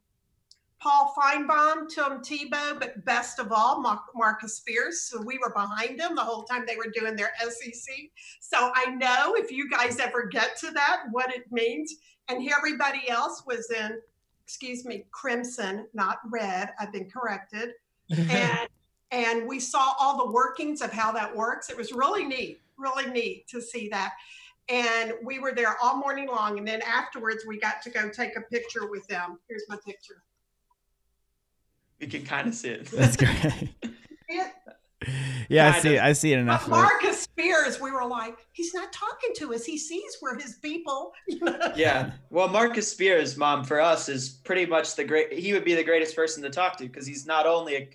Paul 0.82 1.14
Finebaum, 1.16 1.88
Tim 1.88 2.22
Tebow, 2.22 2.80
but 2.80 3.06
best 3.06 3.38
of 3.38 3.52
all, 3.52 3.82
Mar- 3.82 4.04
Marcus 4.16 4.56
Spears. 4.56 5.02
So 5.02 5.22
we 5.22 5.38
were 5.38 5.54
behind 5.54 6.00
them 6.00 6.16
the 6.16 6.24
whole 6.24 6.44
time 6.44 6.66
they 6.68 6.76
were 6.76 6.92
doing 6.94 7.16
their 7.16 7.32
SEC. 7.40 7.94
So 8.40 8.72
I 8.74 8.96
know 8.96 9.36
if 9.36 9.52
you 9.52 9.70
guys 9.70 10.00
ever 10.00 10.26
get 10.26 10.58
to 10.62 10.72
that, 10.72 11.04
what 11.12 11.34
it 11.34 11.52
means. 11.52 11.96
And 12.30 12.50
everybody 12.50 13.10
else 13.10 13.44
was 13.46 13.70
in, 13.70 14.00
excuse 14.44 14.84
me, 14.84 15.06
crimson, 15.12 15.86
not 15.94 16.18
red. 16.30 16.72
I've 16.80 16.92
been 16.92 17.10
corrected. 17.10 17.74
And 18.30 18.68
and 19.12 19.48
we 19.48 19.60
saw 19.60 19.94
all 20.00 20.26
the 20.26 20.32
workings 20.32 20.82
of 20.82 20.92
how 20.92 21.12
that 21.12 21.36
works. 21.36 21.70
It 21.70 21.76
was 21.76 21.92
really 21.92 22.24
neat, 22.26 22.62
really 22.78 23.10
neat 23.12 23.46
to 23.50 23.62
see 23.62 23.90
that. 23.90 24.14
And 24.70 25.14
we 25.22 25.38
were 25.38 25.52
there 25.52 25.76
all 25.84 25.98
morning 25.98 26.28
long. 26.30 26.58
And 26.58 26.66
then 26.66 26.82
afterwards, 26.82 27.44
we 27.46 27.60
got 27.60 27.82
to 27.84 27.90
go 27.90 28.10
take 28.10 28.38
a 28.38 28.42
picture 28.42 28.88
with 28.88 29.06
them. 29.08 29.38
Here's 29.50 29.66
my 29.68 29.78
picture. 29.86 30.24
We 32.02 32.08
can 32.08 32.24
kind 32.26 32.48
of 32.48 32.56
see 32.56 32.70
it. 32.70 32.86
That's 32.88 33.16
great. 33.16 33.70
It, 34.28 34.52
Yeah, 35.50 35.70
I 35.70 35.72
Kind 35.72 35.82
see. 35.82 35.96
of. 35.98 36.04
I 36.04 36.14
see 36.14 36.32
it 36.34 36.38
enough. 36.40 36.66
but 36.70 36.76
Marcus 36.78 37.22
Spears, 37.22 37.82
we 37.82 37.90
were 37.92 38.06
like, 38.06 38.38
he's 38.52 38.72
not 38.74 38.94
talking 38.94 39.32
to 39.38 39.54
us. 39.54 39.66
He 39.66 39.76
sees 39.78 40.18
we're 40.22 40.38
his 40.38 40.58
people. 40.62 41.12
Yeah. 41.76 42.12
Well, 42.30 42.48
Marcus 42.48 42.90
Spears, 42.92 43.36
mom, 43.36 43.64
for 43.64 43.82
us 43.82 44.10
is 44.10 44.30
pretty 44.30 44.68
much 44.68 44.96
the 44.96 45.04
great. 45.04 45.34
He 45.34 45.54
would 45.54 45.66
be 45.66 45.74
the 45.74 45.84
greatest 45.84 46.16
person 46.16 46.44
to 46.44 46.50
talk 46.52 46.78
to 46.78 46.84
because 46.86 47.08
he's 47.08 47.26
not 47.26 47.48
only 47.48 47.76
a, 47.76 47.90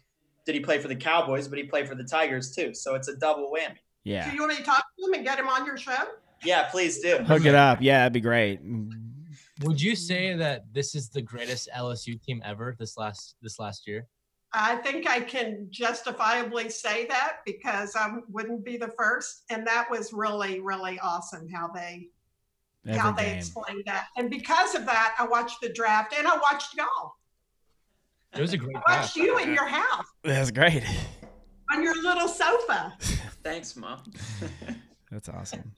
did 0.46 0.54
he 0.57 0.61
play 0.61 0.78
for 0.78 0.88
the 0.88 0.96
Cowboys, 0.96 1.46
but 1.46 1.59
he 1.59 1.64
played 1.64 1.88
for 1.88 1.94
the 1.94 2.04
Tigers 2.04 2.50
too. 2.54 2.74
So 2.74 2.94
it's 2.96 3.07
a 3.09 3.16
double 3.16 3.52
whammy. 3.52 3.76
Yeah. 4.04 4.28
Do 4.28 4.34
you 4.34 4.40
want 4.42 4.50
me 4.52 4.57
to 4.59 4.64
talk 4.64 4.84
to 4.98 5.07
him 5.07 5.14
and 5.14 5.24
get 5.24 5.38
him 5.38 5.48
on 5.48 5.64
your 5.64 5.76
show? 5.76 5.94
Yeah, 6.44 6.64
please 6.64 6.98
do. 7.00 7.18
Hook 7.18 7.44
it 7.44 7.54
up. 7.54 7.78
Yeah, 7.80 7.98
that'd 8.00 8.12
be 8.14 8.20
great. 8.20 8.61
Would 9.62 9.80
you 9.80 9.92
mm. 9.92 9.98
say 9.98 10.34
that 10.34 10.64
this 10.72 10.94
is 10.94 11.09
the 11.09 11.22
greatest 11.22 11.68
LSU 11.74 12.20
team 12.22 12.42
ever 12.44 12.76
this 12.78 12.96
last 12.96 13.36
this 13.42 13.59
last 13.59 13.86
year? 13.86 14.07
I 14.52 14.76
think 14.76 15.09
I 15.09 15.20
can 15.20 15.68
justifiably 15.70 16.70
say 16.70 17.07
that 17.07 17.38
because 17.44 17.94
I 17.94 18.09
wouldn't 18.28 18.64
be 18.64 18.76
the 18.76 18.92
first. 18.96 19.44
And 19.50 19.66
that 19.66 19.90
was 19.90 20.12
really, 20.12 20.61
really 20.61 20.98
awesome 21.00 21.48
how 21.48 21.68
they 21.68 22.09
how 22.88 23.11
Every 23.11 23.22
they 23.24 23.30
game. 23.30 23.38
explained 23.38 23.82
that. 23.86 24.07
And 24.16 24.30
because 24.30 24.74
of 24.74 24.86
that, 24.86 25.14
I 25.18 25.26
watched 25.26 25.61
the 25.61 25.68
draft 25.70 26.14
and 26.16 26.26
I 26.26 26.36
watched 26.36 26.76
y'all. 26.76 27.16
It 28.34 28.40
was 28.40 28.52
a 28.52 28.57
great 28.57 28.76
I 28.76 28.98
watched 28.98 29.16
you 29.16 29.38
in 29.38 29.52
your 29.52 29.66
house 29.66 30.07
That's 30.22 30.50
great. 30.50 30.84
on 31.72 31.82
your 31.82 31.94
little 32.02 32.28
sofa. 32.28 32.94
Thanks, 33.42 33.76
mom. 33.76 34.02
That's 35.11 35.28
awesome. 35.28 35.72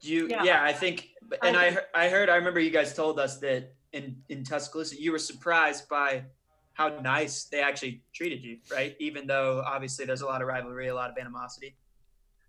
You, 0.00 0.28
Yeah. 0.28 0.44
yeah, 0.44 0.62
I 0.62 0.72
think, 0.72 1.08
and 1.42 1.56
I 1.56 1.76
I, 1.94 2.08
heard- 2.08 2.28
I 2.30 2.36
remember 2.36 2.60
you 2.60 2.70
guys 2.70 2.94
told 2.94 3.18
us 3.18 3.38
that 3.38 3.74
in 3.92 4.16
in 4.28 4.44
Tuscaloosa, 4.44 5.00
you 5.00 5.12
were 5.12 5.18
surprised 5.18 5.88
by 5.88 6.24
how 6.74 6.88
nice 7.00 7.44
they 7.44 7.60
actually 7.60 8.02
treated 8.14 8.42
you, 8.44 8.58
right? 8.70 8.94
Even 9.00 9.26
though 9.26 9.62
obviously 9.66 10.04
there's 10.04 10.20
a 10.20 10.26
lot 10.26 10.42
of 10.42 10.48
rivalry, 10.48 10.88
a 10.88 10.94
lot 10.94 11.10
of 11.10 11.16
animosity. 11.16 11.74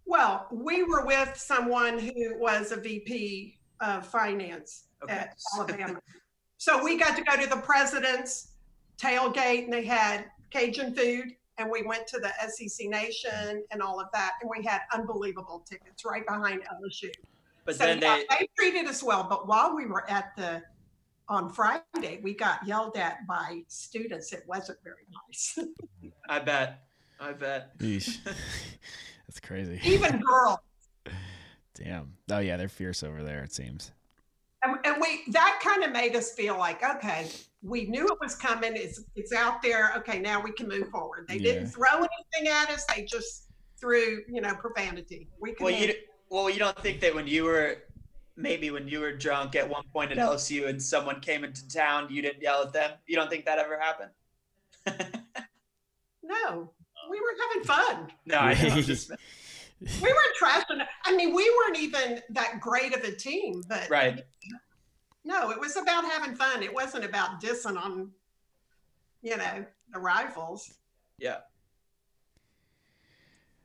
Well, 0.05 0.47
we 0.51 0.83
were 0.83 1.05
with 1.05 1.37
someone 1.37 1.97
who 1.97 2.37
was 2.37 2.71
a 2.71 2.77
VP 2.77 3.57
of 3.79 4.05
finance 4.05 4.85
Okay. 5.03 5.13
at 5.13 5.37
Alabama. 5.55 5.99
So 6.57 6.83
we 6.83 6.97
got 6.97 7.15
to 7.15 7.23
go 7.23 7.41
to 7.41 7.47
the 7.47 7.57
president's 7.61 8.53
tailgate 8.97 9.65
and 9.65 9.71
they 9.73 9.85
had 9.85 10.25
Cajun 10.49 10.95
food 10.95 11.35
and 11.59 11.69
we 11.69 11.83
went 11.83 12.07
to 12.07 12.19
the 12.19 12.31
SEC 12.49 12.87
Nation 12.89 13.63
and 13.71 13.81
all 13.81 13.99
of 13.99 14.07
that. 14.13 14.33
And 14.41 14.49
we 14.57 14.65
had 14.65 14.81
unbelievable 14.93 15.63
tickets 15.69 16.03
right 16.03 16.25
behind 16.25 16.61
LSU. 16.63 17.11
But 17.67 17.75
so 17.75 17.85
then 17.85 17.99
yeah, 18.01 18.21
they, 18.29 18.37
they 18.39 18.49
treated 18.57 18.87
us 18.87 19.03
well. 19.03 19.27
But 19.29 19.45
while 19.45 19.75
we 19.75 19.85
were 19.85 20.09
at 20.09 20.31
the 20.37 20.63
on 21.27 21.49
Friday, 21.49 22.21
we 22.23 22.33
got 22.33 22.65
yelled 22.65 22.95
at 22.95 23.27
by 23.27 23.63
students. 23.67 24.31
It 24.31 24.43
wasn't 24.47 24.79
very 24.85 25.05
nice. 25.27 25.59
I 26.29 26.39
bet, 26.39 26.85
I 27.19 27.33
bet. 27.33 27.77
Yeesh. 27.79 28.19
That's 29.27 29.41
crazy. 29.41 29.81
Even 29.83 30.21
girls. 30.21 30.59
Damn. 31.75 32.13
Oh 32.31 32.39
yeah, 32.39 32.55
they're 32.55 32.69
fierce 32.69 33.03
over 33.03 33.21
there. 33.21 33.43
It 33.43 33.53
seems. 33.53 33.91
And, 34.63 34.77
and 34.85 34.95
we 35.01 35.29
that 35.33 35.59
kind 35.61 35.83
of 35.83 35.91
made 35.91 36.15
us 36.15 36.31
feel 36.31 36.57
like, 36.57 36.81
okay, 36.83 37.29
we 37.61 37.87
knew 37.87 38.07
it 38.07 38.17
was 38.21 38.33
coming. 38.33 38.71
It's 38.77 39.03
it's 39.17 39.33
out 39.33 39.61
there. 39.61 39.91
Okay, 39.97 40.19
now 40.19 40.41
we 40.41 40.53
can 40.53 40.69
move 40.69 40.87
forward. 40.87 41.25
They 41.27 41.37
didn't 41.37 41.67
throw 41.67 41.97
anything 41.97 42.49
at 42.49 42.69
us. 42.69 42.85
They 42.85 43.03
just 43.03 43.49
threw, 43.77 44.21
you 44.29 44.39
know, 44.39 44.55
profanity. 44.55 45.27
We 45.41 45.53
can 45.53 45.65
Well, 45.65 45.73
you 45.73 45.93
well, 46.29 46.49
you 46.49 46.59
don't 46.59 46.77
think 46.79 46.99
that 47.01 47.13
when 47.13 47.27
you 47.27 47.43
were 47.43 47.77
maybe 48.35 48.69
when 48.69 48.87
you 48.87 48.99
were 48.99 49.11
drunk 49.11 49.55
at 49.55 49.67
one 49.67 49.83
point 49.91 50.11
at 50.11 50.17
LSU 50.17 50.67
and 50.67 50.81
someone 50.81 51.19
came 51.19 51.43
into 51.43 51.67
town, 51.67 52.07
you 52.09 52.21
didn't 52.21 52.41
yell 52.41 52.61
at 52.61 52.71
them. 52.71 52.91
You 53.07 53.15
don't 53.15 53.29
think 53.29 53.45
that 53.45 53.57
ever 53.57 53.79
happened? 53.79 54.11
no, 56.23 56.71
we 57.09 57.19
were 57.19 57.35
having 57.49 57.63
fun. 57.63 58.11
No, 58.25 58.39
I 58.39 58.53
just, 58.53 59.11
We 59.81 59.87
weren't 60.11 60.35
trashing. 60.41 60.83
I 61.05 61.15
mean, 61.15 61.35
we 61.35 61.49
weren't 61.57 61.77
even 61.77 62.21
that 62.31 62.59
great 62.59 62.95
of 62.95 63.03
a 63.03 63.11
team, 63.11 63.63
but 63.67 63.87
right. 63.89 64.23
no, 65.23 65.51
it 65.51 65.59
was 65.59 65.77
about 65.77 66.03
having 66.03 66.35
fun. 66.35 66.63
It 66.63 66.73
wasn't 66.73 67.05
about 67.05 67.41
dissing 67.41 67.77
on, 67.77 68.09
you 69.21 69.37
know, 69.37 69.65
the 69.93 69.99
rivals. 69.99 70.73
Yeah. 71.19 71.37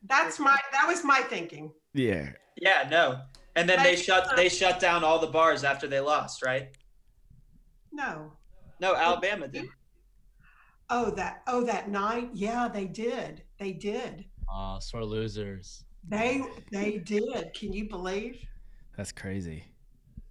That's 0.05 0.39
my 0.39 0.59
that 0.73 0.87
was 0.87 1.03
my 1.05 1.21
thinking. 1.21 1.73
Yeah. 1.95 2.33
Yeah, 2.57 2.89
no. 2.91 3.21
And 3.55 3.69
then 3.69 3.83
they 3.83 3.97
shut 3.97 4.35
they 4.37 4.49
shut 4.49 4.81
down 4.81 5.05
all 5.05 5.19
the 5.19 5.27
bars 5.27 5.65
after 5.65 5.87
they 5.87 6.01
lost, 6.01 6.45
right? 6.45 6.69
No. 7.93 8.33
No, 8.81 8.95
Alabama 8.95 9.49
did. 9.49 9.67
Oh, 10.91 11.11
that 11.13 11.43
oh 11.47 11.65
that 11.65 11.91
night. 11.91 12.31
Yeah, 12.33 12.69
they 12.69 12.87
did. 12.87 13.43
They 13.59 13.73
did. 13.73 14.25
Oh, 14.51 14.79
sore 14.81 15.05
losers. 15.05 15.85
They 16.09 16.43
they 16.71 16.99
did. 16.99 17.53
Can 17.55 17.73
you 17.73 17.89
believe? 17.89 18.45
That's 18.97 19.13
crazy. 19.13 19.65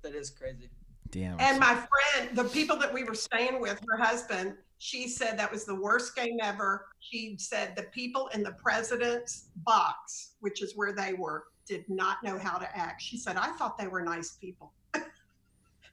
That 0.03 0.15
is 0.15 0.29
crazy. 0.29 0.69
Damn. 1.11 1.39
And 1.39 1.59
my 1.59 1.73
friend, 1.73 2.35
the 2.35 2.45
people 2.45 2.77
that 2.77 2.93
we 2.93 3.03
were 3.03 3.13
staying 3.13 3.59
with, 3.59 3.79
her 3.89 3.97
husband, 3.97 4.55
she 4.77 5.07
said 5.07 5.37
that 5.37 5.51
was 5.51 5.65
the 5.65 5.75
worst 5.75 6.15
game 6.15 6.37
ever. 6.41 6.87
She 6.99 7.35
said 7.37 7.75
the 7.75 7.83
people 7.83 8.29
in 8.33 8.43
the 8.43 8.53
president's 8.53 9.49
box, 9.57 10.35
which 10.39 10.61
is 10.61 10.75
where 10.75 10.93
they 10.93 11.13
were, 11.13 11.45
did 11.65 11.85
not 11.89 12.23
know 12.23 12.37
how 12.37 12.57
to 12.57 12.77
act. 12.77 13.01
She 13.01 13.17
said, 13.17 13.37
I 13.37 13.51
thought 13.57 13.77
they 13.77 13.87
were 13.87 14.01
nice 14.01 14.31
people. 14.39 14.73
and 14.93 15.03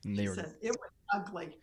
they 0.05 0.23
She 0.23 0.29
were. 0.29 0.35
said 0.35 0.55
it 0.63 0.71
was 0.71 0.91
ugly. 1.15 1.57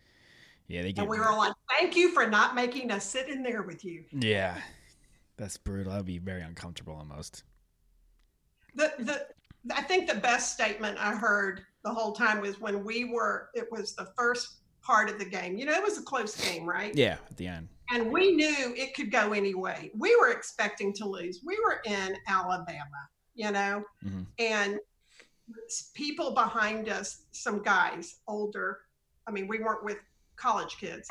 Yeah, 0.68 0.82
they 0.82 0.92
get. 0.92 1.02
And 1.02 1.10
we 1.10 1.18
were 1.18 1.36
like, 1.36 1.52
thank 1.78 1.94
you 1.96 2.10
for 2.12 2.26
not 2.26 2.54
making 2.54 2.90
us 2.90 3.04
sit 3.04 3.28
in 3.28 3.42
there 3.42 3.62
with 3.62 3.84
you. 3.84 4.04
Yeah. 4.12 4.58
That's 5.36 5.56
brutal. 5.56 5.92
That'd 5.92 6.06
be 6.06 6.18
very 6.18 6.42
uncomfortable 6.42 6.94
almost. 6.94 7.44
the 8.74 8.92
the 8.98 9.26
I 9.74 9.82
think 9.82 10.08
the 10.08 10.14
best 10.16 10.52
statement 10.54 10.96
I 10.98 11.14
heard 11.14 11.62
the 11.84 11.90
whole 11.92 12.12
time 12.12 12.40
was 12.40 12.58
when 12.60 12.84
we 12.84 13.04
were 13.04 13.50
it 13.54 13.70
was 13.70 13.94
the 13.94 14.06
first 14.16 14.56
part 14.82 15.10
of 15.10 15.18
the 15.18 15.24
game. 15.24 15.56
You 15.56 15.66
know, 15.66 15.72
it 15.72 15.82
was 15.82 15.98
a 15.98 16.02
close 16.02 16.34
game, 16.36 16.64
right? 16.68 16.94
Yeah, 16.94 17.16
at 17.30 17.36
the 17.36 17.46
end. 17.48 17.68
And 17.90 18.10
we 18.10 18.32
knew 18.32 18.74
it 18.76 18.94
could 18.94 19.12
go 19.12 19.32
any 19.32 19.54
way. 19.54 19.90
We 19.96 20.16
were 20.16 20.30
expecting 20.30 20.92
to 20.94 21.04
lose. 21.06 21.42
We 21.44 21.58
were 21.64 21.80
in 21.84 22.16
Alabama, 22.28 23.08
you 23.36 23.50
know, 23.52 23.84
Mhm. 24.04 24.26
and 24.38 24.80
people 25.94 26.32
behind 26.32 26.88
us, 26.88 27.22
some 27.30 27.62
guys, 27.62 28.18
older, 28.26 28.80
I 29.26 29.30
mean, 29.30 29.46
we 29.46 29.58
weren't 29.60 29.84
with 29.84 29.98
college 30.36 30.76
kids. 30.78 31.08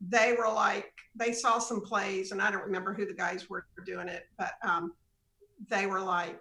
They 0.00 0.34
were 0.34 0.48
like, 0.52 0.92
they 1.14 1.32
saw 1.32 1.58
some 1.58 1.80
plays, 1.80 2.30
and 2.32 2.40
I 2.40 2.50
don't 2.50 2.62
remember 2.64 2.92
who 2.94 3.06
the 3.06 3.14
guys 3.14 3.48
were 3.50 3.66
doing 3.84 4.08
it, 4.08 4.28
but 4.36 4.52
um, 4.62 4.94
they 5.68 5.86
were 5.86 6.00
like, 6.00 6.40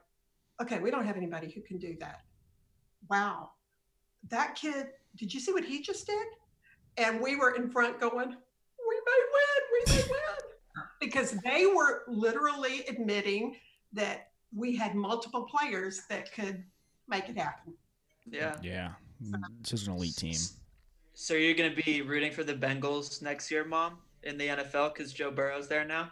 okay, 0.62 0.80
we 0.80 0.92
don't 0.92 1.06
have 1.06 1.18
anybody 1.18 1.50
who 1.50 1.62
can 1.62 1.78
do 1.78 1.96
that. 2.00 2.22
Wow. 3.10 3.52
That 4.30 4.56
kid, 4.56 4.92
did 5.16 5.34
you 5.34 5.40
see 5.40 5.52
what 5.54 5.64
he 5.66 5.82
just 5.82 6.06
did? 6.06 6.28
And 6.98 7.20
we 7.22 7.36
were 7.36 7.52
in 7.52 7.70
front 7.72 8.00
going, 8.00 8.30
we 8.30 9.02
may 9.06 9.22
win, 9.34 9.86
we 9.88 9.96
may 9.96 10.04
win. 10.10 10.20
because 11.00 11.32
they 11.44 11.66
were 11.66 12.04
literally 12.08 12.86
admitting 12.88 13.58
that 13.94 14.32
we 14.56 14.76
had 14.76 14.96
multiple 14.96 15.44
players 15.44 16.02
that 16.10 16.32
could 16.34 16.64
make 17.08 17.30
it 17.30 17.38
happen. 17.38 17.74
Yeah. 18.30 18.56
Yeah. 18.62 18.92
It's 19.60 19.70
just 19.70 19.88
an 19.88 19.94
elite 19.94 20.16
team. 20.16 20.36
So 21.14 21.34
you're 21.34 21.54
gonna 21.56 21.76
be 21.86 22.02
rooting 22.02 22.32
for 22.32 22.44
the 22.44 22.54
Bengals 22.54 23.22
next 23.22 23.52
year, 23.52 23.64
Mom, 23.64 23.98
in 24.24 24.38
the 24.38 24.48
NFL 24.48 24.94
because 24.94 25.14
Joe 25.14 25.32
Burrow's 25.32 25.68
there 25.68 25.86
now. 25.86 26.12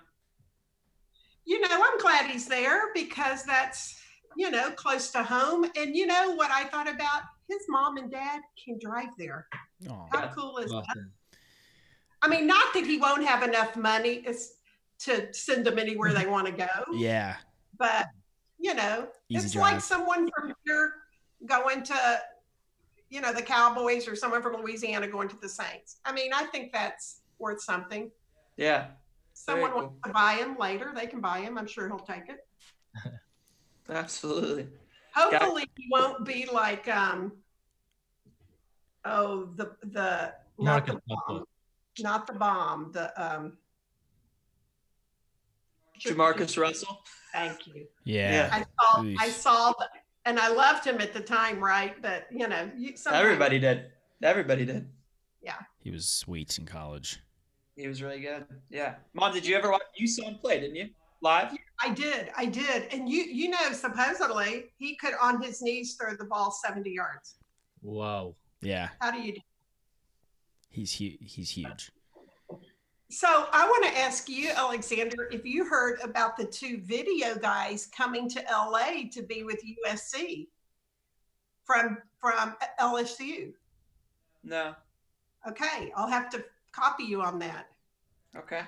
You 1.46 1.60
know, 1.60 1.70
I'm 1.72 1.98
glad 2.00 2.30
he's 2.30 2.48
there 2.48 2.94
because 2.94 3.44
that's 3.44 4.00
you 4.38 4.52
know 4.52 4.72
close 4.72 5.12
to 5.12 5.24
home. 5.24 5.66
And 5.76 5.96
you 5.96 6.06
know 6.06 6.36
what 6.36 6.52
I 6.52 6.66
thought 6.66 6.88
about 6.88 7.24
his 7.50 7.62
mom 7.68 7.98
and 7.98 8.10
dad 8.12 8.42
can 8.64 8.78
drive 8.80 9.10
there. 9.18 9.48
Aw. 9.89 10.06
How 10.12 10.28
cool 10.30 10.58
is 10.60 10.72
that? 10.72 10.78
Awesome. 10.78 11.12
I 12.22 12.28
mean, 12.28 12.46
not 12.46 12.74
that 12.74 12.86
he 12.86 12.98
won't 12.98 13.26
have 13.26 13.44
enough 13.44 13.76
money 13.76 14.24
to 15.00 15.34
send 15.34 15.66
them 15.66 15.80
anywhere 15.80 16.14
they 16.14 16.28
want 16.28 16.46
to 16.46 16.54
go, 16.54 16.68
Yeah. 16.94 17.36
but 17.80 18.06
you 18.62 18.76
know, 18.76 19.07
Easy 19.28 19.45
it's 19.45 19.53
drive. 19.53 19.74
like 19.74 19.82
someone 19.82 20.30
from 20.36 20.53
here 20.66 20.93
going 21.47 21.84
to, 21.84 22.22
you 23.09 23.20
know, 23.20 23.34
the 23.34 23.41
Cowboys 23.41 24.07
or 24.07 24.16
someone 24.16 24.41
from 24.41 24.62
Louisiana 24.62 25.07
going 25.07 25.28
to 25.30 25.36
the 25.41 25.49
Saints. 25.49 25.97
I 26.05 26.14
mean, 26.14 26.32
I 26.34 26.45
think 26.45 26.72
that's 26.72 27.22
worth 27.39 27.62
something. 27.62 28.12
Yeah. 28.57 28.88
Someone 29.34 29.72
Very 29.72 29.82
wants 29.82 29.95
to 30.05 30.14
buy 30.14 30.34
him 30.34 30.55
later, 30.59 30.93
they 30.95 31.07
can 31.07 31.20
buy 31.20 31.39
him. 31.39 31.57
I'm 31.57 31.66
sure 31.66 31.88
he'll 31.88 31.97
take 31.97 32.30
it. 32.30 32.45
Absolutely. 33.89 34.68
Hopefully, 35.16 35.66
he 35.76 35.88
won't 35.91 36.24
be 36.24 36.47
like, 36.51 36.88
um, 36.88 37.34
oh, 39.03 39.49
the 39.55 39.76
the 39.82 40.34
not 40.57 40.86
the 40.86 41.01
bomb, 41.07 41.43
not 41.99 42.28
the 42.28 42.34
bomb, 42.34 42.91
the 42.93 43.12
um. 43.22 43.57
Jamarcus 46.04 46.58
Russell. 46.58 47.04
Thank 47.34 47.68
you. 47.68 47.88
Yeah. 48.04 48.49
I 48.52 48.60
saw, 48.60 49.06
I 49.20 49.30
saw, 49.30 49.74
the, 49.80 49.88
and 50.26 50.39
I 50.39 50.49
loved 50.49 50.86
him 50.86 50.99
at 50.99 51.14
the 51.14 51.22
time, 51.22 51.64
right? 51.64 51.99
But 52.02 52.28
you 52.32 52.47
know, 52.47 52.70
you, 52.78 52.93
Everybody 53.12 53.60
did. 53.60 53.91
Everybody 54.22 54.66
did. 54.66 54.89
Yeah. 55.41 55.56
He 55.80 55.91
was 55.91 56.08
sweet 56.08 56.58
in 56.60 56.66
college. 56.66 57.22
He 57.76 57.88
was 57.88 58.04
really 58.04 58.20
good. 58.20 58.45
Yeah. 58.70 58.95
Mom, 59.14 59.34
did 59.34 59.45
you 59.45 59.56
ever 59.56 59.72
watch? 59.72 59.82
You 59.95 60.08
saw 60.08 60.28
him 60.28 60.36
play, 60.36 60.60
didn't 60.60 60.76
you? 60.76 60.89
Live? 61.24 61.52
I 61.80 61.93
did, 61.93 62.32
I 62.36 62.45
did, 62.45 62.91
and 62.91 63.08
you, 63.08 63.24
you 63.24 63.49
know, 63.49 63.72
supposedly 63.74 64.72
he 64.78 64.95
could 64.95 65.14
on 65.22 65.41
his 65.41 65.62
knees 65.62 65.95
throw 65.95 66.16
the 66.16 66.26
ball 66.26 66.52
seventy 66.52 66.91
yards. 66.91 67.36
Whoa. 67.82 68.36
Yeah. 68.62 68.89
How 68.99 69.12
do 69.12 69.20
you 69.20 69.34
do? 69.34 69.39
He's 70.70 70.95
hu- 70.95 71.18
he's 71.22 71.52
huge. 71.52 71.91
So 73.12 73.28
I 73.51 73.66
want 73.68 73.84
to 73.84 73.99
ask 73.99 74.30
you, 74.30 74.51
Alexander, 74.55 75.28
if 75.34 75.45
you 75.45 75.66
heard 75.66 75.99
about 76.01 76.38
the 76.38 76.45
two 76.45 76.80
video 76.82 77.36
guys 77.36 77.88
coming 77.88 78.30
to 78.30 78.41
LA 78.49 79.09
to 79.12 79.22
be 79.22 79.43
with 79.43 79.62
USC 79.86 80.47
from 81.66 81.97
from 82.22 82.55
LSU. 82.80 83.51
No. 84.45 84.74
Okay, 85.45 85.91
I'll 85.93 86.07
have 86.07 86.30
to 86.30 86.45
copy 86.72 87.03
you 87.03 87.22
on 87.22 87.38
that. 87.39 87.68
Okay. 88.38 88.62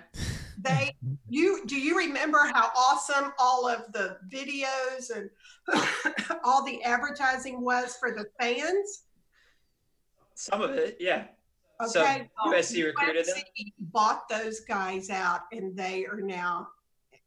They 0.60 0.94
you 1.30 1.66
do 1.66 1.80
you 1.80 1.98
remember 1.98 2.40
how 2.54 2.70
awesome 2.76 3.32
all 3.40 3.70
of 3.70 3.94
the 3.94 4.18
videos 4.30 5.10
and 5.16 5.30
all 6.44 6.66
the 6.66 6.84
advertising 6.84 7.62
was 7.62 7.96
for 7.96 8.12
the 8.12 8.26
fans? 8.42 9.04
Some 10.36 10.62
of 10.62 10.72
it, 10.72 10.98
yeah. 11.00 11.28
So 11.88 12.02
Okay, 12.02 12.30
well, 12.46 12.54
USC 12.54 12.86
recruited 12.86 13.26
them. 13.26 13.36
Bought 13.80 14.30
those 14.30 14.62
guys 14.62 15.10
out, 15.10 15.42
and 15.52 15.76
they 15.76 16.06
are 16.06 16.22
now 16.22 16.70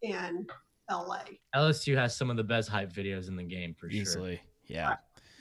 in 0.02 0.46
LA. 0.90 1.20
LSU 1.54 1.96
has 1.96 2.16
some 2.16 2.30
of 2.30 2.36
the 2.36 2.44
best 2.44 2.68
hype 2.68 2.92
videos 2.92 3.28
in 3.28 3.36
the 3.36 3.42
game 3.42 3.74
for 3.74 3.90
sure. 3.90 4.00
Easily. 4.00 4.40
Yeah. 4.66 4.96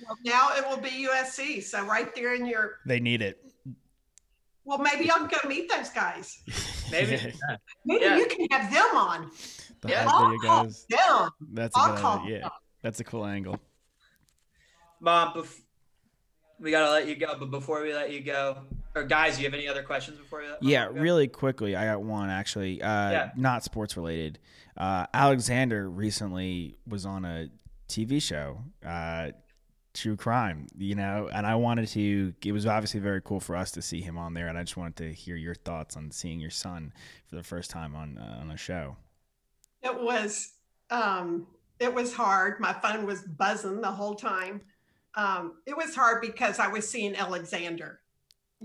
Well, 0.05 0.17
now 0.25 0.49
it 0.55 0.67
will 0.67 0.77
be 0.81 1.07
USC. 1.07 1.63
So 1.63 1.85
right 1.85 2.13
there 2.15 2.35
in 2.35 2.45
your 2.45 2.79
They 2.85 2.99
need 2.99 3.21
it. 3.21 3.41
well, 4.65 4.79
maybe 4.79 5.09
I'll 5.09 5.27
go 5.27 5.37
meet 5.47 5.69
those 5.69 5.89
guys. 5.89 6.39
Maybe. 6.91 7.33
Maybe 7.85 8.03
Yeah. 8.05 8.17
you 8.17 8.27
can 8.27 8.47
have 8.51 8.71
them 8.71 8.95
on. 8.97 9.31
The 9.81 9.89
Yeah. 9.89 10.03
hype 10.03 10.13
I'll 10.13 10.29
video 10.31 10.47
call 10.49 10.63
guys. 10.65 10.85
them. 10.89 11.29
That's 11.53 11.75
a 11.75 11.79
I'll 11.79 11.93
good 11.93 12.01
call 12.01 12.19
idea. 12.19 12.35
Yeah. 12.37 12.41
them. 12.43 12.51
That's 12.81 12.99
a 12.99 13.03
cool 13.03 13.25
angle. 13.25 13.59
Mom, 14.99 15.33
bef- 15.33 15.61
we 16.59 16.71
gotta 16.71 16.91
let 16.91 17.07
you 17.07 17.15
go, 17.15 17.35
but 17.39 17.49
before 17.51 17.81
we 17.81 17.93
let 17.93 18.11
you 18.11 18.21
go, 18.21 18.59
or 18.95 19.03
guys, 19.03 19.37
you 19.37 19.45
have 19.45 19.53
any 19.53 19.67
other 19.67 19.83
questions 19.83 20.17
before 20.17 20.39
we 20.41 20.47
let 20.47 20.63
Yeah, 20.63 20.85
go? 20.87 20.93
really 20.93 21.27
quickly, 21.27 21.75
I 21.75 21.85
got 21.85 22.01
one 22.01 22.29
actually. 22.29 22.81
Uh, 22.81 23.11
Yeah. 23.11 23.31
Not 23.35 23.63
sports 23.63 23.97
related. 23.97 24.39
Uh, 24.77 25.05
Alexander 25.13 25.89
recently 25.89 26.75
was 26.87 27.05
on 27.05 27.25
a 27.25 27.49
TV 27.87 28.21
show, 28.21 28.61
uh, 28.85 29.31
True 29.93 30.17
Crime, 30.17 30.67
you 30.77 30.95
know, 30.95 31.29
and 31.33 31.45
I 31.45 31.55
wanted 31.55 31.87
to, 31.89 32.33
it 32.43 32.51
was 32.51 32.65
obviously 32.65 32.99
very 32.99 33.21
cool 33.21 33.39
for 33.39 33.55
us 33.55 33.71
to 33.71 33.81
see 33.81 34.01
him 34.01 34.17
on 34.17 34.33
there, 34.33 34.47
and 34.47 34.57
I 34.57 34.63
just 34.63 34.75
wanted 34.75 34.97
to 34.97 35.13
hear 35.13 35.35
your 35.37 35.55
thoughts 35.55 35.95
on 35.95 36.11
seeing 36.11 36.39
your 36.39 36.49
son 36.49 36.91
for 37.27 37.35
the 37.35 37.43
first 37.43 37.69
time 37.71 37.95
on, 37.95 38.17
uh, 38.17 38.39
on 38.41 38.51
a 38.51 38.57
show. 38.57 38.97
It 39.81 40.01
was 40.01 40.51
um, 40.89 41.47
it 41.79 41.93
was 41.93 42.13
hard. 42.13 42.59
My 42.59 42.73
phone 42.73 43.05
was 43.05 43.21
buzzing 43.21 43.81
the 43.81 43.91
whole 43.91 44.15
time. 44.15 44.61
Um, 45.15 45.55
it 45.65 45.75
was 45.77 45.95
hard 45.95 46.21
because 46.21 46.59
I 46.59 46.67
was 46.67 46.87
seeing 46.89 47.15
Alexander. 47.15 47.99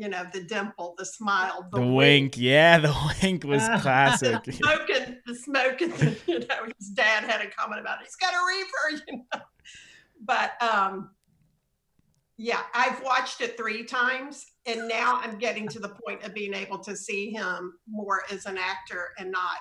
You 0.00 0.08
know, 0.08 0.24
the 0.32 0.42
dimple, 0.42 0.94
the 0.96 1.04
smile, 1.04 1.68
The, 1.70 1.82
wink, 1.86 2.38
yeah, 2.38 2.78
the 2.78 2.96
wink 3.22 3.44
was 3.44 3.60
classic. 3.82 4.42
the 4.44 4.52
smoking, 4.52 5.16
the 5.26 5.34
smoking. 5.34 5.92
You 6.26 6.38
know, 6.38 6.64
his 6.78 6.88
dad 6.88 7.24
had 7.24 7.42
a 7.42 7.50
comment 7.50 7.82
about 7.82 8.00
it. 8.00 8.06
He's 8.06 8.16
got 8.16 8.32
a 8.32 8.38
reefer, 8.48 9.04
you 9.08 9.18
know. 9.18 9.40
But 10.24 10.52
um, 10.62 11.10
yeah, 12.38 12.62
I've 12.72 13.02
watched 13.02 13.42
it 13.42 13.58
three 13.58 13.84
times, 13.84 14.46
and 14.64 14.88
now 14.88 15.20
I'm 15.22 15.36
getting 15.36 15.68
to 15.68 15.78
the 15.78 15.90
point 16.06 16.22
of 16.24 16.32
being 16.32 16.54
able 16.54 16.78
to 16.78 16.96
see 16.96 17.30
him 17.30 17.74
more 17.86 18.22
as 18.32 18.46
an 18.46 18.56
actor 18.56 19.08
and 19.18 19.30
not 19.30 19.58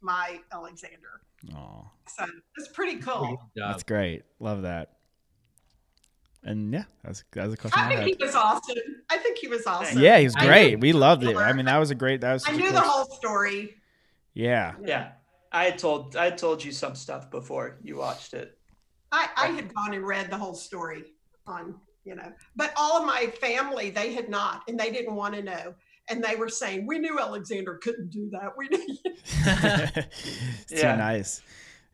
my 0.00 0.38
Alexander. 0.52 1.22
Oh, 1.56 1.90
So 2.06 2.24
it's 2.56 2.68
pretty 2.68 2.98
cool. 3.00 3.36
That's 3.56 3.82
great. 3.82 4.22
Love 4.38 4.62
that. 4.62 4.92
And 6.44 6.72
yeah, 6.72 6.84
that's 7.04 7.22
that's 7.32 7.54
a 7.54 7.56
question 7.56 7.80
I, 7.80 7.84
I 7.84 7.88
think 7.88 8.00
had. 8.00 8.08
he 8.18 8.24
was 8.24 8.34
awesome. 8.34 8.76
I 9.10 9.16
think 9.18 9.38
he 9.38 9.46
was 9.48 9.66
awesome. 9.66 10.00
Yeah, 10.00 10.18
he 10.18 10.24
was 10.24 10.34
great. 10.34 10.80
We 10.80 10.92
loved 10.92 11.22
it. 11.24 11.36
I 11.36 11.52
mean, 11.52 11.66
that 11.66 11.78
was 11.78 11.90
a 11.90 11.94
great. 11.94 12.20
That 12.20 12.32
was. 12.32 12.44
I 12.48 12.52
knew 12.56 12.72
the 12.72 12.80
whole 12.80 13.04
story. 13.04 13.76
Yeah. 14.34 14.74
Yeah, 14.84 15.12
I 15.52 15.64
had 15.64 15.78
told 15.78 16.16
I 16.16 16.24
had 16.24 16.38
told 16.38 16.64
you 16.64 16.72
some 16.72 16.94
stuff 16.96 17.30
before 17.30 17.78
you 17.82 17.96
watched 17.96 18.34
it. 18.34 18.58
I, 19.12 19.28
I 19.36 19.46
had 19.48 19.72
gone 19.74 19.92
and 19.94 20.04
read 20.06 20.30
the 20.30 20.38
whole 20.38 20.54
story 20.54 21.04
on, 21.46 21.74
you 22.04 22.14
know, 22.14 22.32
but 22.56 22.72
all 22.76 22.98
of 22.98 23.06
my 23.06 23.26
family, 23.40 23.90
they 23.90 24.14
had 24.14 24.28
not, 24.30 24.62
and 24.68 24.80
they 24.80 24.90
didn't 24.90 25.14
want 25.14 25.34
to 25.34 25.42
know. 25.42 25.74
And 26.08 26.24
they 26.24 26.34
were 26.34 26.48
saying, 26.48 26.86
we 26.86 26.98
knew 26.98 27.20
Alexander 27.20 27.78
couldn't 27.82 28.10
do 28.10 28.28
that. 28.30 28.56
We 28.56 28.68
knew. 28.68 28.96
it's 29.94 30.72
Yeah. 30.72 30.92
too 30.92 30.98
nice. 30.98 31.42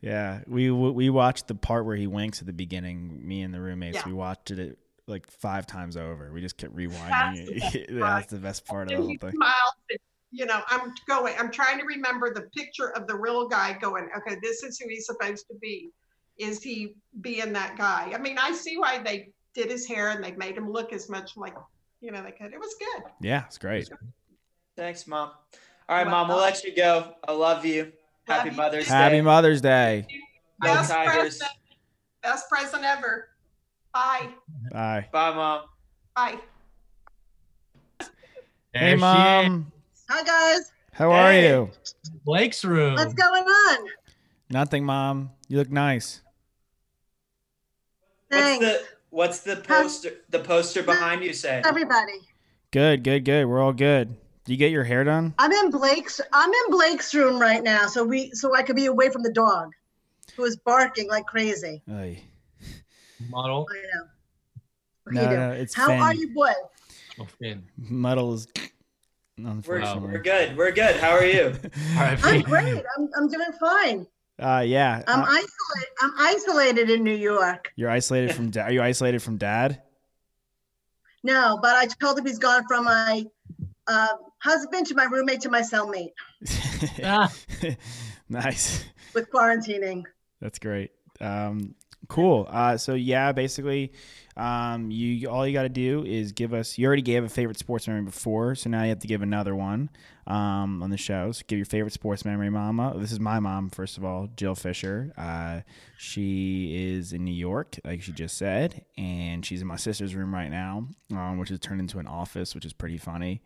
Yeah, 0.01 0.41
we 0.47 0.71
we 0.71 1.09
watched 1.09 1.47
the 1.47 1.55
part 1.55 1.85
where 1.85 1.95
he 1.95 2.07
winks 2.07 2.39
at 2.39 2.47
the 2.47 2.53
beginning. 2.53 3.27
Me 3.27 3.41
and 3.41 3.53
the 3.53 3.59
roommates, 3.59 3.97
Yeah. 3.97 4.07
we 4.07 4.13
watched 4.13 4.51
it 4.51 4.77
like 5.07 5.29
five 5.29 5.65
times 5.67 5.97
over. 5.97 6.31
We 6.31 6.39
just 6.41 6.57
kept 6.57 6.75
rewinding 6.75 6.99
That's 7.09 7.39
it. 7.39 7.47
the 7.47 7.59
best 7.59 7.75
yeah, 7.75 7.99
part. 7.99 8.21
that's 8.21 8.31
the 8.31 8.37
best 8.39 8.65
part 8.65 8.91
of 8.91 8.97
the 8.97 9.03
whole 9.03 9.07
thing. 9.19 9.33
And, 9.41 9.99
you 10.31 10.45
know, 10.45 10.61
I'm 10.67 10.93
going, 11.07 11.33
I'm 11.39 11.51
trying 11.51 11.79
to 11.79 11.85
remember 11.85 12.31
the 12.33 12.43
picture 12.55 12.91
of 12.95 13.07
the 13.07 13.15
real 13.15 13.47
guy 13.47 13.77
going, 13.81 14.07
okay, 14.15 14.37
this 14.43 14.61
is 14.63 14.77
who 14.79 14.87
he's 14.87 15.05
supposed 15.07 15.47
to 15.47 15.55
be. 15.59 15.89
Is 16.37 16.61
he 16.61 16.93
being 17.21 17.51
that 17.53 17.75
guy? 17.77 18.11
I 18.13 18.19
mean, 18.19 18.37
I 18.37 18.53
see 18.53 18.77
why 18.77 18.99
they 18.99 19.31
did 19.55 19.69
his 19.71 19.87
hair 19.87 20.09
and 20.09 20.23
they 20.23 20.31
made 20.33 20.55
him 20.55 20.71
look 20.71 20.93
as 20.93 21.09
much 21.09 21.35
like, 21.35 21.55
you 21.99 22.11
know, 22.11 22.21
they 22.23 22.31
could. 22.31 22.53
It 22.53 22.59
was 22.59 22.75
good. 22.79 23.03
Yeah, 23.21 23.43
it's 23.47 23.57
great. 23.57 23.89
Thanks, 24.77 25.07
Mom. 25.07 25.31
All 25.89 25.97
right, 25.97 26.07
Mom, 26.07 26.27
we'll 26.29 26.37
let 26.37 26.63
you 26.63 26.73
go. 26.75 27.15
I 27.27 27.31
love 27.33 27.65
you. 27.65 27.91
Happy 28.29 28.49
you 28.49 28.55
Mother's 28.55 28.85
too. 28.85 28.93
Happy 28.93 29.21
Mother's 29.21 29.61
Day. 29.61 30.05
Go 30.61 30.73
Best 30.73 30.91
Tigers. 30.91 31.13
present, 31.39 31.51
best 32.21 32.49
present 32.49 32.83
ever. 32.83 33.29
Bye. 33.93 34.29
Bye. 34.71 35.07
Bye, 35.11 35.33
Mom. 35.33 35.61
Bye. 36.15 36.35
Hey, 38.73 38.95
mom. 38.95 39.71
Hi 40.09 40.23
guys, 40.23 40.71
How 40.91 41.11
are 41.11 41.33
you? 41.33 41.71
Blake's 42.23 42.63
room. 42.63 42.93
what's 42.95 43.15
going 43.15 43.43
on? 43.43 43.87
Nothing, 44.51 44.85
mom. 44.85 45.31
You 45.47 45.57
look 45.57 45.71
nice. 45.71 46.21
What's 48.29 48.43
Thanks, 48.43 48.65
the 48.65 48.81
what's 49.09 49.39
the 49.39 49.55
poster 49.55 50.11
the 50.29 50.39
poster 50.39 50.83
behind 50.83 51.23
you 51.23 51.33
say? 51.33 51.63
everybody. 51.65 52.19
Good, 52.71 53.03
good, 53.03 53.25
good. 53.25 53.45
We're 53.47 53.59
all 53.59 53.73
good. 53.73 54.15
Do 54.49 54.53
you 54.53 54.57
get 54.57 54.71
your 54.71 54.83
hair 54.83 55.03
done? 55.03 55.35
I'm 55.37 55.51
in 55.51 55.69
Blake's. 55.69 56.19
I'm 56.33 56.49
in 56.49 56.71
Blake's 56.71 57.13
room 57.13 57.39
right 57.39 57.61
now, 57.61 57.85
so 57.85 58.03
we 58.03 58.31
so 58.31 58.55
I 58.55 58.63
could 58.63 58.75
be 58.75 58.87
away 58.87 59.11
from 59.11 59.21
the 59.21 59.31
dog, 59.31 59.73
who 60.35 60.43
is 60.43 60.57
barking 60.57 61.07
like 61.07 61.27
crazy. 61.27 61.83
Ay. 61.87 62.23
Model. 63.29 63.67
I 63.71 63.75
know. 63.83 64.07
What 65.03 65.13
No, 65.13 65.21
you 65.21 65.27
do? 65.29 65.35
no, 65.35 65.51
it's 65.51 65.75
How 65.75 65.85
Finn. 65.85 65.99
are 65.99 66.15
you, 66.15 66.33
boy? 66.33 66.49
Oh, 67.19 67.27
Finn. 67.39 67.63
Muddle 67.77 68.33
is. 68.33 68.47
We're, 69.37 69.51
Unfortunately. 69.51 70.13
we're 70.13 70.17
good. 70.17 70.57
We're 70.57 70.71
good. 70.71 70.95
How 70.95 71.11
are 71.11 71.25
you? 71.25 71.53
I'm 71.95 72.41
great. 72.41 72.83
I'm, 72.97 73.07
I'm 73.15 73.29
doing 73.29 73.51
fine. 73.59 74.07
Uh, 74.39 74.63
yeah. 74.65 75.03
I'm 75.05 75.19
uh, 75.19 75.25
isolated. 75.27 75.91
I'm 76.01 76.11
isolated 76.17 76.89
in 76.89 77.03
New 77.03 77.15
York. 77.15 77.71
you're 77.75 77.91
isolated 77.91 78.33
from. 78.33 78.49
Da- 78.49 78.63
are 78.63 78.71
you 78.71 78.81
isolated 78.81 79.21
from 79.21 79.37
dad? 79.37 79.83
No, 81.23 81.59
but 81.61 81.75
I 81.75 81.85
told 81.85 82.17
him 82.17 82.25
he's 82.25 82.39
gone 82.39 82.63
from 82.67 82.85
my 82.85 83.25
uh, 83.89 84.07
husband 84.37 84.85
to 84.87 84.95
my 84.95 85.05
roommate 85.05 85.41
to 85.41 85.49
my 85.49 85.61
cellmate 85.61 86.13
nice. 88.29 88.85
with 89.13 89.29
quarantining. 89.31 90.03
That's 90.39 90.59
great. 90.59 90.91
Um, 91.19 91.75
cool. 92.07 92.47
Uh, 92.49 92.77
so 92.77 92.93
yeah, 92.93 93.31
basically, 93.31 93.91
um, 94.37 94.91
you 94.91 95.27
all 95.27 95.45
you 95.45 95.53
got 95.53 95.63
to 95.63 95.69
do 95.69 96.05
is 96.05 96.31
give 96.31 96.53
us. 96.53 96.77
You 96.77 96.85
already 96.85 97.01
gave 97.01 97.23
a 97.23 97.29
favorite 97.29 97.57
sports 97.57 97.87
memory 97.87 98.03
before, 98.03 98.55
so 98.55 98.69
now 98.69 98.83
you 98.83 98.89
have 98.89 98.99
to 98.99 99.07
give 99.07 99.23
another 99.23 99.55
one 99.55 99.89
um, 100.27 100.83
on 100.83 100.91
the 100.91 100.97
show. 100.97 101.31
So 101.31 101.41
give 101.47 101.57
your 101.57 101.65
favorite 101.65 101.93
sports 101.93 102.23
memory, 102.23 102.51
Mama. 102.51 102.93
This 102.95 103.11
is 103.11 103.19
my 103.19 103.39
mom, 103.39 103.69
first 103.69 103.97
of 103.97 104.05
all, 104.05 104.29
Jill 104.37 104.55
Fisher. 104.55 105.11
Uh, 105.17 105.61
she 105.97 106.93
is 106.93 107.11
in 107.11 107.25
New 107.25 107.33
York, 107.33 107.79
like 107.83 108.03
she 108.03 108.11
just 108.11 108.37
said, 108.37 108.85
and 108.97 109.43
she's 109.45 109.61
in 109.61 109.67
my 109.67 109.77
sister's 109.77 110.15
room 110.15 110.33
right 110.33 110.49
now, 110.49 110.87
um, 111.11 111.39
which 111.39 111.51
is 111.51 111.59
turned 111.59 111.81
into 111.81 111.97
an 111.97 112.07
office, 112.07 112.53
which 112.53 112.65
is 112.65 112.73
pretty 112.73 112.97
funny. 112.97 113.41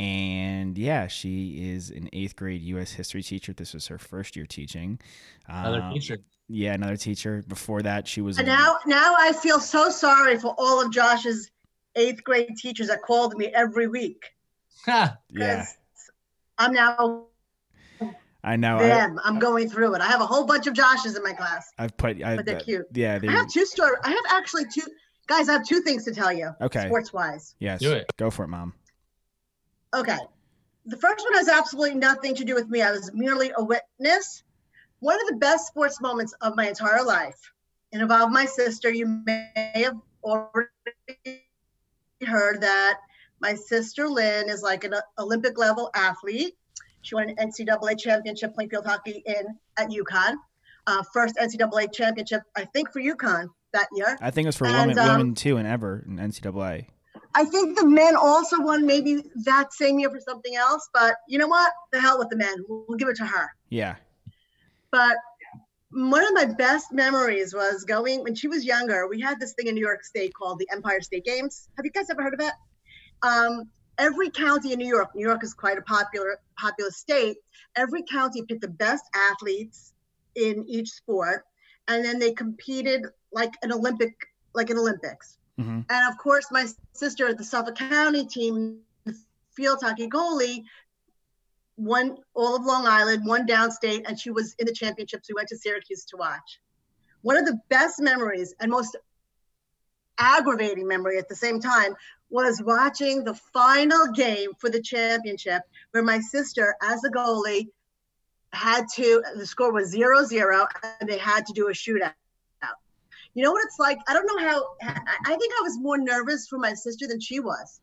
And 0.00 0.78
yeah, 0.78 1.08
she 1.08 1.72
is 1.74 1.90
an 1.90 2.08
eighth 2.14 2.34
grade 2.34 2.62
U.S. 2.62 2.90
history 2.90 3.22
teacher. 3.22 3.52
This 3.52 3.74
was 3.74 3.86
her 3.88 3.98
first 3.98 4.34
year 4.34 4.46
teaching. 4.46 4.98
Another 5.46 5.82
Um, 5.82 5.92
teacher. 5.92 6.18
Yeah, 6.48 6.72
another 6.72 6.96
teacher. 6.96 7.44
Before 7.46 7.82
that, 7.82 8.08
she 8.08 8.22
was. 8.22 8.38
And 8.38 8.48
in- 8.48 8.54
now, 8.54 8.78
now 8.86 9.14
I 9.18 9.32
feel 9.34 9.60
so 9.60 9.90
sorry 9.90 10.38
for 10.38 10.54
all 10.56 10.80
of 10.84 10.90
Josh's 10.90 11.50
eighth 11.96 12.24
grade 12.24 12.56
teachers 12.56 12.88
that 12.88 13.02
called 13.02 13.36
me 13.36 13.48
every 13.48 13.88
week. 13.88 14.24
yeah, 14.86 15.66
I'm 16.58 16.72
now 16.72 17.26
I 18.42 18.56
know. 18.56 18.78
I, 18.78 18.88
them. 18.88 19.20
I'm 19.22 19.38
going 19.38 19.68
through 19.68 19.94
it. 19.94 20.00
I 20.00 20.06
have 20.06 20.20
a 20.22 20.26
whole 20.26 20.44
bunch 20.46 20.66
of 20.66 20.74
Joshes 20.74 21.14
in 21.16 21.22
my 21.22 21.32
class. 21.32 21.70
I've 21.78 21.96
put. 21.96 22.22
I, 22.22 22.36
But 22.36 22.46
they're 22.46 22.60
cute. 22.60 22.86
Yeah, 22.94 23.18
I 23.22 23.32
have 23.32 23.48
two 23.48 23.66
story. 23.66 23.96
I 24.02 24.10
have 24.10 24.24
actually 24.30 24.64
two 24.64 24.86
guys. 25.26 25.48
I 25.48 25.52
have 25.52 25.66
two 25.66 25.80
things 25.82 26.04
to 26.06 26.14
tell 26.14 26.32
you. 26.32 26.50
Okay. 26.62 26.86
Sports 26.86 27.12
wise. 27.12 27.54
Yes. 27.58 27.80
Do 27.80 27.92
it. 27.92 28.10
Go 28.16 28.30
for 28.30 28.44
it, 28.44 28.48
mom. 28.48 28.72
Okay. 29.94 30.18
The 30.86 30.96
first 30.96 31.24
one 31.24 31.34
has 31.34 31.48
absolutely 31.48 31.96
nothing 31.96 32.34
to 32.36 32.44
do 32.44 32.54
with 32.54 32.68
me. 32.68 32.82
I 32.82 32.90
was 32.90 33.10
merely 33.12 33.52
a 33.56 33.62
witness. 33.62 34.42
One 35.00 35.20
of 35.20 35.28
the 35.28 35.36
best 35.36 35.66
sports 35.66 36.00
moments 36.00 36.34
of 36.40 36.56
my 36.56 36.68
entire 36.68 37.04
life. 37.04 37.52
It 37.92 38.00
involved 38.00 38.32
my 38.32 38.44
sister. 38.44 38.90
You 38.90 39.06
may 39.06 39.50
have 39.74 39.96
already 40.22 41.44
heard 42.26 42.60
that 42.60 42.98
my 43.40 43.54
sister 43.54 44.08
Lynn 44.08 44.48
is 44.48 44.62
like 44.62 44.84
an 44.84 44.94
Olympic 45.18 45.58
level 45.58 45.90
athlete. 45.94 46.56
She 47.02 47.14
won 47.14 47.30
an 47.30 47.36
NCAA 47.36 47.98
championship 47.98 48.54
playing 48.54 48.70
field 48.70 48.86
hockey 48.86 49.22
in 49.26 49.58
at 49.78 49.88
UConn. 49.88 50.34
Uh, 50.86 51.02
first 51.12 51.36
NCAA 51.36 51.92
championship, 51.92 52.42
I 52.56 52.64
think, 52.64 52.92
for 52.92 53.00
UConn 53.00 53.48
that 53.72 53.88
year. 53.94 54.18
I 54.20 54.30
think 54.30 54.46
it 54.46 54.48
was 54.48 54.56
for 54.56 54.66
And, 54.66 54.90
women, 54.90 54.98
um, 54.98 55.18
women 55.18 55.34
too, 55.34 55.56
and 55.56 55.66
ever 55.66 56.04
in 56.06 56.16
NCAA. 56.16 56.86
I 57.34 57.44
think 57.44 57.78
the 57.78 57.86
men 57.86 58.16
also 58.16 58.60
won 58.60 58.86
maybe 58.86 59.22
that 59.44 59.72
same 59.72 59.98
year 59.98 60.10
for 60.10 60.20
something 60.20 60.56
else, 60.56 60.88
but 60.92 61.16
you 61.28 61.38
know 61.38 61.46
what? 61.46 61.72
The 61.92 62.00
hell 62.00 62.18
with 62.18 62.28
the 62.28 62.36
men. 62.36 62.56
We'll, 62.68 62.84
we'll 62.88 62.98
give 62.98 63.08
it 63.08 63.16
to 63.16 63.26
her. 63.26 63.50
Yeah. 63.68 63.96
But 64.90 65.16
one 65.92 66.24
of 66.24 66.34
my 66.34 66.44
best 66.44 66.92
memories 66.92 67.54
was 67.54 67.84
going 67.84 68.22
when 68.22 68.34
she 68.34 68.48
was 68.48 68.64
younger. 68.64 69.08
We 69.08 69.20
had 69.20 69.40
this 69.40 69.54
thing 69.54 69.66
in 69.66 69.74
New 69.74 69.80
York 69.80 70.04
State 70.04 70.32
called 70.34 70.58
the 70.58 70.68
Empire 70.72 71.00
State 71.00 71.24
Games. 71.24 71.68
Have 71.76 71.84
you 71.84 71.92
guys 71.92 72.10
ever 72.10 72.22
heard 72.22 72.34
of 72.34 72.40
it? 72.40 72.52
Um, 73.22 73.68
every 73.98 74.30
county 74.30 74.72
in 74.72 74.78
New 74.78 74.88
York, 74.88 75.14
New 75.14 75.26
York 75.26 75.44
is 75.44 75.52
quite 75.52 75.78
a 75.78 75.82
popular 75.82 76.38
popular 76.56 76.90
state. 76.90 77.36
Every 77.76 78.02
county 78.02 78.42
picked 78.42 78.62
the 78.62 78.68
best 78.68 79.04
athletes 79.14 79.92
in 80.36 80.64
each 80.68 80.90
sport, 80.90 81.44
and 81.88 82.04
then 82.04 82.18
they 82.18 82.32
competed 82.32 83.06
like 83.32 83.52
an 83.62 83.72
Olympic, 83.72 84.14
like 84.54 84.70
an 84.70 84.78
Olympics. 84.78 85.38
Mm-hmm. 85.60 85.80
And 85.88 86.12
of 86.12 86.18
course, 86.18 86.46
my 86.50 86.66
sister, 86.92 87.28
at 87.28 87.38
the 87.38 87.44
Suffolk 87.44 87.76
County 87.76 88.24
team, 88.24 88.78
field 89.52 89.80
hockey 89.82 90.08
goalie, 90.08 90.64
won 91.76 92.16
all 92.34 92.56
of 92.56 92.64
Long 92.64 92.86
Island, 92.86 93.26
won 93.26 93.46
downstate, 93.46 94.04
and 94.06 94.18
she 94.18 94.30
was 94.30 94.54
in 94.58 94.66
the 94.66 94.72
championships. 94.72 95.28
We 95.28 95.34
went 95.34 95.48
to 95.48 95.58
Syracuse 95.58 96.04
to 96.06 96.16
watch. 96.16 96.60
One 97.22 97.36
of 97.36 97.44
the 97.44 97.60
best 97.68 98.00
memories 98.00 98.54
and 98.60 98.70
most 98.70 98.96
aggravating 100.18 100.86
memory 100.86 101.18
at 101.18 101.28
the 101.28 101.34
same 101.34 101.60
time 101.60 101.94
was 102.30 102.62
watching 102.62 103.24
the 103.24 103.34
final 103.34 104.12
game 104.12 104.50
for 104.58 104.70
the 104.70 104.80
championship 104.80 105.62
where 105.90 106.02
my 106.02 106.20
sister, 106.20 106.74
as 106.82 107.02
a 107.04 107.10
goalie, 107.10 107.68
had 108.52 108.86
to, 108.94 109.22
the 109.36 109.46
score 109.46 109.72
was 109.72 109.88
zero 109.88 110.24
zero, 110.24 110.66
and 111.00 111.08
they 111.08 111.18
had 111.18 111.46
to 111.46 111.52
do 111.52 111.68
a 111.68 111.72
shootout. 111.72 112.12
You 113.34 113.44
know 113.44 113.52
what 113.52 113.64
it's 113.64 113.78
like? 113.78 113.98
I 114.08 114.12
don't 114.12 114.26
know 114.26 114.38
how, 114.38 114.64
I 114.82 115.36
think 115.36 115.52
I 115.58 115.62
was 115.62 115.78
more 115.78 115.98
nervous 115.98 116.48
for 116.48 116.58
my 116.58 116.74
sister 116.74 117.06
than 117.06 117.20
she 117.20 117.40
was. 117.40 117.80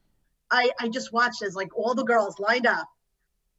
I, 0.52 0.72
I 0.80 0.90
just 0.90 1.14
watched 1.14 1.42
as 1.42 1.56
like 1.56 1.78
all 1.78 1.96
the 1.96 2.04
girls 2.04 2.40
lined 2.40 2.68
up. 2.68 2.88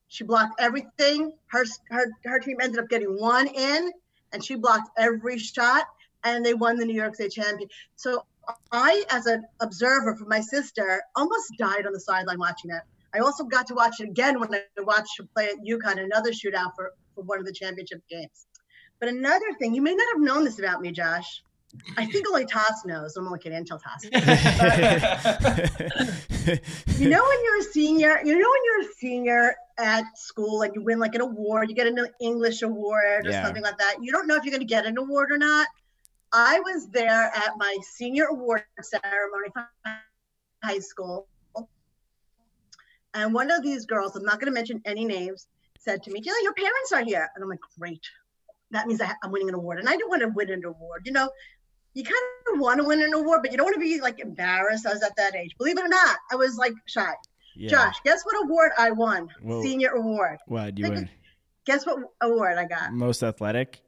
She 0.08 0.24
blocked 0.24 0.60
everything. 0.60 1.32
Her, 1.48 1.64
her, 1.90 2.06
her 2.24 2.38
team 2.40 2.58
ended 2.62 2.80
up 2.80 2.88
getting 2.88 3.18
one 3.18 3.46
in, 3.46 3.90
and 4.32 4.44
she 4.44 4.54
blocked 4.54 4.90
every 4.98 5.38
shot, 5.38 5.84
and 6.24 6.44
they 6.44 6.54
won 6.54 6.76
the 6.76 6.86
New 6.86 6.94
York 6.94 7.14
State 7.14 7.32
champion. 7.32 7.68
So 7.96 8.24
I, 8.72 9.04
as 9.10 9.26
an 9.26 9.44
observer 9.60 10.16
for 10.16 10.24
my 10.24 10.40
sister, 10.40 11.02
almost 11.14 11.52
died 11.58 11.86
on 11.86 11.92
the 11.92 12.00
sideline 12.00 12.38
watching 12.38 12.70
it. 12.70 12.82
I 13.14 13.18
also 13.18 13.44
got 13.44 13.66
to 13.68 13.74
watch 13.74 14.00
it 14.00 14.08
again 14.08 14.38
when 14.40 14.54
I 14.54 14.62
watched 14.78 15.18
her 15.18 15.24
play 15.34 15.46
at 15.46 15.64
UConn, 15.66 16.02
another 16.02 16.30
shootout 16.30 16.74
for, 16.74 16.92
for 17.14 17.22
one 17.22 17.38
of 17.38 17.46
the 17.46 17.52
championship 17.52 18.02
games. 18.08 18.46
But 19.00 19.08
another 19.10 19.52
thing, 19.58 19.74
you 19.74 19.82
may 19.82 19.94
not 19.94 20.08
have 20.14 20.22
known 20.22 20.44
this 20.44 20.58
about 20.58 20.80
me, 20.80 20.92
Josh. 20.92 21.42
I 21.96 22.06
think 22.06 22.26
only 22.28 22.46
Toss 22.46 22.84
knows. 22.86 23.16
I'm 23.16 23.28
kidding 23.38 23.58
until 23.58 23.78
Toss. 23.78 24.04
you 26.98 27.08
know 27.08 27.22
when 27.22 27.44
you're 27.44 27.58
a 27.58 27.62
senior, 27.72 28.20
you 28.24 28.38
know 28.38 28.48
when 28.48 28.64
you're 28.64 28.80
a 28.82 28.94
senior 28.98 29.54
at 29.78 30.04
school 30.16 30.62
and 30.62 30.74
you 30.74 30.82
win 30.82 30.98
like 30.98 31.14
an 31.14 31.20
award, 31.20 31.68
you 31.68 31.76
get 31.76 31.86
an 31.86 31.98
English 32.20 32.62
award 32.62 33.26
or 33.26 33.30
Yeah. 33.30 33.44
something 33.44 33.62
like 33.62 33.78
that. 33.78 33.96
You 34.00 34.12
don't 34.12 34.26
know 34.26 34.36
if 34.36 34.44
you're 34.44 34.52
going 34.52 34.66
to 34.66 34.66
get 34.66 34.86
an 34.86 34.96
award 34.98 35.30
or 35.30 35.38
not. 35.38 35.68
I 36.32 36.60
was 36.60 36.88
there 36.88 37.30
at 37.34 37.52
my 37.56 37.76
senior 37.82 38.24
award 38.26 38.62
ceremony 38.82 39.48
from 39.52 39.66
high 40.62 40.78
school. 40.80 41.28
And 43.14 43.32
one 43.32 43.50
of 43.50 43.62
these 43.62 43.86
girls, 43.86 44.14
I'm 44.16 44.24
not 44.24 44.38
going 44.40 44.46
to 44.52 44.54
mention 44.54 44.82
any 44.84 45.04
names, 45.04 45.46
said 45.78 46.02
to 46.02 46.10
me, 46.10 46.20
know, 46.20 46.32
your 46.42 46.52
parents 46.54 46.92
are 46.92 47.02
here. 47.04 47.28
And 47.34 47.42
I'm 47.42 47.48
like, 47.48 47.60
great. 47.78 48.02
That 48.70 48.86
means 48.86 49.00
I- 49.00 49.14
I'm 49.22 49.30
winning 49.32 49.48
an 49.48 49.54
award. 49.54 49.78
And 49.78 49.88
I 49.88 49.92
didn't 49.92 50.10
want 50.10 50.22
to 50.22 50.28
win 50.28 50.50
an 50.50 50.64
award. 50.64 51.02
You 51.06 51.12
know, 51.12 51.30
you 51.94 52.04
kind 52.04 52.16
of 52.54 52.60
want 52.60 52.80
to 52.80 52.86
win 52.86 53.02
an 53.02 53.12
award, 53.12 53.40
but 53.42 53.50
you 53.50 53.56
don't 53.56 53.66
want 53.66 53.74
to 53.74 53.80
be 53.80 54.00
like 54.00 54.20
embarrassed. 54.20 54.86
I 54.86 54.92
was 54.92 55.02
at 55.02 55.16
that 55.16 55.34
age. 55.34 55.56
Believe 55.58 55.78
it 55.78 55.84
or 55.84 55.88
not, 55.88 56.16
I 56.30 56.36
was 56.36 56.56
like 56.56 56.74
shy. 56.86 57.12
Yeah. 57.56 57.70
Josh, 57.70 57.96
guess 58.04 58.22
what 58.24 58.44
award 58.44 58.70
I 58.78 58.90
won? 58.90 59.28
Whoa. 59.42 59.62
Senior 59.62 59.90
award. 59.90 60.38
What 60.46 60.74
do 60.74 60.82
you 60.82 60.90
win? 60.90 61.10
Guess 61.66 61.86
what 61.86 61.98
award 62.20 62.56
I 62.56 62.64
got? 62.64 62.92
Most 62.92 63.22
athletic. 63.22 63.80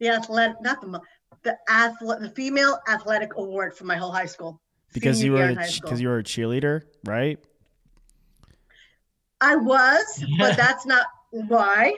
The 0.00 0.08
athletic, 0.08 0.60
not 0.62 0.80
the 0.80 1.00
the 1.42 1.58
athlete, 1.68 2.20
the 2.20 2.30
female 2.30 2.78
athletic 2.88 3.36
award 3.36 3.76
for 3.76 3.84
my 3.84 3.96
whole 3.96 4.10
high 4.10 4.26
school. 4.26 4.60
Because 4.92 5.22
you 5.22 5.32
were 5.32 5.54
because 5.54 6.00
you 6.00 6.08
were 6.08 6.18
a 6.18 6.24
cheerleader, 6.24 6.82
right? 7.04 7.38
I 9.40 9.56
was, 9.56 10.24
but 10.38 10.56
that's 10.56 10.86
not 10.86 11.06
why. 11.30 11.94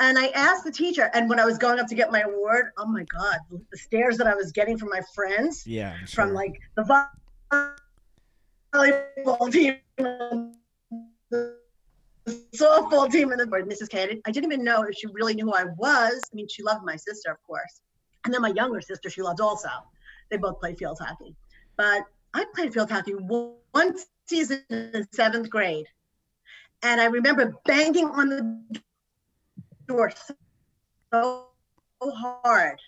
And 0.00 0.16
I 0.18 0.28
asked 0.28 0.64
the 0.64 0.70
teacher, 0.70 1.10
and 1.12 1.28
when 1.28 1.40
I 1.40 1.44
was 1.44 1.58
going 1.58 1.80
up 1.80 1.88
to 1.88 1.94
get 1.94 2.12
my 2.12 2.20
award, 2.20 2.70
oh 2.78 2.86
my 2.86 3.04
God, 3.04 3.38
the 3.50 3.76
stares 3.76 4.16
that 4.18 4.28
I 4.28 4.34
was 4.34 4.52
getting 4.52 4.78
from 4.78 4.90
my 4.90 5.00
friends, 5.14 5.66
Yeah. 5.66 5.96
I'm 6.00 6.06
from 6.06 6.34
like 6.34 6.60
the 6.76 6.84
vo- 6.84 7.70
volleyball 8.72 9.50
team, 9.50 9.78
the 11.30 11.56
softball 12.54 13.10
team, 13.10 13.32
and 13.32 13.40
the 13.40 13.46
board, 13.46 13.68
Mrs. 13.68 13.88
K. 13.88 14.20
I 14.24 14.30
didn't, 14.30 14.52
even 14.52 14.64
know 14.64 14.82
if 14.82 14.94
she 14.96 15.08
really 15.08 15.34
knew 15.34 15.46
who 15.46 15.54
I 15.54 15.64
was. 15.76 16.20
I 16.32 16.34
mean, 16.34 16.46
she 16.48 16.62
loved 16.62 16.84
my 16.84 16.94
sister, 16.94 17.32
of 17.32 17.42
course. 17.44 17.80
And 18.24 18.32
then 18.32 18.40
my 18.42 18.50
younger 18.50 18.80
sister, 18.80 19.10
she 19.10 19.22
loved 19.22 19.40
also. 19.40 19.68
They 20.30 20.36
both 20.36 20.60
played 20.60 20.78
field 20.78 20.98
hockey. 21.00 21.34
But 21.76 22.04
I 22.34 22.44
played 22.54 22.72
field 22.72 22.90
hockey 22.90 23.12
one 23.12 23.54
one 23.72 23.96
season 24.26 24.62
in 24.70 25.06
seventh 25.12 25.50
grade. 25.50 25.86
And 26.82 27.00
I 27.00 27.06
remember 27.06 27.56
banging 27.64 28.06
on 28.06 28.28
the 28.28 28.80
so 31.12 31.46
hard. 32.02 32.78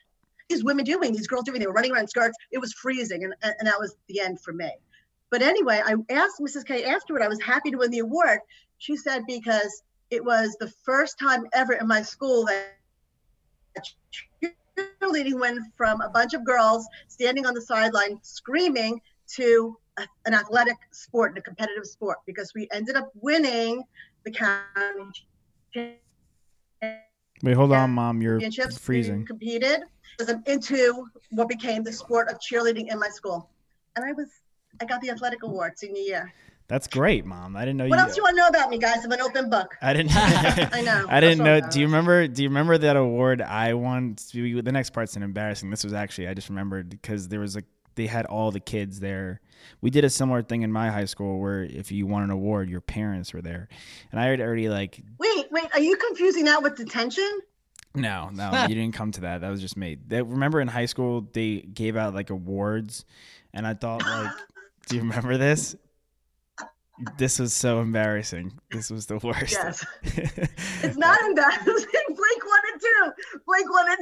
These 0.49 0.65
women 0.65 0.85
doing, 0.85 1.13
these 1.13 1.27
girls 1.27 1.45
doing, 1.45 1.61
they 1.61 1.67
were 1.67 1.73
running 1.73 1.93
around 1.93 2.09
skirts. 2.09 2.37
It 2.51 2.59
was 2.59 2.73
freezing, 2.73 3.25
and, 3.25 3.35
and 3.43 3.67
that 3.69 3.79
was 3.79 3.97
the 4.09 4.21
end 4.21 4.41
for 4.41 4.53
me. 4.53 4.71
But 5.31 5.43
anyway, 5.43 5.81
I 5.85 5.95
asked 6.13 6.41
Mrs. 6.41 6.67
K 6.67 6.85
afterward, 6.85 7.23
I 7.23 7.29
was 7.29 7.41
happy 7.41 7.71
to 7.71 7.77
win 7.77 7.91
the 7.91 8.01
award. 8.01 8.41
She 8.79 8.97
said 8.97 9.23
because 9.29 9.83
it 10.11 10.25
was 10.25 10.57
the 10.59 10.73
first 10.85 11.19
time 11.19 11.47
ever 11.53 11.75
in 11.75 11.87
my 11.87 12.03
school 12.03 12.45
that 12.47 12.77
a 13.77 14.47
cheerleading 15.03 15.39
went 15.39 15.61
from 15.77 16.01
a 16.01 16.09
bunch 16.09 16.35
of 16.35 16.45
girls 16.45 16.87
standing 17.07 17.47
on 17.47 17.55
the 17.55 17.61
sideline 17.61 18.19
screaming 18.23 19.01
to 19.37 19.79
a- 19.99 20.09
an 20.27 20.35
athletic 20.35 20.77
sport 20.91 21.31
and 21.31 21.39
a 21.39 21.43
competitive 21.43 21.87
sport 21.87 22.19
because 22.27 22.53
we 22.55 22.67
ended 22.73 22.97
up 22.97 23.11
winning 23.15 23.85
the 24.25 24.33
county 24.33 26.01
Wait, 26.83 27.57
hold 27.57 27.73
on, 27.73 27.91
mom. 27.91 28.21
You're. 28.21 28.41
Freezing. 28.79 29.25
competed 29.27 29.83
into 30.47 31.07
what 31.31 31.49
became 31.49 31.83
the 31.83 31.93
sport 31.93 32.29
of 32.29 32.39
cheerleading 32.39 32.93
in 32.93 32.99
my 32.99 33.09
school, 33.09 33.49
and 33.97 34.05
I 34.05 34.13
was 34.13 34.29
I 34.81 34.85
got 34.85 35.01
the 35.01 35.11
athletic 35.11 35.43
award 35.43 35.79
senior 35.79 36.03
year. 36.03 36.33
That's 36.69 36.87
great, 36.87 37.25
mom. 37.25 37.57
I 37.57 37.65
didn't 37.65 37.79
know 37.79 37.89
What 37.89 37.97
you. 37.97 38.03
else 38.03 38.15
do 38.15 38.19
you 38.19 38.23
want 38.23 38.37
to 38.37 38.43
know 38.43 38.47
about 38.47 38.71
me, 38.71 38.79
guys? 38.79 39.05
I'm 39.05 39.11
an 39.11 39.21
open 39.21 39.51
book. 39.51 39.77
I 39.83 39.93
didn't. 39.93 40.13
I 40.15 40.83
know. 40.83 41.05
I 41.09 41.19
didn't 41.19 41.45
know. 41.45 41.61
Do 41.61 41.81
you 41.81 41.87
remember? 41.87 42.29
Do 42.29 42.43
you 42.45 42.49
remember 42.49 42.79
that 42.79 42.97
award 42.97 43.43
I 43.43 43.75
won? 43.75 44.17
The 44.33 44.63
next 44.71 44.91
part's 44.91 45.17
an 45.17 45.25
embarrassing. 45.25 45.71
This 45.71 45.83
was 45.83 45.93
actually 45.93 46.29
I 46.29 46.35
just 46.35 46.49
remembered 46.49 46.89
because 46.89 47.29
there 47.29 47.41
was 47.41 47.57
a 47.57 47.63
they 47.95 48.07
had 48.07 48.27
all 48.27 48.51
the 48.51 48.61
kids 48.61 49.01
there. 49.01 49.41
We 49.81 49.91
did 49.91 50.05
a 50.05 50.11
similar 50.11 50.43
thing 50.43 50.63
in 50.63 50.73
my 50.73 50.91
high 50.91 51.05
school 51.05 51.39
where 51.41 51.63
if 51.63 51.93
you 51.93 52.07
won 52.07 52.23
an 52.23 52.31
award, 52.31 52.69
your 52.71 52.81
parents 52.81 53.33
were 53.35 53.43
there, 53.43 53.69
and 54.11 54.21
I 54.21 54.27
had 54.27 54.41
already 54.41 54.69
like 54.69 55.01
Wait, 55.19 55.47
wait. 55.51 55.67
Are 55.75 55.81
you 55.81 55.97
confusing 55.97 56.45
that 56.47 56.63
with 56.63 56.77
detention? 56.77 57.41
no, 57.95 58.31
no, 58.33 58.67
you 58.69 58.75
didn't 58.75 58.95
come 58.95 59.11
to 59.13 59.23
that. 59.23 59.41
That 59.41 59.51
was 59.51 59.61
just 59.61 59.77
me. 59.77 59.97
They, 60.07 60.23
remember 60.23 60.61
in 60.61 60.69
high 60.69 60.87
school 60.87 61.29
they 61.33 61.59
gave 61.59 61.97
out 61.97 62.15
like 62.15 62.31
awards, 62.31 63.05
and 63.53 63.67
I 63.67 63.75
thought 63.75 64.03
like, 64.03 64.33
do 64.89 64.97
you 64.97 65.03
remember 65.03 65.37
this? 65.37 65.77
This 67.17 67.39
was 67.39 67.55
so 67.55 67.81
embarrassing. 67.81 68.59
This 68.71 68.91
was 68.91 69.07
the 69.07 69.17
worst. 69.19 69.53
Yes. 69.53 69.85
It's 70.83 70.97
not 70.97 71.21
embarrassing. 71.23 71.65
Blink 71.67 72.47
one 72.47 72.50
and 72.50 72.50
two. 72.81 73.41
Blink 73.47 73.73
one 73.73 73.87
and 73.91 73.99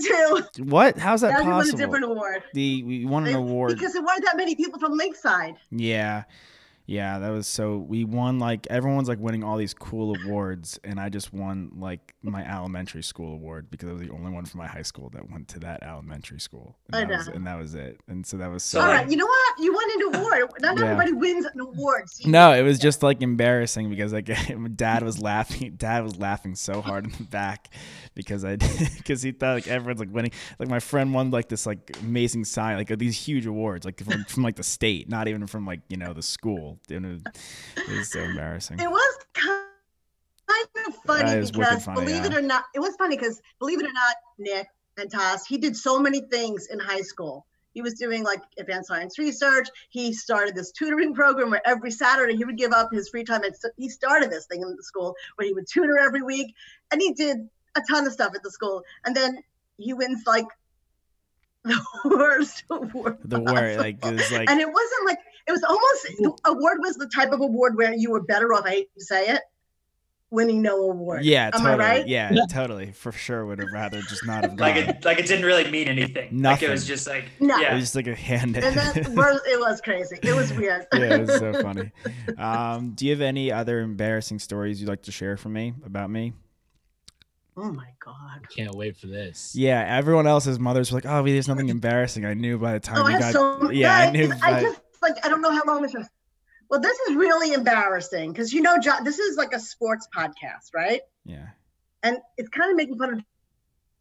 two. 0.57 0.65
What? 0.65 0.99
How's 0.99 1.21
that 1.23 1.33
Now 1.33 1.43
won 1.43 1.49
a 1.49 1.53
possible? 1.59 1.79
different 1.79 2.05
award. 2.05 2.43
The 2.55 2.83
we 2.85 3.05
won 3.05 3.27
an 3.27 3.35
award. 3.35 3.75
Because 3.75 3.93
there 3.93 4.03
weren't 4.03 4.25
that 4.25 4.37
many 4.37 4.55
people 4.55 4.79
from 4.79 4.97
Lakeside. 4.97 5.57
Yeah. 5.71 6.25
Yeah, 6.89 7.19
that 7.19 7.29
was 7.29 7.47
so 7.47 7.77
we 7.77 8.05
won 8.05 8.39
like 8.39 8.67
everyone's 8.71 9.11
like 9.11 9.19
winning 9.19 9.45
all 9.45 9.59
these 9.59 9.75
cool 9.75 10.17
awards 10.17 10.81
and 10.83 10.99
I 10.99 11.11
just 11.11 11.35
won 11.35 11.71
like 11.77 12.15
my 12.23 12.43
elementary 12.51 13.03
school 13.03 13.35
award 13.35 13.71
because 13.71 13.91
I 13.91 13.93
was 13.93 14.01
the 14.01 14.09
only 14.09 14.33
one 14.33 14.47
from 14.47 14.61
my 14.61 14.67
high 14.67 14.81
school 14.81 15.11
that 15.11 15.31
went 15.31 15.49
to 15.49 15.59
that 15.59 15.83
elementary 15.83 16.41
school. 16.41 16.79
And 16.91 16.97
I 16.97 17.05
that 17.05 17.19
was 17.19 17.29
and 17.29 17.47
that 17.47 17.59
was 17.59 17.75
it. 17.75 18.01
And 18.09 18.27
so 18.27 18.39
that 18.39 18.51
was 18.51 18.63
so 18.63 18.81
All 18.81 18.87
right, 18.87 19.07
you 19.07 19.19
know 19.19 19.27
what? 19.27 19.59
You 19.59 19.75
won 19.75 19.85
an 19.97 20.15
award. 20.15 20.51
Not 20.61 20.79
Yeah. 20.79 20.85
everybody 20.85 21.13
wins 21.13 21.45
an 21.45 21.61
award. 21.61 22.05
No, 22.25 22.55
it 22.55 22.63
was 22.63 22.79
just 22.79 23.03
like 23.03 23.21
embarrassing 23.21 23.91
because 23.91 24.15
like 24.15 24.31
dad 24.77 25.03
was 25.03 25.21
laughing. 25.21 25.75
Dad 25.77 26.03
was 26.05 26.17
laughing 26.17 26.55
so 26.55 26.81
hard 26.81 27.05
in 27.05 27.13
the 27.13 27.25
back 27.25 27.69
because 28.15 28.47
I 28.47 28.57
because 28.97 29.21
he 29.21 29.33
thought 29.33 29.57
like 29.57 29.69
everyone's 29.69 30.01
like 30.01 30.11
winning. 30.11 30.33
Like 30.59 30.71
my 30.71 30.81
friend 30.81 31.13
won 31.13 31.31
like 31.31 31.51
this 31.51 31.67
like 31.67 31.99
amazing 32.01 32.47
sign 32.47 32.79
like 32.79 32.99
these 32.99 33.19
huge 33.19 33.45
awards 33.45 33.85
like 33.85 34.03
from, 34.03 34.25
from 34.25 34.43
like 34.43 34.57
the 34.57 34.63
state, 34.63 35.07
not 35.07 35.29
even 35.29 35.47
from 35.47 35.67
like 35.67 35.81
you 35.91 35.99
know 35.99 36.15
the 36.15 36.23
school. 36.23 36.78
And 36.91 37.07
it, 37.27 37.39
it 37.77 37.99
was 37.99 38.11
so 38.11 38.21
embarrassing. 38.21 38.81
It 38.81 38.91
was 38.91 39.19
kind 39.35 39.65
of 40.87 40.95
funny 41.07 41.47
because 41.47 41.85
funny, 41.85 42.01
believe 42.01 42.25
it 42.25 42.35
or 42.35 42.43
not, 42.43 42.65
it 42.75 42.81
was 42.81 42.95
funny 42.97 43.17
because 43.17 43.41
believe 43.59 43.81
it 43.81 43.87
or 43.87 43.93
not, 43.93 44.17
Nick 44.39 44.69
and 44.97 45.11
Toss, 45.11 45.47
he 45.47 45.59
did 45.59 45.77
so 45.77 45.99
many 45.99 46.23
things 46.23 46.69
in 46.71 46.79
high 46.79 47.03
school. 47.03 47.47
He 47.75 47.83
was 47.83 47.95
doing 47.95 48.25
like 48.25 48.41
advanced 48.59 48.89
science 48.89 49.19
research. 49.19 49.69
He 49.91 50.13
started 50.13 50.55
this 50.55 50.73
tutoring 50.73 51.15
program 51.15 51.51
where 51.51 51.67
every 51.67 51.91
Saturday 51.91 52.35
he 52.35 52.45
would 52.45 52.57
give 52.57 52.73
up 52.73 52.89
his 52.93 53.09
free 53.09 53.25
time. 53.25 53.45
And 53.45 53.55
he 53.77 53.89
started 53.89 54.31
this 54.31 54.47
thing 54.47 54.63
in 54.63 54.75
the 54.75 54.83
school 54.83 55.15
where 55.37 55.47
he 55.47 55.55
would 55.55 55.67
tutor 55.69 55.99
every 55.99 56.23
week, 56.23 56.55
and 56.91 57.01
he 57.01 57.13
did 57.13 57.49
a 57.77 57.83
ton 57.89 58.07
of 58.07 58.13
stuff 58.13 58.35
at 58.35 58.43
the 58.43 58.51
school. 58.51 58.83
And 59.05 59.15
then 59.15 59.39
he 59.77 59.93
wins 59.93 60.25
like 60.27 60.47
the 61.69 61.81
worst 62.17 62.65
award. 62.71 63.19
The 63.25 63.41
worst, 63.41 63.79
like 63.79 64.05
it 64.05 64.13
was 64.15 64.33
like 64.33 64.51
and 64.51 64.61
it 64.61 64.69
wasn't 64.69 65.07
like 65.07 65.19
it 65.47 65.53
was 65.53 65.63
almost 65.63 66.03
the 66.19 66.51
award 66.51 66.79
was 66.81 66.97
the 66.97 67.09
type 67.15 67.33
of 67.33 67.41
award 67.41 67.77
where 67.77 67.95
you 67.95 68.11
were 68.11 68.23
better 68.23 68.53
off. 68.55 68.65
I 68.67 68.71
hate 68.71 68.95
to 68.99 69.05
say 69.05 69.29
it, 69.29 69.41
winning 70.31 70.61
no 70.61 70.91
award. 70.91 71.25
yeah, 71.25 71.47
Am 71.47 71.53
totally. 71.53 71.73
I 71.73 71.77
right? 71.77 72.07
Yeah, 72.09 72.31
totally. 72.51 72.93
For 72.93 73.13
sure 73.13 73.47
would 73.47 73.59
have 73.61 73.73
rather 73.73 74.03
just 74.03 74.27
not 74.27 74.45
have 74.45 74.59
Like 74.61 74.77
it, 74.77 75.05
like 75.05 75.19
it 75.19 75.27
didn't 75.27 75.47
really 75.47 75.71
mean 75.71 75.89
anything. 75.89 76.25
Like 76.25 76.33
Nothing. 76.33 76.69
it 76.69 76.73
was 76.73 76.87
just 76.87 77.07
like, 77.07 77.25
No. 77.41 77.57
It 77.57 77.63
yeah. 77.63 77.75
was 77.75 77.85
just 77.85 77.95
like 77.97 78.07
a 78.09 78.15
hand. 78.15 78.57
And 78.57 78.77
that 78.77 79.09
was 79.15 79.41
it 79.47 79.59
was 79.59 79.81
crazy. 79.81 80.19
It 80.23 80.35
was 80.35 80.53
weird. 80.53 80.87
yeah, 80.95 81.15
it 81.15 81.21
was 81.27 81.39
so 81.39 81.63
funny. 81.63 81.93
Um, 82.37 82.91
do 82.93 83.07
you 83.07 83.13
have 83.13 83.23
any 83.23 83.51
other 83.51 83.81
embarrassing 83.81 84.39
stories 84.41 84.81
you'd 84.83 84.89
like 84.91 85.03
to 85.03 85.13
share 85.13 85.37
from 85.39 85.55
me 85.55 85.73
about 85.87 86.11
me? 86.11 86.35
Oh 87.59 87.73
my 87.73 87.89
god. 88.05 88.47
Can't 88.55 88.75
wait 88.75 88.97
for 88.97 89.07
this. 89.09 89.55
Yeah, 89.57 89.85
everyone 89.87 90.27
else's 90.27 90.59
mothers 90.59 90.91
were 90.93 90.97
like, 90.99 91.07
"Oh, 91.07 91.23
there's 91.25 91.49
nothing 91.49 91.69
embarrassing." 91.69 92.25
I 92.25 92.35
knew 92.35 92.59
by 92.59 92.73
the 92.75 92.81
time 92.81 92.99
Oh, 92.99 93.07
I 93.07 93.11
you 93.11 93.19
have 93.19 93.33
got, 93.35 93.61
so 93.61 93.71
yeah, 93.71 93.97
I 93.99 94.05
guys, 94.07 94.13
knew. 94.15 94.35
I 94.43 94.51
by- 94.53 94.63
just 94.63 94.81
like 95.03 95.15
I 95.25 95.29
don't 95.29 95.43
know 95.43 95.51
how 95.53 95.63
long 95.67 95.83
this 95.83 95.95
is. 95.95 96.07
Well, 96.71 96.81
this 96.81 96.99
is 97.09 97.17
really 97.17 97.55
embarrassing 97.55 98.33
because 98.33 98.53
you 98.53 98.61
know, 98.63 98.79
Jo- 98.79 99.03
this 99.03 99.19
is 99.19 99.37
like 99.37 99.53
a 99.53 99.61
sports 99.61 100.07
podcast, 100.15 100.75
right? 100.75 101.01
yeah, 101.25 101.47
And 102.03 102.19
it's 102.37 102.49
kind 102.51 102.71
of 102.71 102.77
making 102.77 102.99
fun 102.99 103.15
of 103.15 103.21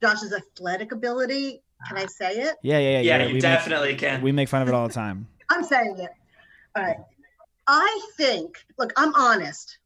Josh's 0.02 0.34
athletic 0.34 0.92
ability. 0.92 1.62
Can 1.88 1.98
I 1.98 2.08
say 2.08 2.34
it? 2.34 2.56
yeah, 2.64 2.80
yeah, 2.80 2.90
yeah. 2.90 3.00
Yeah, 3.00 3.18
we 3.20 3.28
you 3.28 3.34
make- 3.36 3.42
definitely 3.42 3.96
can. 3.96 4.22
We 4.22 4.32
make 4.34 4.50
fun 4.50 4.62
of 4.64 4.68
it 4.68 4.74
all 4.74 4.88
the 4.88 4.94
time. 4.94 5.28
I'm 5.50 5.64
saying 5.64 5.96
it. 6.00 6.10
All 6.76 6.84
right. 6.84 6.98
I 7.68 8.02
think, 8.18 8.58
look, 8.78 8.92
I'm 8.98 9.14
honest. 9.16 9.78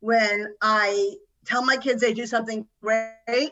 When 0.00 0.54
I 0.62 1.14
tell 1.44 1.64
my 1.64 1.76
kids 1.76 2.00
they 2.00 2.14
do 2.14 2.26
something 2.26 2.66
great, 2.82 3.50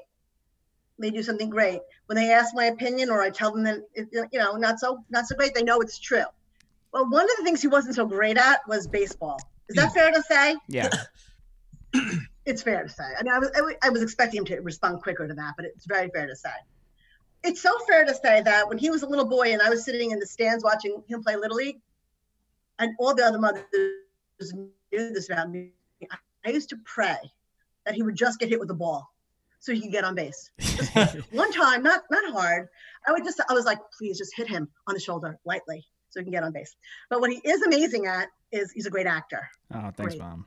they 0.98 1.10
do 1.10 1.22
something 1.22 1.50
great. 1.50 1.80
When 2.06 2.16
they 2.16 2.32
ask 2.32 2.54
my 2.54 2.66
opinion 2.66 3.10
or 3.10 3.22
I 3.22 3.30
tell 3.30 3.52
them 3.52 3.64
that 3.64 3.80
it, 3.94 4.08
you 4.32 4.38
know 4.38 4.56
not 4.56 4.78
so 4.78 5.04
not 5.10 5.26
so 5.26 5.36
great, 5.36 5.54
they 5.54 5.62
know 5.62 5.80
it's 5.80 5.98
true. 5.98 6.24
Well, 6.92 7.08
one 7.08 7.24
of 7.24 7.36
the 7.38 7.44
things 7.44 7.62
he 7.62 7.68
wasn't 7.68 7.94
so 7.94 8.06
great 8.06 8.36
at 8.36 8.60
was 8.66 8.86
baseball. 8.86 9.38
Is 9.68 9.76
that 9.76 9.90
mm. 9.90 9.94
fair 9.94 10.10
to 10.10 10.22
say? 10.22 10.56
Yeah, 10.68 10.90
It's 12.46 12.62
fair 12.62 12.82
to 12.82 12.88
say. 12.88 13.04
I 13.18 13.22
mean, 13.22 13.32
I 13.32 13.38
was 13.38 13.50
I 13.56 13.60
was- 13.60 13.74
I 13.82 13.88
was 13.90 14.02
expecting 14.02 14.38
him 14.38 14.44
to 14.46 14.60
respond 14.60 15.02
quicker 15.02 15.26
to 15.28 15.34
that, 15.34 15.54
but 15.56 15.66
it's 15.66 15.86
very 15.86 16.08
fair 16.08 16.26
to 16.26 16.36
say. 16.36 16.50
It's 17.42 17.62
so 17.62 17.78
fair 17.86 18.04
to 18.04 18.14
say 18.14 18.42
that 18.42 18.68
when 18.68 18.76
he 18.76 18.90
was 18.90 19.02
a 19.02 19.06
little 19.06 19.24
boy 19.24 19.52
and 19.52 19.62
I 19.62 19.70
was 19.70 19.84
sitting 19.84 20.10
in 20.10 20.18
the 20.18 20.26
stands 20.26 20.62
watching 20.62 21.02
him 21.06 21.22
play 21.22 21.36
little 21.36 21.56
league, 21.56 21.80
and 22.78 22.92
all 22.98 23.14
the 23.14 23.24
other 23.24 23.38
mothers 23.38 23.62
knew 24.52 24.70
this 24.90 25.30
about 25.30 25.50
me, 25.50 25.72
I 26.44 26.50
used 26.50 26.70
to 26.70 26.76
pray 26.84 27.18
that 27.90 27.96
he 27.96 28.04
would 28.04 28.14
just 28.14 28.38
get 28.38 28.48
hit 28.48 28.60
with 28.60 28.68
the 28.68 28.74
ball 28.74 29.12
so 29.58 29.72
he 29.72 29.80
could 29.80 29.90
get 29.90 30.04
on 30.04 30.14
base. 30.14 30.52
One 31.32 31.50
time, 31.50 31.82
not 31.82 32.04
not 32.08 32.32
hard, 32.32 32.68
I 33.06 33.10
would 33.10 33.24
just 33.24 33.40
I 33.48 33.52
was 33.52 33.64
like, 33.64 33.78
please 33.98 34.16
just 34.16 34.32
hit 34.36 34.48
him 34.48 34.68
on 34.86 34.94
the 34.94 35.00
shoulder 35.00 35.40
lightly 35.44 35.84
so 36.08 36.20
he 36.20 36.24
can 36.24 36.30
get 36.30 36.44
on 36.44 36.52
base. 36.52 36.76
But 37.08 37.20
what 37.20 37.32
he 37.32 37.38
is 37.38 37.62
amazing 37.62 38.06
at 38.06 38.28
is 38.52 38.70
he's 38.70 38.86
a 38.86 38.90
great 38.90 39.08
actor. 39.08 39.48
Oh, 39.74 39.90
thanks, 39.96 40.14
Great. 40.14 40.20
mom. 40.20 40.46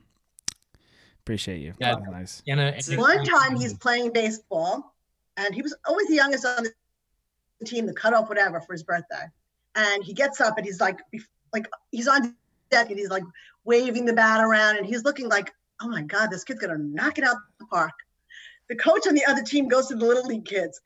Appreciate 1.20 1.60
you. 1.60 1.74
Yeah. 1.78 1.96
That's 1.96 2.10
nice. 2.10 2.42
Anna, 2.48 2.74
One 2.96 3.22
time 3.24 3.56
he's 3.56 3.74
playing 3.74 4.12
baseball, 4.14 4.94
and 5.36 5.54
he 5.54 5.60
was 5.60 5.76
always 5.86 6.06
the 6.08 6.14
youngest 6.14 6.46
on 6.46 6.64
the 7.60 7.66
team, 7.66 7.84
the 7.84 7.92
cutoff, 7.92 8.30
whatever, 8.30 8.58
for 8.62 8.72
his 8.72 8.82
birthday. 8.82 9.26
And 9.74 10.02
he 10.02 10.14
gets 10.14 10.40
up 10.40 10.56
and 10.56 10.66
he's 10.66 10.80
like, 10.80 10.98
like 11.52 11.68
he's 11.90 12.08
on 12.08 12.34
deck 12.70 12.88
and 12.88 12.98
he's 12.98 13.10
like 13.10 13.24
waving 13.64 14.06
the 14.06 14.14
bat 14.14 14.42
around, 14.42 14.78
and 14.78 14.86
he's 14.86 15.04
looking 15.04 15.28
like, 15.28 15.52
oh 15.80 15.88
my 15.88 16.02
god, 16.02 16.30
this 16.30 16.44
kid's 16.44 16.60
gonna 16.60 16.78
knock 16.78 17.18
it 17.18 17.24
out 17.24 17.36
the 17.58 17.66
park. 17.66 17.92
The 18.68 18.76
coach 18.76 19.06
on 19.06 19.14
the 19.14 19.24
other 19.26 19.42
team 19.42 19.68
goes 19.68 19.88
to 19.88 19.94
the 19.94 20.04
little 20.04 20.24
league 20.24 20.46
kids, 20.46 20.80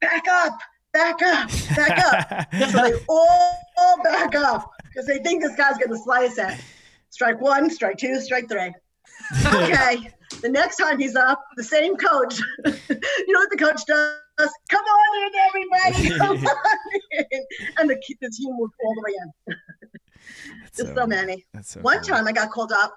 back 0.00 0.24
up, 0.28 0.58
back 0.92 1.22
up, 1.22 1.50
back 1.74 1.98
up. 1.98 2.54
so 2.70 2.82
they 2.82 3.04
all, 3.08 3.58
all 3.78 4.02
back 4.02 4.34
up 4.34 4.70
because 4.84 5.06
they 5.06 5.18
think 5.18 5.42
this 5.42 5.56
guy's 5.56 5.78
gonna 5.78 5.98
slice 5.98 6.38
it. 6.38 6.58
Strike 7.10 7.40
one, 7.40 7.70
strike 7.70 7.98
two, 7.98 8.20
strike 8.20 8.48
three. 8.48 8.72
Okay. 9.46 10.10
The 10.40 10.48
next 10.48 10.76
time 10.76 10.98
he's 10.98 11.14
up, 11.14 11.44
the 11.56 11.62
same 11.62 11.96
coach. 11.96 12.40
you 12.64 13.32
know 13.32 13.38
what 13.38 13.50
the 13.50 13.56
coach 13.58 13.84
does? 13.86 14.50
Come 14.70 14.84
on 14.84 15.26
in, 15.26 15.32
everybody. 15.46 16.18
Come 16.18 16.44
on 16.44 16.56
in. 17.10 17.44
And 17.78 17.90
the, 17.90 17.96
the 18.20 18.30
team 18.30 18.56
moved 18.56 18.72
all 18.84 18.94
the 18.94 19.02
way 19.04 19.12
in. 19.22 19.56
There's 20.74 20.94
so, 20.94 21.06
many. 21.06 21.44
That's 21.52 21.70
so 21.70 21.80
one 21.80 21.96
funny. 21.96 22.08
time 22.08 22.26
I 22.26 22.32
got 22.32 22.50
called 22.50 22.72
up. 22.72 22.94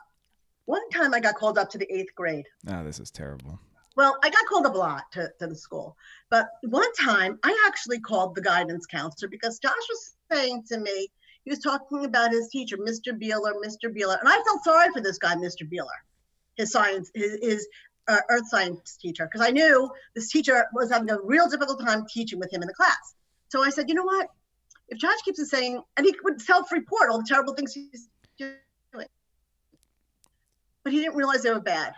One 0.66 0.90
time 0.90 1.14
I 1.14 1.20
got 1.20 1.36
called 1.36 1.58
up 1.58 1.70
to 1.72 1.78
the 1.78 1.92
eighth 1.94 2.16
grade. 2.16 2.48
Oh, 2.68 2.84
this 2.84 3.00
is 3.00 3.12
terrible. 3.12 3.60
Well, 3.96 4.18
I 4.24 4.30
got 4.30 4.46
called 4.46 4.66
up 4.66 4.76
a 4.76 4.78
lot 4.78 5.04
to, 5.14 5.32
to 5.40 5.48
the 5.48 5.56
school. 5.56 5.96
But 6.30 6.50
one 6.64 6.92
time 6.94 7.40
I 7.44 7.66
actually 7.68 8.00
called 8.00 8.36
the 8.36 8.42
guidance 8.42 8.86
counselor 8.86 9.30
because 9.30 9.60
Josh 9.60 9.74
was 9.90 10.16
saying 10.32 10.64
to 10.70 10.80
me, 10.80 11.10
he 11.44 11.52
was 11.52 11.60
talking 11.60 12.04
about 12.04 12.32
his 12.32 12.50
teacher, 12.50 12.78
Mr. 12.78 13.12
Beeler, 13.14 13.54
Mr. 13.64 13.96
Beeler. 13.96 14.20
And 14.20 14.28
I 14.28 14.42
felt 14.44 14.64
sorry 14.64 14.92
for 14.92 15.02
this 15.02 15.20
guy, 15.20 15.36
Mr. 15.36 15.62
Beeler, 15.72 15.86
his 16.58 16.72
science, 16.72 17.12
his, 17.14 17.38
his 17.42 17.68
uh, 18.08 18.20
earth 18.30 18.50
science 18.50 18.98
teacher, 19.00 19.30
because 19.32 19.48
I 19.48 19.52
knew 19.52 19.90
this 20.16 20.32
teacher 20.32 20.66
was 20.74 20.92
having 20.92 21.10
a 21.12 21.22
real 21.22 21.48
difficult 21.48 21.80
time 21.80 22.06
teaching 22.10 22.40
with 22.40 22.52
him 22.52 22.64
in 22.64 22.68
the 22.68 22.74
class. 22.74 23.14
So 23.50 23.64
I 23.64 23.70
said, 23.70 23.88
you 23.88 23.96
know 23.96 24.04
what? 24.04 24.28
If 24.90 24.98
Josh 24.98 25.22
keeps 25.24 25.48
saying, 25.50 25.82
and 25.96 26.06
he 26.06 26.16
would 26.24 26.42
self 26.42 26.72
report 26.72 27.12
all 27.12 27.20
the 27.20 27.28
terrible 27.28 27.54
things 27.54 27.74
he's 27.74 28.10
doing, 28.38 28.56
but 30.86 30.94
he 30.94 31.02
didn't 31.02 31.16
realize 31.16 31.44
they 31.44 31.52
were 31.52 31.60
bad 31.60 31.94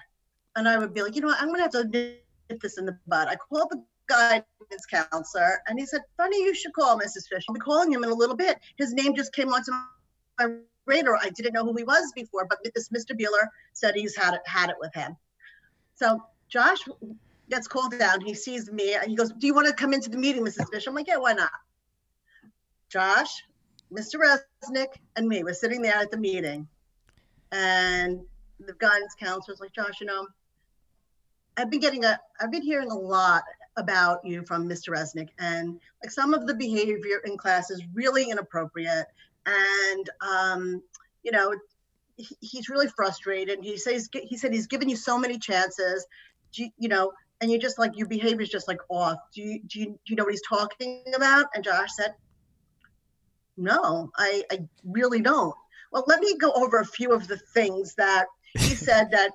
and 0.57 0.67
I 0.67 0.77
would 0.77 0.93
be 0.93 1.03
like, 1.03 1.15
you 1.15 1.21
know 1.21 1.27
what, 1.27 1.39
I'm 1.39 1.49
gonna 1.49 1.61
have 1.61 1.71
to 1.71 1.85
nip 1.85 2.61
this 2.61 2.79
in 2.79 2.85
the 2.85 2.97
bud. 3.07 3.27
I 3.27 3.35
called 3.35 3.69
the 3.69 3.83
guidance 4.07 4.85
counselor, 4.89 5.61
and 5.67 5.79
he 5.79 5.85
said, 5.85 6.01
"Funny, 6.17 6.43
you 6.43 6.53
should 6.55 6.73
call 6.73 6.99
Mrs. 6.99 7.27
Fish. 7.29 7.45
I'll 7.47 7.53
be 7.53 7.59
calling 7.59 7.91
him 7.91 8.03
in 8.03 8.09
a 8.09 8.15
little 8.15 8.35
bit. 8.35 8.57
His 8.77 8.93
name 8.93 9.15
just 9.15 9.33
came 9.33 9.53
onto 9.53 9.71
my 9.71 10.47
or 10.89 11.17
I 11.17 11.29
didn't 11.29 11.53
know 11.53 11.65
who 11.65 11.75
he 11.75 11.83
was 11.83 12.11
before, 12.15 12.45
but 12.45 12.59
this 12.73 12.89
Mr. 12.89 13.11
Beeler 13.11 13.47
said 13.73 13.93
he's 13.95 14.15
had 14.15 14.33
it 14.33 14.41
had 14.45 14.69
it 14.69 14.77
with 14.79 14.93
him. 14.93 15.17
So 15.95 16.23
Josh 16.47 16.79
gets 17.49 17.67
called 17.67 17.97
down. 17.99 18.21
He 18.21 18.33
sees 18.33 18.71
me 18.71 18.95
and 18.95 19.09
he 19.09 19.15
goes, 19.15 19.31
"Do 19.33 19.47
you 19.47 19.53
want 19.53 19.67
to 19.67 19.73
come 19.73 19.93
into 19.93 20.09
the 20.09 20.17
meeting, 20.17 20.45
Mrs. 20.45 20.71
Fish?" 20.71 20.87
I'm 20.87 20.95
like, 20.95 21.07
"Yeah, 21.07 21.17
why 21.17 21.33
not?" 21.33 21.51
Josh, 22.89 23.43
Mr. 23.91 24.15
Resnick, 24.15 24.95
and 25.15 25.27
me 25.27 25.43
were 25.43 25.53
sitting 25.53 25.81
there 25.81 25.95
at 25.95 26.09
the 26.09 26.17
meeting, 26.17 26.67
and 27.51 28.21
the 28.59 28.73
guidance 28.73 29.15
counselors 29.19 29.59
like, 29.59 29.73
"Josh, 29.73 30.01
you 30.01 30.07
know, 30.07 30.27
I've 31.57 31.69
been 31.69 31.79
getting 31.79 32.05
a, 32.05 32.19
I've 32.39 32.51
been 32.51 32.61
hearing 32.61 32.91
a 32.91 32.97
lot 32.97 33.43
about 33.77 34.23
you 34.25 34.43
from 34.43 34.67
Mr. 34.67 34.89
Resnick, 34.89 35.29
and 35.39 35.79
like 36.03 36.11
some 36.11 36.33
of 36.33 36.47
the 36.47 36.55
behavior 36.55 37.21
in 37.25 37.37
class 37.37 37.71
is 37.71 37.83
really 37.93 38.29
inappropriate, 38.29 39.07
and 39.45 40.09
um, 40.21 40.81
you 41.23 41.31
know, 41.31 41.53
he, 42.15 42.35
he's 42.39 42.69
really 42.69 42.87
frustrated. 42.87 43.59
He 43.61 43.77
says 43.77 44.09
he 44.13 44.37
said 44.37 44.53
he's 44.53 44.67
given 44.67 44.89
you 44.89 44.95
so 44.95 45.17
many 45.17 45.37
chances, 45.37 46.05
you, 46.53 46.69
you 46.77 46.89
know, 46.89 47.11
and 47.41 47.51
you're 47.51 47.59
just 47.59 47.79
like 47.79 47.97
your 47.97 48.07
behavior 48.07 48.41
is 48.41 48.49
just 48.49 48.67
like 48.67 48.79
off. 48.89 49.17
Do 49.33 49.41
you 49.41 49.61
do 49.65 49.79
you, 49.79 49.85
do 49.85 49.97
you 50.07 50.15
know 50.15 50.23
what 50.23 50.33
he's 50.33 50.47
talking 50.47 51.03
about? 51.15 51.47
And 51.53 51.63
Josh 51.63 51.89
said, 51.95 52.15
No, 53.55 54.11
I, 54.15 54.43
I 54.51 54.59
really 54.83 55.21
don't. 55.21 55.55
Well, 55.91 56.03
let 56.07 56.19
me 56.19 56.37
go 56.37 56.51
over 56.51 56.79
a 56.79 56.85
few 56.85 57.13
of 57.13 57.27
the 57.27 57.37
things 57.37 57.95
that 57.95 58.27
he 58.59 58.75
said 58.75 59.11
that 59.11 59.31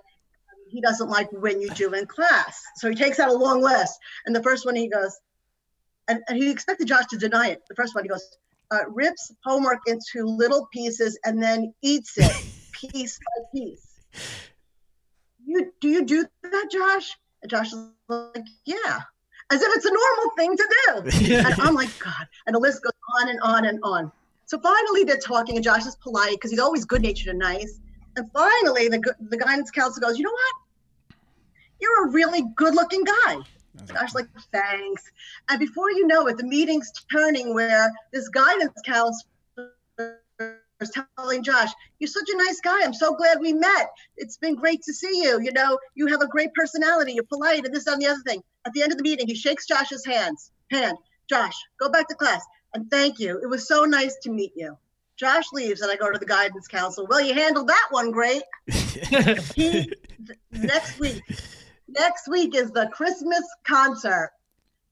he 0.69 0.81
doesn't 0.81 1.09
like 1.09 1.31
when 1.33 1.61
you 1.61 1.69
do 1.71 1.93
in 1.93 2.07
class. 2.07 2.63
So 2.77 2.89
he 2.89 2.95
takes 2.95 3.21
out 3.21 3.29
a 3.29 3.35
long 3.35 3.61
list. 3.61 3.99
And 4.27 4.35
the 4.35 4.43
first 4.43 4.65
one 4.65 4.75
he 4.75 4.89
goes, 4.89 5.15
and, 6.09 6.21
and 6.29 6.37
he 6.37 6.51
expected 6.51 6.89
Josh 6.89 7.07
to 7.11 7.19
deny 7.19 7.49
it. 7.49 7.63
The 7.69 7.75
first 7.75 7.95
one 7.95 8.05
he 8.05 8.09
goes, 8.09 8.27
uh, 8.71 8.89
rips 8.89 9.33
homework 9.45 9.81
into 9.87 10.25
little 10.25 10.67
pieces 10.73 11.19
and 11.25 11.43
then 11.43 11.75
eats 11.83 12.17
it 12.17 12.33
piece 12.73 13.19
by 13.19 13.43
piece. 13.55 13.87
You 15.45 15.73
do 15.81 15.89
you 15.89 16.05
do 16.05 16.25
that, 16.43 16.69
Josh? 16.71 17.17
And 17.43 17.51
Josh 17.51 17.73
is 17.73 17.89
like, 18.09 18.47
yeah, 18.65 19.01
as 19.51 19.61
if 19.61 19.77
it's 19.77 19.85
a 19.85 19.93
normal 19.93 20.31
thing 20.37 20.57
to 20.57 20.77
do. 20.87 21.35
and 21.37 21.61
I'm 21.61 21.75
like, 21.75 21.97
God. 21.99 22.27
And 22.47 22.55
the 22.55 22.61
list 22.61 22.83
goes 22.83 22.93
on 23.21 23.29
and 23.29 23.41
on 23.41 23.67
and 23.67 23.79
on. 23.83 24.11
So 24.47 24.59
finally, 24.61 25.05
they're 25.05 25.19
talking, 25.19 25.57
and 25.57 25.65
Josh 25.65 25.87
is 25.87 25.97
polite 25.97 26.33
because 26.33 26.51
he's 26.51 26.61
always 26.61 26.85
good 26.85 27.03
natured 27.03 27.29
and 27.29 27.39
nice. 27.39 27.79
And 28.17 28.31
finally, 28.33 28.89
the, 28.89 29.15
the 29.21 29.37
guidance 29.37 29.71
counselor 29.71 30.09
goes, 30.09 30.19
You 30.19 30.25
know 30.25 30.33
what? 30.33 31.17
You're 31.81 32.09
a 32.09 32.11
really 32.11 32.43
good 32.57 32.75
looking 32.75 33.05
guy. 33.05 33.37
Josh's 33.87 34.15
like, 34.15 34.29
Thanks. 34.53 35.11
And 35.49 35.59
before 35.59 35.91
you 35.91 36.07
know 36.07 36.27
it, 36.27 36.37
the 36.37 36.45
meeting's 36.45 36.91
turning 37.11 37.55
where 37.55 37.93
this 38.13 38.29
guidance 38.29 38.79
counselor 38.85 39.73
is 40.81 40.93
telling 41.17 41.43
Josh, 41.43 41.71
You're 41.99 42.09
such 42.09 42.29
a 42.33 42.37
nice 42.37 42.61
guy. 42.61 42.81
I'm 42.85 42.95
so 42.95 43.15
glad 43.15 43.41
we 43.41 43.53
met. 43.53 43.91
It's 44.17 44.37
been 44.37 44.55
great 44.55 44.83
to 44.83 44.93
see 44.93 45.23
you. 45.23 45.41
You 45.41 45.53
know, 45.53 45.79
you 45.95 46.07
have 46.09 46.21
a 46.21 46.29
great 46.29 46.53
personality. 46.55 47.13
You're 47.15 47.25
polite, 47.25 47.65
and 47.65 47.75
this, 47.75 47.87
and 47.87 48.01
the 48.01 48.07
other 48.07 48.23
thing. 48.27 48.43
At 48.65 48.73
the 48.73 48.83
end 48.83 48.93
of 48.93 48.99
the 48.99 49.05
meeting, 49.05 49.27
he 49.27 49.35
shakes 49.35 49.67
Josh's 49.67 50.05
hands. 50.05 50.51
Hand, 50.71 50.97
Josh, 51.29 51.55
go 51.79 51.91
back 51.91 52.09
to 52.09 52.15
class 52.15 52.43
and 52.75 52.91
thank 52.91 53.19
you. 53.19 53.39
It 53.43 53.47
was 53.47 53.67
so 53.67 53.85
nice 53.85 54.17
to 54.23 54.31
meet 54.31 54.53
you. 54.57 54.77
Josh 55.23 55.45
leaves 55.53 55.83
and 55.83 55.91
I 55.91 55.95
go 55.95 56.11
to 56.11 56.19
the 56.19 56.27
guidance 56.27 56.67
council. 56.67 57.07
Well, 57.09 57.21
you 57.21 57.33
handled 57.33 57.69
that 57.69 57.87
one 57.91 58.11
great. 58.11 58.43
he, 59.55 59.89
next 60.51 60.99
week, 60.99 61.23
next 61.87 62.27
week 62.29 62.57
is 62.57 62.73
the 62.73 62.89
Christmas 62.93 63.45
concert, 63.63 64.33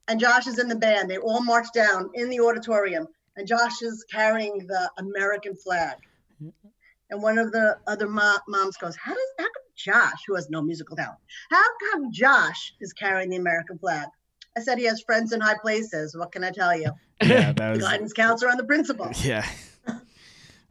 and 0.07 0.21
Josh 0.21 0.47
is 0.47 0.61
in 0.61 0.69
the 0.69 0.77
band. 0.77 1.11
They 1.11 1.19
all 1.19 1.43
march 1.43 1.67
down 1.75 2.11
in 2.15 2.31
the 2.31 2.39
auditorium, 2.39 3.09
and 3.35 3.45
Josh 3.45 3.83
is 3.83 4.05
carrying 4.09 4.69
the 4.69 4.89
American 4.99 5.57
flag. 5.57 5.97
And 7.11 7.21
one 7.21 7.39
of 7.39 7.51
the 7.51 7.79
other 7.89 8.09
mo- 8.09 8.39
moms 8.47 8.77
goes, 8.77 8.95
"How 8.95 9.13
does 9.13 9.31
how 9.37 9.47
come 9.47 9.63
Josh, 9.75 10.23
who 10.29 10.37
has 10.37 10.49
no 10.49 10.63
musical 10.63 10.95
talent, 10.95 11.19
how 11.51 11.65
come 11.91 12.13
Josh 12.13 12.73
is 12.81 12.93
carrying 12.93 13.31
the 13.31 13.37
American 13.37 13.79
flag?" 13.79 14.07
I 14.57 14.61
said 14.61 14.79
he 14.79 14.85
has 14.85 15.03
friends 15.03 15.33
in 15.33 15.41
high 15.41 15.59
places. 15.61 16.17
What 16.17 16.31
can 16.31 16.45
I 16.45 16.53
tell 16.53 16.77
you? 16.77 16.93
Yeah, 17.21 17.53
that 17.53 17.57
the 17.57 17.71
was 17.71 17.81
guidance 17.81 18.13
counselor 18.13 18.51
and 18.51 18.61
the 18.61 18.65
principal. 18.65 19.11
yeah. 19.23 19.45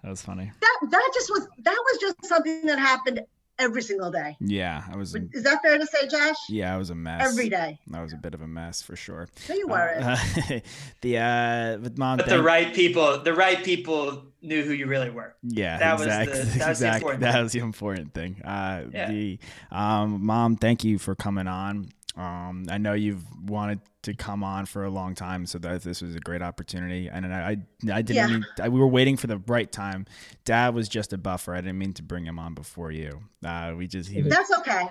That 0.03 0.09
was 0.09 0.21
funny. 0.21 0.51
That 0.61 0.77
that 0.89 1.11
just 1.13 1.29
was 1.29 1.47
that 1.63 1.77
was 1.91 2.01
just 2.01 2.25
something 2.25 2.65
that 2.65 2.79
happened 2.79 3.21
every 3.59 3.81
single 3.81 4.09
day. 4.09 4.37
Yeah, 4.39 4.83
I 4.91 4.95
was. 4.95 5.13
Is 5.33 5.43
that 5.43 5.61
fair 5.61 5.77
to 5.77 5.85
say, 5.85 6.07
Josh? 6.07 6.37
Yeah, 6.47 6.73
I 6.73 6.77
was 6.77 6.89
a 6.89 6.95
mess 6.95 7.29
Every 7.29 7.49
day. 7.49 7.77
That 7.87 8.01
was 8.01 8.13
a 8.13 8.17
bit 8.17 8.33
of 8.33 8.41
a 8.41 8.47
mess 8.47 8.81
for 8.81 8.95
sure. 8.95 9.27
No, 9.47 9.55
you 9.55 9.67
weren't. 9.67 10.03
Uh, 10.03 10.59
the 11.01 11.17
uh, 11.17 11.77
with 11.79 11.97
mom. 11.97 12.17
But 12.17 12.29
the 12.29 12.41
right 12.41 12.73
people, 12.73 13.19
the 13.19 13.33
right 13.33 13.63
people 13.63 14.23
knew 14.41 14.63
who 14.63 14.71
you 14.71 14.87
really 14.87 15.09
were. 15.09 15.35
Yeah, 15.43 15.77
that 15.77 15.99
exactly. 15.99 16.39
was 16.39 16.53
the 16.53 16.59
that 16.59 16.69
was 16.69 16.79
the 16.79 16.85
exactly. 16.85 16.97
important. 16.97 17.21
That 17.21 17.33
thing. 17.33 17.43
was 17.43 17.51
the 17.51 17.59
important 17.59 18.13
thing. 18.13 18.41
Uh, 18.43 18.83
Yeah. 18.91 19.11
The 19.11 19.39
um, 19.71 20.25
mom, 20.25 20.55
thank 20.55 20.83
you 20.83 20.97
for 20.97 21.13
coming 21.13 21.47
on. 21.47 21.89
Um, 22.19 22.65
I 22.69 22.77
know 22.77 22.93
you've 22.93 23.23
wanted 23.49 23.79
to 24.01 24.13
come 24.13 24.43
on 24.43 24.65
for 24.65 24.83
a 24.83 24.89
long 24.89 25.15
time, 25.15 25.45
so 25.45 25.57
that 25.59 25.83
this 25.83 26.01
was 26.01 26.15
a 26.15 26.19
great 26.19 26.41
opportunity. 26.41 27.07
And 27.07 27.25
I, 27.33 27.39
I, 27.39 27.57
I 27.93 28.01
didn't. 28.01 28.15
Yeah. 28.15 28.27
Mean, 28.27 28.45
I, 28.61 28.67
we 28.67 28.77
were 28.77 28.87
waiting 28.87 29.15
for 29.15 29.27
the 29.27 29.37
right 29.47 29.71
time. 29.71 30.05
Dad 30.43 30.75
was 30.75 30.89
just 30.89 31.13
a 31.13 31.17
buffer. 31.17 31.53
I 31.55 31.61
didn't 31.61 31.77
mean 31.77 31.93
to 31.93 32.03
bring 32.03 32.25
him 32.25 32.37
on 32.37 32.55
before 32.55 32.91
you. 32.91 33.21
Uh, 33.43 33.73
we 33.77 33.87
just 33.87 34.09
he 34.09 34.21
was. 34.21 34.33
That's 34.33 34.51
okay. 34.59 34.87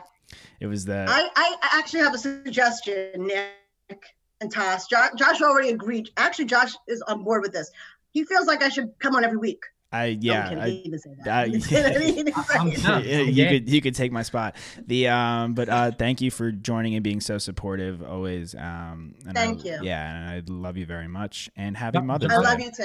It 0.60 0.68
was 0.68 0.86
the. 0.86 1.04
I, 1.06 1.28
I 1.36 1.78
actually 1.78 2.00
have 2.00 2.14
a 2.14 2.18
suggestion, 2.18 3.26
Nick 3.26 4.06
and 4.40 4.50
Toss. 4.50 4.86
Josh, 4.86 5.10
Josh 5.16 5.42
already 5.42 5.68
agreed. 5.68 6.08
Actually, 6.16 6.46
Josh 6.46 6.72
is 6.86 7.02
on 7.02 7.24
board 7.24 7.42
with 7.42 7.52
this. 7.52 7.70
He 8.12 8.24
feels 8.24 8.46
like 8.46 8.62
I 8.62 8.70
should 8.70 8.98
come 9.00 9.14
on 9.14 9.22
every 9.22 9.36
week. 9.36 9.64
I 9.90 10.18
yeah. 10.20 10.48
kidding. 10.50 10.58
I, 10.64 10.68
He 10.70 10.82
didn't 10.82 10.98
say 11.00 11.10
that. 11.16 11.24
that- 11.24 11.48
He 11.48 12.12
didn't 12.12 12.34
say 12.34 12.58
I'm 12.58 12.70
that. 12.70 12.82
down. 12.82 13.04
Yeah, 13.04 13.20
you 13.20 13.46
could 13.48 13.68
you 13.70 13.80
could 13.80 13.94
take 13.94 14.12
my 14.12 14.22
spot. 14.22 14.54
The 14.86 15.08
um, 15.08 15.54
but 15.54 15.68
uh, 15.68 15.90
thank 15.92 16.20
you 16.20 16.30
for 16.30 16.52
joining 16.52 16.94
and 16.94 17.02
being 17.02 17.20
so 17.20 17.38
supportive 17.38 18.02
always. 18.02 18.54
Um, 18.54 19.14
and 19.26 19.34
Thank 19.34 19.60
I, 19.60 19.64
you. 19.64 19.78
Yeah, 19.82 20.14
and 20.14 20.30
I 20.30 20.42
love 20.52 20.76
you 20.76 20.84
very 20.86 21.08
much. 21.08 21.48
And 21.56 21.76
happy 21.76 21.98
Yeah, 21.98 22.02
Mother's 22.04 22.30
I 22.32 22.36
love 22.36 22.60
you 22.60 22.70
too. 22.70 22.84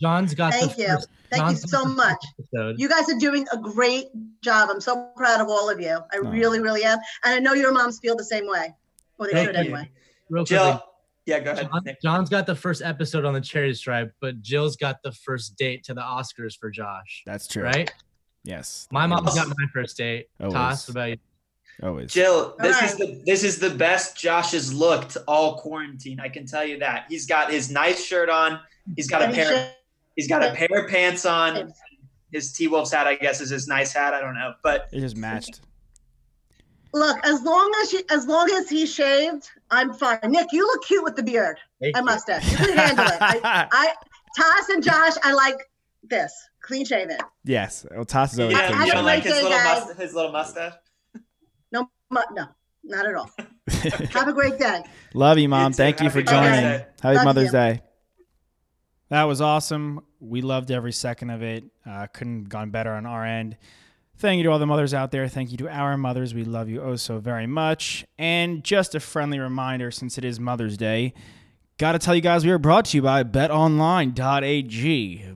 John's 0.00 0.34
got 0.34 0.52
Thank 0.54 0.76
the 0.76 0.82
you. 0.82 0.88
first, 0.88 1.08
Thank 1.30 1.40
you 1.42 1.46
John's 1.48 1.70
so 1.70 1.84
much. 1.84 2.18
episode. 2.38 2.76
You 2.78 2.88
guys 2.88 3.08
are 3.10 3.18
doing 3.18 3.46
a 3.52 3.58
great 3.58 4.06
job. 4.42 4.70
I'm 4.72 4.80
so 4.80 5.10
proud 5.16 5.40
of 5.40 5.48
all 5.48 5.68
of 5.68 5.80
you. 5.80 5.98
I 6.12 6.16
Oh. 6.18 6.30
really, 6.30 6.60
really 6.60 6.84
am. 6.84 6.98
And 7.24 7.34
I 7.34 7.38
know 7.40 7.54
your 7.54 7.72
moms 7.72 7.98
feel 7.98 8.16
the 8.16 8.24
same 8.24 8.46
way. 8.48 8.74
Well, 9.18 9.28
they 9.28 9.32
Thank 9.34 9.46
should 9.48 9.54
you. 9.56 9.60
anyway. 9.62 9.90
Real 10.28 10.44
Jill, 10.44 10.62
quickly, 10.62 10.82
yeah, 11.30 11.38
go 11.40 11.52
ahead. 11.52 11.68
John, 11.72 11.96
John's 12.02 12.28
got 12.28 12.46
the 12.46 12.54
first 12.54 12.82
episode 12.82 13.24
on 13.24 13.32
the 13.32 13.40
Charity 13.40 13.74
Stripe, 13.74 14.12
but 14.20 14.42
Jill's 14.42 14.76
got 14.76 15.02
the 15.02 15.12
first 15.12 15.56
date 15.56 15.84
to 15.84 15.94
the 15.94 16.00
Oscars 16.00 16.58
for 16.58 16.70
Josh. 16.70 17.22
That's 17.24 17.46
true. 17.46 17.62
Right? 17.62 17.90
Yes. 18.44 18.88
My 18.90 19.06
mom's 19.06 19.34
got 19.34 19.48
my 19.48 19.66
first 19.72 19.96
date. 19.96 20.26
Always. 20.40 20.54
Toss, 20.54 20.88
about 20.88 21.10
you? 21.10 21.16
Always. 21.82 22.12
Jill, 22.12 22.56
this 22.58 22.76
All 22.76 22.84
is 22.84 22.96
the 22.96 23.22
this 23.24 23.44
is 23.44 23.58
the 23.58 23.70
best 23.70 24.16
Josh 24.18 24.52
has 24.52 24.72
looked 24.74 25.16
all 25.28 25.56
quarantine. 25.58 26.20
I 26.20 26.28
can 26.28 26.44
tell 26.46 26.64
you 26.64 26.78
that. 26.80 27.06
He's 27.08 27.26
got 27.26 27.50
his 27.52 27.70
nice 27.70 28.04
shirt 28.04 28.28
on. 28.28 28.60
He's 28.96 29.08
got 29.08 29.22
a 29.22 29.32
pair. 29.32 29.46
should- 29.46 29.74
He's 30.16 30.28
got 30.28 30.42
a 30.44 30.52
pair 30.52 30.68
of 30.84 30.90
pants 30.90 31.24
on. 31.24 31.72
His 32.32 32.52
T 32.52 32.68
Wolves 32.68 32.92
hat, 32.92 33.06
I 33.06 33.14
guess, 33.14 33.40
is 33.40 33.48
his 33.50 33.66
nice 33.68 33.92
hat. 33.92 34.12
I 34.12 34.20
don't 34.20 34.34
know, 34.34 34.52
but 34.62 34.88
It 34.92 35.00
just 35.00 35.16
matched. 35.16 35.60
Look, 36.92 37.16
as 37.24 37.42
long 37.42 37.72
as 37.82 37.90
she, 37.90 38.02
as 38.10 38.26
long 38.26 38.50
as 38.50 38.68
he 38.68 38.84
shaved, 38.84 39.48
I'm 39.70 39.92
fine. 39.92 40.18
Nick, 40.24 40.48
you 40.52 40.66
look 40.66 40.84
cute 40.84 41.04
with 41.04 41.16
the 41.16 41.22
beard 41.22 41.58
Thank 41.80 41.96
and 41.96 42.04
you. 42.04 42.12
mustache. 42.12 42.50
You 42.50 42.56
can 42.58 42.76
handle 42.76 43.06
it. 43.06 43.18
I, 43.20 43.38
I, 43.72 43.94
Toss 44.36 44.68
and 44.70 44.82
Josh, 44.82 45.14
I 45.22 45.32
like 45.32 45.56
this 46.02 46.32
clean 46.62 46.84
shaven. 46.84 47.18
yes. 47.44 47.86
Well, 47.94 48.04
Toss 48.04 48.32
is 48.32 48.38
you 48.38 48.44
always 48.44 48.58
I- 48.58 48.62
don't, 48.62 48.70
clean 48.72 48.86
you 48.86 48.92
shaven. 48.92 49.04
like 49.04 49.22
great 49.22 49.32
his 49.34 49.42
day, 49.42 49.48
little 49.48 49.58
guys. 49.58 49.86
must, 49.86 49.98
his 50.00 50.14
little 50.14 50.32
mustache. 50.32 50.72
No, 51.72 51.88
mu- 52.10 52.20
no, 52.32 52.46
not 52.84 53.06
at 53.06 53.14
all. 53.14 53.30
Have 54.12 54.28
a 54.28 54.32
great 54.32 54.58
day. 54.58 54.82
Love 55.14 55.38
you, 55.38 55.48
mom. 55.48 55.72
too. 55.72 55.76
Thank 55.76 56.00
you 56.00 56.08
Happy 56.10 56.20
for 56.22 56.26
joining. 56.30 56.50
Day. 56.62 56.86
Happy 57.00 57.16
Love 57.16 57.24
Mother's 57.24 57.46
you. 57.46 57.52
Day. 57.52 57.82
That 59.10 59.24
was 59.24 59.40
awesome. 59.40 60.00
We 60.20 60.40
loved 60.42 60.70
every 60.70 60.92
second 60.92 61.30
of 61.30 61.42
it. 61.42 61.64
Uh, 61.88 62.06
couldn't 62.12 62.40
have 62.42 62.48
gone 62.48 62.70
better 62.70 62.92
on 62.92 63.06
our 63.06 63.24
end. 63.24 63.56
Thank 64.20 64.36
you 64.36 64.42
to 64.42 64.50
all 64.50 64.58
the 64.58 64.66
mothers 64.66 64.92
out 64.92 65.12
there. 65.12 65.26
Thank 65.28 65.50
you 65.50 65.56
to 65.56 65.68
our 65.70 65.96
mothers. 65.96 66.34
We 66.34 66.44
love 66.44 66.68
you 66.68 66.82
oh 66.82 66.96
so 66.96 67.20
very 67.20 67.46
much. 67.46 68.04
And 68.18 68.62
just 68.62 68.94
a 68.94 69.00
friendly 69.00 69.38
reminder 69.38 69.90
since 69.90 70.18
it 70.18 70.26
is 70.26 70.38
Mother's 70.38 70.76
Day, 70.76 71.14
got 71.78 71.92
to 71.92 71.98
tell 71.98 72.14
you 72.14 72.20
guys 72.20 72.44
we 72.44 72.50
are 72.50 72.58
brought 72.58 72.84
to 72.84 72.98
you 72.98 73.02
by 73.02 73.24
betonline.ag. 73.24 74.12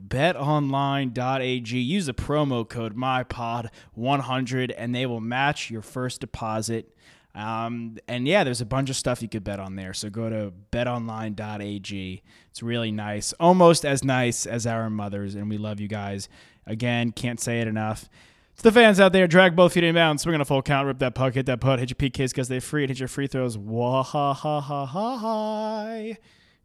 Betonline.ag. 0.07 1.79
Use 1.79 2.05
the 2.05 2.13
promo 2.13 2.69
code 2.69 2.95
MyPod100 2.95 4.75
and 4.77 4.93
they 4.93 5.07
will 5.07 5.19
match 5.19 5.71
your 5.71 5.81
first 5.81 6.21
deposit. 6.21 6.95
Um, 7.33 7.97
and 8.07 8.27
yeah, 8.27 8.43
there's 8.43 8.61
a 8.61 8.67
bunch 8.67 8.91
of 8.91 8.95
stuff 8.95 9.23
you 9.23 9.27
could 9.27 9.43
bet 9.43 9.59
on 9.59 9.77
there. 9.77 9.95
So 9.95 10.11
go 10.11 10.29
to 10.29 10.53
betonline.ag. 10.71 12.21
It's 12.51 12.61
really 12.61 12.91
nice, 12.91 13.33
almost 13.39 13.83
as 13.83 14.03
nice 14.03 14.45
as 14.45 14.67
our 14.67 14.91
mothers, 14.91 15.33
and 15.33 15.49
we 15.49 15.57
love 15.57 15.79
you 15.79 15.87
guys. 15.87 16.29
Again, 16.67 17.13
can't 17.13 17.39
say 17.39 17.61
it 17.61 17.67
enough. 17.67 18.07
It's 18.55 18.61
the 18.61 18.71
fans 18.71 19.01
out 19.01 19.11
there. 19.11 19.27
Drag 19.27 19.53
both 19.53 19.73
feet 19.73 19.83
in 19.83 19.89
inbound, 19.89 20.21
swing 20.21 20.33
on 20.33 20.39
a 20.39 20.45
full 20.45 20.61
count, 20.61 20.87
rip 20.87 20.99
that 20.99 21.13
puck, 21.13 21.33
hit 21.33 21.45
that 21.47 21.59
putt, 21.59 21.77
hit 21.77 21.89
your 21.89 21.95
PKs 22.09 22.29
because 22.29 22.47
they're 22.47 22.61
free, 22.61 22.83
and 22.83 22.89
hit 22.89 22.99
your 22.99 23.09
free 23.09 23.27
throws. 23.27 23.57
Wah 23.57 24.01
ha 24.01 24.33
ha 24.33 24.61
ha 24.61 24.85
ha. 24.85 26.13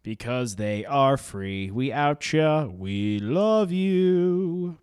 Because 0.05 0.55
they 0.55 0.85
are 0.87 1.17
free. 1.17 1.69
We 1.69 1.93
out 1.93 2.33
ya. 2.33 2.67
We 2.67 3.19
love 3.19 3.73
you. 3.73 4.79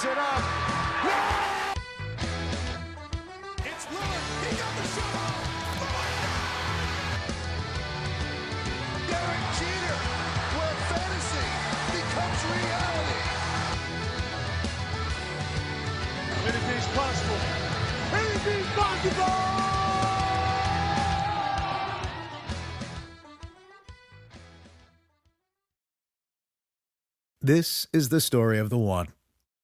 Puts 0.00 0.12
it 0.12 0.18
up. 0.18 0.42
It's 3.58 3.84
Lillard. 3.84 4.24
He 4.48 4.56
got 4.56 4.72
the 4.76 4.84
shot 4.88 5.14
off. 5.14 5.44
Oh, 5.82 6.00
Derek 9.10 9.44
Jeter, 9.58 9.98
where 10.56 10.76
fantasy 10.88 11.48
becomes 11.92 12.40
reality. 12.56 13.20
Anything's 16.48 16.88
possible. 16.96 17.40
Anything's 18.14 18.70
possible. 18.72 19.34
This 27.42 27.86
is 27.92 28.08
the 28.08 28.22
story 28.22 28.58
of 28.58 28.70
the 28.70 28.78
one. 28.78 29.08